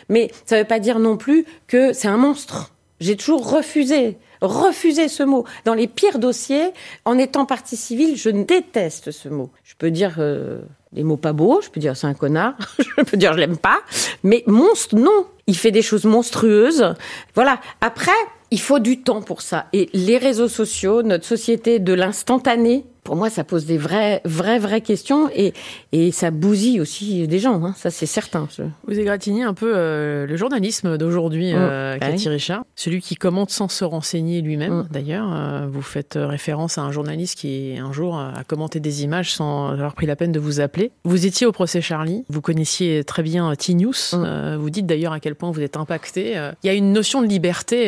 Mais 0.10 0.32
ça 0.46 0.56
ne 0.56 0.62
veut 0.62 0.68
pas 0.68 0.80
dire 0.80 1.00
non 1.00 1.18
plus 1.18 1.46
que 1.68 1.94
c'est 1.94 2.08
un 2.08 2.18
monstre. 2.18 2.74
J'ai 3.00 3.16
toujours 3.16 3.50
refusé, 3.50 4.18
refusé 4.42 5.08
ce 5.08 5.24
mot. 5.24 5.46
Dans 5.66 5.74
les 5.74 5.88
pires 5.88 6.20
dossiers, 6.20 6.72
en 7.06 7.18
étant 7.18 7.46
partie 7.46 7.78
civile, 7.78 8.16
je 8.16 8.30
déteste 8.30 9.12
ce 9.12 9.30
mot. 9.30 9.50
Je 9.64 9.74
peux 9.78 9.92
dire 9.92 10.16
euh, 10.20 10.62
des 10.92 11.04
mots 11.04 11.18
pas 11.18 11.34
beaux, 11.34 11.62
je 11.62 11.70
peux 11.70 11.80
dire 11.80 11.96
c'est 11.98 12.08
un 12.08 12.14
connard, 12.14 12.56
je 12.80 13.04
peux 13.04 13.18
dire 13.18 13.34
je 13.34 13.40
l'aime 13.40 13.58
pas, 13.58 13.80
mais 14.24 14.44
monstre, 14.48 14.96
non. 14.96 15.26
Il 15.48 15.58
fait 15.58 15.72
des 15.72 15.82
choses 15.82 16.06
monstrueuses. 16.06 16.94
Voilà. 17.34 17.60
Après, 17.82 18.12
il 18.52 18.60
faut 18.60 18.80
du 18.80 19.02
temps 19.02 19.22
pour 19.22 19.42
ça. 19.42 19.66
Et 19.74 19.90
les 19.94 20.18
réseaux 20.18 20.48
sociaux, 20.48 21.02
notre 21.02 21.26
société 21.26 21.80
de 21.80 21.94
l'instantané, 21.94 22.86
pour 23.04 23.16
moi, 23.16 23.30
ça 23.30 23.44
pose 23.44 23.66
des 23.66 23.78
vraies, 23.78 24.22
vraies, 24.26 24.60
vraies 24.60 24.82
questions 24.82 25.30
et, 25.34 25.54
et 25.92 26.12
ça 26.12 26.32
bousille 26.32 26.82
aussi 26.82 27.28
des 27.28 27.40
gens. 27.40 27.64
Hein. 27.64 27.74
Ça, 27.78 27.90
c'est 27.90 28.06
certain. 28.06 28.48
Vous 28.88 29.00
égratignez 29.00 29.44
un 29.44 29.54
peu 29.54 29.74
euh, 29.76 30.26
le 30.26 30.38
journalisme 30.38 30.98
d'aujourd'hui, 30.98 31.54
mmh. 31.54 31.58
euh, 31.58 31.98
bah 32.00 32.08
Cathy 32.08 32.30
Richard, 32.30 32.64
celui 32.76 33.02
qui 33.02 33.16
commente 33.16 33.50
sans 33.50 33.68
se 33.68 33.86
renseigner 33.86 34.42
lui-même. 34.42 34.74
Mmh. 34.74 34.88
D'ailleurs, 34.92 35.30
euh, 35.34 35.68
vous 35.70 35.82
faites 35.82 36.18
référence 36.20 36.78
à 36.78 36.82
un 36.82 36.92
journaliste 36.92 37.38
qui 37.38 37.78
un 37.80 37.92
jour 37.92 38.20
a 38.20 38.44
commenté 38.46 38.80
des 38.80 39.04
images 39.04 39.34
sans 39.34 39.70
avoir 39.70 39.94
pris 39.94 40.06
la 40.06 40.16
peine 40.16 40.32
de 40.32 40.40
vous 40.40 40.60
appeler. 40.60 40.92
Vous 41.04 41.26
étiez 41.26 41.48
au 41.48 41.52
procès 41.52 41.82
Charlie, 41.82 42.26
vous 42.30 42.42
connaissiez 42.42 43.04
très 43.04 43.24
bien 43.24 43.54
T-News. 43.56 43.94
Mmh. 44.14 44.56
vous 44.58 44.70
dites 44.70 44.86
d'ailleurs 44.86 45.14
à 45.14 45.20
quel 45.20 45.36
point 45.36 45.52
vous 45.52 45.62
êtes 45.62 45.78
impacté. 45.78 46.34
Il 46.64 46.68
y 46.68 46.70
a 46.70 46.74
une 46.74 46.92
notion 46.92 47.22
de 47.22 47.28
liberté 47.28 47.88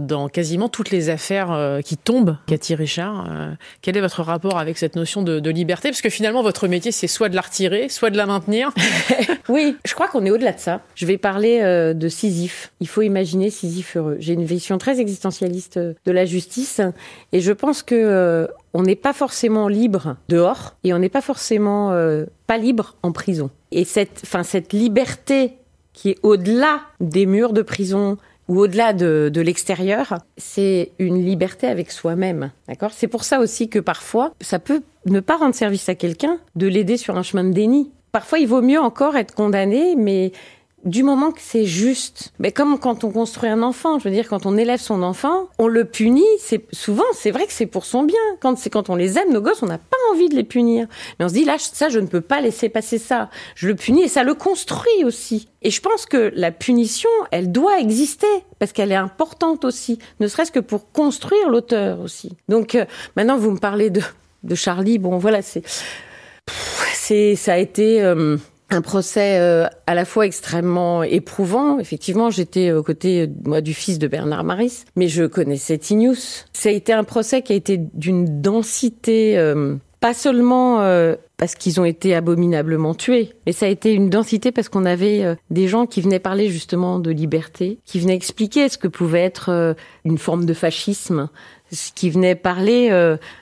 dans 0.00 0.28
quasiment 0.28 0.68
toutes 0.68 0.90
les 0.90 1.10
affaires 1.10 1.80
qui 1.84 1.96
tombent. 1.96 2.36
Cathy 2.46 2.74
Richard, 2.74 3.28
quel 3.80 3.96
est 3.96 4.00
votre 4.00 4.21
rapport 4.26 4.58
avec 4.58 4.78
cette 4.78 4.96
notion 4.96 5.22
de, 5.22 5.50
liberté 5.50 5.90
Parce 5.90 6.00
que 6.00 6.10
finalement, 6.10 6.42
votre 6.42 6.68
métier, 6.68 6.92
c'est 6.92 7.06
soit 7.06 7.28
de 7.28 7.34
la 7.34 7.42
retirer, 7.42 7.88
soit 7.88 8.10
de 8.10 8.16
la 8.16 8.26
maintenir. 8.26 8.72
oui, 9.48 9.76
je 9.84 9.94
crois 9.94 10.08
qu'on 10.08 10.24
est 10.24 10.30
au-delà 10.30 10.52
de 10.52 10.58
ça. 10.60 10.80
Je 10.94 11.06
vais 11.06 11.18
parler 11.18 11.60
euh, 11.62 11.94
de 11.94 12.08
Sisyphe. 12.08 12.72
Il 12.80 12.88
faut 12.88 13.02
imaginer 13.02 13.50
Sisyphe 13.50 13.96
heureux. 13.96 14.16
J'ai 14.18 14.32
une 14.32 14.44
vision 14.44 14.78
très 14.78 15.00
existentialiste 15.00 15.76
euh, 15.76 15.94
de 16.06 16.12
la 16.12 16.24
justice 16.24 16.80
et 17.32 17.40
je 17.40 17.52
pense 17.52 17.82
que 17.82 17.94
euh, 17.94 18.46
on 18.72 18.82
n'est 18.82 18.96
pas 18.96 19.12
forcément 19.12 19.68
libre 19.68 20.16
dehors 20.28 20.74
et 20.84 20.94
on 20.94 20.98
n'est 20.98 21.10
pas 21.10 21.20
forcément 21.20 21.92
pas 22.46 22.56
libre 22.56 22.96
en 23.02 23.12
prison. 23.12 23.50
Et 23.70 23.84
cette, 23.84 24.22
enfin, 24.24 24.42
cette 24.42 24.72
liberté 24.72 25.52
qui 25.92 26.10
est 26.10 26.18
au-delà 26.22 26.80
des 27.00 27.26
murs 27.26 27.52
de 27.52 27.62
prison, 27.62 28.16
ou 28.48 28.60
au-delà 28.60 28.92
de, 28.92 29.30
de 29.32 29.40
l'extérieur, 29.40 30.18
c'est 30.36 30.92
une 30.98 31.24
liberté 31.24 31.66
avec 31.66 31.90
soi-même. 31.90 32.50
D'accord? 32.68 32.90
C'est 32.92 33.08
pour 33.08 33.24
ça 33.24 33.40
aussi 33.40 33.68
que 33.68 33.78
parfois, 33.78 34.32
ça 34.40 34.58
peut 34.58 34.82
ne 35.06 35.20
pas 35.20 35.36
rendre 35.36 35.54
service 35.54 35.88
à 35.88 35.94
quelqu'un 35.94 36.38
de 36.56 36.66
l'aider 36.66 36.96
sur 36.96 37.16
un 37.16 37.22
chemin 37.22 37.44
de 37.44 37.52
déni. 37.52 37.90
Parfois, 38.12 38.38
il 38.38 38.48
vaut 38.48 38.62
mieux 38.62 38.80
encore 38.80 39.16
être 39.16 39.34
condamné, 39.34 39.96
mais 39.96 40.32
du 40.84 41.02
moment 41.02 41.30
que 41.30 41.40
c'est 41.40 41.64
juste. 41.64 42.32
Mais 42.38 42.52
comme 42.52 42.78
quand 42.78 43.04
on 43.04 43.10
construit 43.10 43.48
un 43.48 43.62
enfant, 43.62 43.98
je 43.98 44.04
veux 44.04 44.14
dire, 44.14 44.28
quand 44.28 44.46
on 44.46 44.56
élève 44.56 44.80
son 44.80 45.02
enfant, 45.02 45.48
on 45.58 45.68
le 45.68 45.84
punit. 45.84 46.24
C'est 46.38 46.64
souvent, 46.72 47.04
c'est 47.14 47.30
vrai 47.30 47.46
que 47.46 47.52
c'est 47.52 47.66
pour 47.66 47.84
son 47.84 48.02
bien. 48.02 48.16
Quand 48.40 48.58
c'est 48.58 48.70
quand 48.70 48.90
on 48.90 48.96
les 48.96 49.18
aime, 49.18 49.32
nos 49.32 49.40
gosses, 49.40 49.62
on 49.62 49.66
n'a 49.66 49.78
pas 49.78 49.96
envie 50.12 50.28
de 50.28 50.34
les 50.34 50.44
punir. 50.44 50.86
Mais 51.18 51.24
on 51.24 51.28
se 51.28 51.34
dit 51.34 51.44
là, 51.44 51.56
ça, 51.58 51.88
je 51.88 51.98
ne 51.98 52.06
peux 52.06 52.20
pas 52.20 52.40
laisser 52.40 52.68
passer 52.68 52.98
ça. 52.98 53.30
Je 53.54 53.68
le 53.68 53.74
punis 53.74 54.02
et 54.02 54.08
ça 54.08 54.24
le 54.24 54.34
construit 54.34 55.04
aussi. 55.04 55.48
Et 55.62 55.70
je 55.70 55.80
pense 55.80 56.06
que 56.06 56.32
la 56.34 56.50
punition, 56.50 57.10
elle 57.30 57.52
doit 57.52 57.78
exister 57.78 58.26
parce 58.58 58.72
qu'elle 58.72 58.92
est 58.92 58.96
importante 58.96 59.64
aussi, 59.64 59.98
ne 60.20 60.26
serait-ce 60.26 60.52
que 60.52 60.60
pour 60.60 60.90
construire 60.92 61.48
l'auteur 61.48 62.00
aussi. 62.00 62.36
Donc 62.48 62.74
euh, 62.74 62.84
maintenant, 63.16 63.36
vous 63.36 63.50
me 63.50 63.58
parlez 63.58 63.90
de 63.90 64.02
de 64.42 64.54
Charlie. 64.54 64.98
Bon, 64.98 65.18
voilà, 65.18 65.42
c'est 65.42 65.62
c'est 66.94 67.36
ça 67.36 67.54
a 67.54 67.58
été. 67.58 68.02
Euh, 68.02 68.36
un 68.72 68.82
procès 68.82 69.38
euh, 69.38 69.66
à 69.86 69.94
la 69.94 70.04
fois 70.04 70.26
extrêmement 70.26 71.02
éprouvant. 71.02 71.78
Effectivement, 71.78 72.30
j'étais 72.30 72.72
aux 72.72 72.82
côtés 72.82 73.28
moi 73.44 73.60
du 73.60 73.74
fils 73.74 73.98
de 73.98 74.06
Bernard 74.06 74.44
Maris, 74.44 74.84
mais 74.96 75.08
je 75.08 75.24
connaissais 75.24 75.78
Tinius. 75.78 76.46
Ça 76.52 76.68
a 76.68 76.72
été 76.72 76.92
un 76.92 77.04
procès 77.04 77.42
qui 77.42 77.52
a 77.52 77.56
été 77.56 77.78
d'une 77.78 78.40
densité 78.40 79.38
euh, 79.38 79.76
pas 80.00 80.14
seulement 80.14 80.80
euh, 80.80 81.14
parce 81.36 81.54
qu'ils 81.54 81.80
ont 81.80 81.84
été 81.84 82.14
abominablement 82.14 82.94
tués, 82.94 83.34
mais 83.46 83.52
ça 83.52 83.66
a 83.66 83.68
été 83.68 83.92
une 83.92 84.10
densité 84.10 84.52
parce 84.52 84.68
qu'on 84.68 84.84
avait 84.84 85.36
des 85.50 85.68
gens 85.68 85.86
qui 85.86 86.00
venaient 86.00 86.20
parler 86.20 86.48
justement 86.48 86.98
de 86.98 87.10
liberté, 87.10 87.78
qui 87.84 88.00
venaient 88.00 88.14
expliquer 88.14 88.68
ce 88.68 88.78
que 88.78 88.88
pouvait 88.88 89.22
être 89.22 89.74
une 90.04 90.18
forme 90.18 90.44
de 90.44 90.54
fascisme, 90.54 91.28
qui 91.96 92.10
venaient 92.10 92.36
parler 92.36 92.90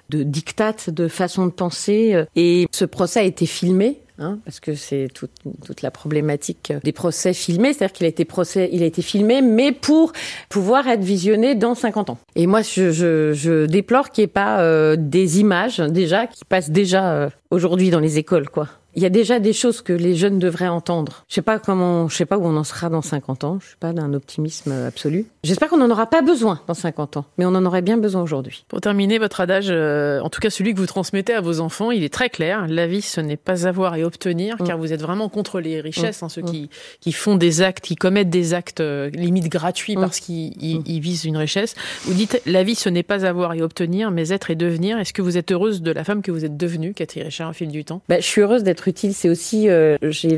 de 0.09 0.23
diktat, 0.23 0.77
de 0.89 1.09
façon 1.09 1.45
de 1.45 1.51
penser. 1.51 2.25
Et 2.37 2.69
ce 2.73 2.87
procès 2.87 3.21
a 3.21 3.25
été 3.25 3.45
filmé 3.45 4.01
Hein, 4.21 4.39
parce 4.45 4.61
que 4.61 4.75
c'est 4.75 5.09
toute, 5.15 5.31
toute, 5.65 5.81
la 5.81 5.91
problématique 5.91 6.75
des 6.85 6.93
procès 6.93 7.33
filmés, 7.33 7.73
c'est-à-dire 7.73 7.95
qu'il 7.95 8.05
a 8.05 8.09
été 8.11 8.27
procès, 8.27 8.69
il 8.71 8.83
a 8.83 8.87
été 8.87 9.01
filmé, 9.01 9.41
mais 9.41 9.73
pour 9.73 10.13
pouvoir 10.51 10.87
être 10.89 11.03
visionné 11.03 11.55
dans 11.55 11.75
50 11.75 12.11
ans. 12.11 12.19
Et 12.37 12.47
moi, 12.47 12.61
je, 12.61 12.91
je, 12.91 13.33
je 13.33 13.65
déplore 13.65 14.11
qu'il 14.11 14.23
n'y 14.23 14.25
ait 14.27 14.29
pas 14.29 14.61
euh, 14.61 14.97
des 14.99 15.41
images 15.41 15.79
déjà 15.79 16.27
qui 16.27 16.45
passent 16.45 16.71
déjà 16.71 17.13
euh, 17.13 17.31
aujourd'hui 17.51 17.89
dans 17.89 18.01
les 18.01 18.19
écoles, 18.19 18.51
quoi. 18.51 18.69
Il 18.95 19.03
y 19.03 19.07
a 19.07 19.11
déjà 19.11 19.39
des 19.39 19.53
choses 19.53 19.83
que 19.83 19.93
les 19.93 20.15
jeunes 20.15 20.39
devraient 20.39 20.69
entendre. 20.69 21.25
Je 21.29 21.35
sais 21.35 21.43
pas 21.43 21.59
comment, 21.59 22.09
je 22.09 22.17
sais 22.17 22.27
pas 22.27 22.39
où 22.39 22.45
on 22.45 22.57
en 22.57 22.65
sera 22.65 22.89
dans 22.89 23.03
50 23.03 23.45
ans. 23.45 23.59
Je 23.61 23.69
suis 23.69 23.77
pas 23.77 23.93
d'un 23.93 24.13
optimisme 24.15 24.73
absolu. 24.73 25.27
J'espère 25.45 25.69
qu'on 25.69 25.79
n'en 25.79 25.91
aura 25.91 26.07
pas 26.07 26.23
besoin 26.23 26.61
dans 26.67 26.75
50 26.75 27.17
ans, 27.17 27.25
mais 27.39 27.45
on 27.45 27.55
en 27.55 27.65
aurait 27.65 27.83
bien 27.83 27.97
besoin 27.99 28.23
aujourd'hui. 28.23 28.65
Pour 28.69 28.81
terminer, 28.81 29.19
votre 29.19 29.41
adage, 29.41 29.69
euh, 29.71 30.21
en 30.21 30.29
tout 30.29 30.41
cas 30.41 30.51
celui 30.51 30.75
que 30.75 30.79
vous 30.79 30.87
transmettez 30.87 31.33
à 31.33 31.41
vos 31.41 31.61
enfants, 31.61 31.91
il 31.91 32.05
est 32.05 32.13
très 32.13 32.31
clair. 32.31 32.67
La 32.69 32.87
vie, 32.87 33.03
ce 33.03 33.21
n'est 33.21 33.37
pas 33.37 33.67
avoir 33.67 33.97
et 33.97 34.05
obtenir, 34.05 34.57
car 34.59 34.77
mm. 34.77 34.81
vous 34.81 34.93
êtes 34.93 35.03
vraiment 35.03 35.29
contre 35.29 35.61
les 35.61 35.81
richesses, 35.81 36.23
mm. 36.23 36.25
hein, 36.25 36.29
ceux 36.29 36.43
qui, 36.43 36.69
qui 37.01 37.13
font 37.13 37.37
des 37.37 37.63
actes, 37.63 37.85
qui 37.85 37.97
commettent 37.97 38.31
des 38.31 38.55
actes 38.55 38.81
euh, 38.81 39.11
limite 39.11 39.49
gratuits 39.49 39.97
mm. 39.97 40.01
parce 40.01 40.21
qu'ils 40.21 41.01
visent 41.01 41.25
une 41.25 41.37
richesse. 41.37 41.75
Vous 42.05 42.15
dites, 42.15 42.43
la 42.47 42.65
vie, 42.65 42.75
ce 42.75 42.89
n'est 42.89 43.03
pas 43.03 43.25
avoir 43.25 43.55
et 43.55 43.63
obtenir, 43.63 44.11
mais 44.11 44.31
être 44.31 44.51
et 44.51 44.57
devenir. 44.57 44.99
Est-ce 44.99 45.13
que 45.13 45.23
vous 45.23 45.39
êtes 45.39 45.53
heureuse 45.53 45.83
de 45.83 45.93
la 45.93 46.05
femme 46.05 46.23
que 46.23 46.33
vous 46.33 46.45
êtes 46.45 46.57
devenue, 46.57 46.93
Cathy 46.95 47.23
Richard, 47.23 47.51
au 47.51 47.53
fil 47.53 47.69
du 47.69 47.85
temps? 47.85 48.03
Bah, 48.09 48.21
Je 48.21 48.27
suis 48.27 48.41
heureuse 48.41 48.63
d'être 48.63 48.80
utile, 48.89 49.15
c'est 49.15 49.29
aussi 49.29 49.69
euh, 49.69 49.97
j'ai 50.03 50.37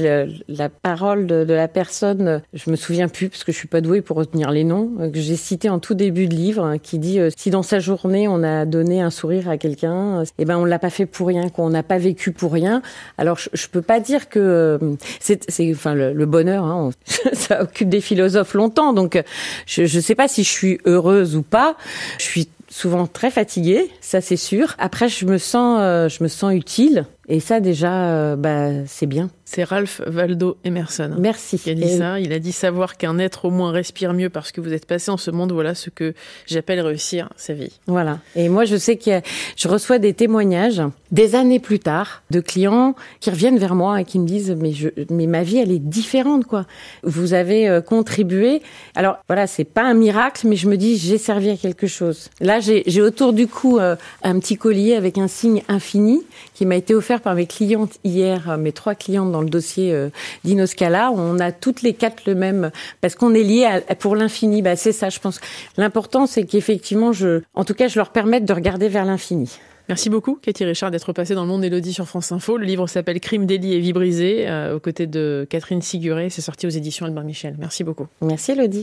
la, 0.48 0.68
parole 0.68 1.26
de, 1.26 1.52
la 1.52 1.68
personne. 1.68 2.42
Je 2.52 2.70
me 2.70 2.76
souviens 2.76 3.08
plus 3.08 3.28
parce 3.28 3.44
que 3.44 3.52
je 3.52 3.56
suis 3.56 3.68
pas 3.68 3.80
douée 3.80 4.02
pour 4.02 4.16
retenir 4.16 4.50
les 4.50 4.64
noms 4.64 4.92
euh, 5.00 5.10
que 5.10 5.20
j'ai 5.20 5.36
cité 5.36 5.68
en 5.68 5.78
tout 5.78 5.94
début 5.94 6.26
de 6.26 6.34
livre, 6.34 6.64
hein, 6.64 6.78
qui 6.78 6.98
dit 6.98 7.18
euh, 7.18 7.30
si 7.36 7.50
dans 7.50 7.62
sa 7.62 7.80
journée 7.80 8.28
on 8.28 8.42
a 8.42 8.64
donné 8.64 9.00
un 9.00 9.10
sourire 9.10 9.48
à 9.48 9.56
quelqu'un, 9.56 10.24
eh 10.38 10.44
ben 10.44 10.58
on 10.58 10.64
l'a 10.64 10.78
pas 10.78 10.90
fait 10.90 11.06
pour 11.06 11.28
rien, 11.28 11.48
qu'on 11.48 11.70
n'a 11.70 11.82
pas 11.82 11.98
vécu 11.98 12.32
pour 12.32 12.52
rien. 12.52 12.82
Alors 13.18 13.38
je, 13.38 13.48
je 13.52 13.68
peux 13.68 13.82
pas 13.82 14.00
dire 14.00 14.28
que 14.28 14.78
c'est 15.20 15.70
enfin 15.70 15.94
le, 15.94 16.26
bonheur, 16.26 16.64
hein, 16.64 16.90
ça 17.32 17.62
occupe 17.62 17.88
des 17.88 18.00
philosophes 18.00 18.54
longtemps, 18.54 18.92
donc 18.92 19.22
je 19.66 19.84
je 19.84 20.00
sais 20.00 20.14
pas 20.14 20.28
si 20.28 20.44
je 20.44 20.50
suis 20.50 20.78
heureuse 20.84 21.36
ou 21.36 21.42
pas. 21.42 21.76
Je 22.18 22.24
suis 22.24 22.48
souvent 22.68 23.06
très 23.06 23.30
fatiguée, 23.30 23.90
ça 24.00 24.20
c'est 24.20 24.36
sûr. 24.36 24.74
Après, 24.78 25.08
je 25.08 25.26
me 25.26 25.38
sens, 25.38 26.10
je 26.10 26.22
me 26.22 26.28
sens 26.28 26.54
utile. 26.54 27.06
Et 27.28 27.38
ça, 27.38 27.60
déjà, 27.60 28.10
euh, 28.10 28.36
bah, 28.36 28.84
c'est 28.86 29.06
bien. 29.06 29.30
C'est 29.44 29.62
Ralph 29.64 30.00
Waldo 30.12 30.56
Emerson. 30.64 31.14
Merci. 31.18 31.58
Qui 31.58 31.70
a 31.70 31.74
dit 31.74 31.96
ça. 31.96 32.18
Il 32.18 32.32
a 32.32 32.38
dit 32.38 32.52
savoir 32.52 32.96
qu'un 32.96 33.18
être 33.18 33.44
au 33.44 33.50
moins 33.50 33.70
respire 33.70 34.12
mieux 34.12 34.30
parce 34.30 34.50
que 34.50 34.60
vous 34.60 34.72
êtes 34.72 34.86
passé 34.86 35.10
en 35.10 35.16
ce 35.16 35.30
monde. 35.30 35.52
Voilà 35.52 35.74
ce 35.74 35.90
que 35.90 36.14
j'appelle 36.46 36.80
réussir 36.80 37.28
sa 37.36 37.52
vie. 37.52 37.78
Voilà. 37.86 38.18
Et 38.34 38.48
moi, 38.48 38.64
je 38.64 38.76
sais 38.76 38.96
que 38.96 39.20
je 39.56 39.68
reçois 39.68 39.98
des 39.98 40.14
témoignages 40.14 40.82
des 41.12 41.34
années 41.34 41.60
plus 41.60 41.78
tard 41.78 42.22
de 42.30 42.40
clients 42.40 42.94
qui 43.20 43.30
reviennent 43.30 43.58
vers 43.58 43.74
moi 43.74 44.00
et 44.00 44.04
qui 44.04 44.18
me 44.18 44.26
disent 44.26 44.56
mais 44.58 44.72
je, 44.72 44.88
mais 45.10 45.26
ma 45.26 45.42
vie, 45.42 45.58
elle 45.58 45.70
est 45.70 45.78
différente, 45.78 46.46
quoi. 46.46 46.66
Vous 47.02 47.34
avez 47.34 47.68
euh, 47.68 47.82
contribué. 47.82 48.62
Alors 48.94 49.18
voilà, 49.28 49.46
c'est 49.46 49.64
pas 49.64 49.84
un 49.84 49.94
miracle, 49.94 50.46
mais 50.48 50.56
je 50.56 50.66
me 50.66 50.76
dis 50.76 50.96
j'ai 50.96 51.18
servi 51.18 51.50
à 51.50 51.56
quelque 51.56 51.86
chose. 51.86 52.30
Là, 52.40 52.58
j'ai 52.60 53.02
autour 53.02 53.32
du 53.32 53.46
cou 53.46 53.78
euh, 53.78 53.96
un 54.22 54.38
petit 54.40 54.56
collier 54.56 54.94
avec 54.94 55.18
un 55.18 55.28
signe 55.28 55.62
infini 55.68 56.22
qui 56.54 56.64
m'a 56.64 56.76
été 56.76 56.94
offert 56.94 57.11
par 57.20 57.34
mes 57.34 57.46
clientes 57.46 57.98
hier, 58.04 58.50
euh, 58.50 58.56
mes 58.56 58.72
trois 58.72 58.94
clientes 58.94 59.30
dans 59.30 59.42
le 59.42 59.48
dossier 59.48 59.92
euh, 59.92 60.08
d'Inoscala. 60.44 61.10
On 61.12 61.38
a 61.38 61.52
toutes 61.52 61.82
les 61.82 61.94
quatre 61.94 62.22
le 62.26 62.34
même, 62.34 62.70
parce 63.00 63.14
qu'on 63.14 63.34
est 63.34 63.42
liés 63.42 63.68
pour 63.98 64.16
l'infini. 64.16 64.62
Bah, 64.62 64.76
c'est 64.76 64.92
ça, 64.92 65.10
je 65.10 65.20
pense. 65.20 65.40
L'important, 65.76 66.26
c'est 66.26 66.44
qu'effectivement, 66.44 67.12
je, 67.12 67.42
en 67.54 67.64
tout 67.64 67.74
cas, 67.74 67.88
je 67.88 67.98
leur 67.98 68.10
permette 68.10 68.44
de 68.44 68.52
regarder 68.52 68.88
vers 68.88 69.04
l'infini. 69.04 69.58
Merci 69.88 70.10
beaucoup, 70.10 70.38
Cathy 70.40 70.64
Richard, 70.64 70.90
d'être 70.90 71.12
passée 71.12 71.34
dans 71.34 71.42
le 71.42 71.48
monde 71.48 71.62
d'Élodie 71.62 71.92
sur 71.92 72.06
France 72.06 72.30
Info. 72.32 72.56
Le 72.56 72.64
livre 72.64 72.86
s'appelle 72.86 73.20
Crime, 73.20 73.46
délit 73.46 73.74
et 73.74 73.80
vie 73.80 73.92
brisée, 73.92 74.48
euh, 74.48 74.76
aux 74.76 74.80
côtés 74.80 75.06
de 75.06 75.46
Catherine 75.50 75.82
Siguré. 75.82 76.30
C'est 76.30 76.40
sorti 76.40 76.66
aux 76.66 76.70
éditions 76.70 77.04
Albert 77.04 77.24
Michel. 77.24 77.56
Merci 77.58 77.82
beaucoup. 77.84 78.06
Merci, 78.22 78.52
Elodie. 78.52 78.80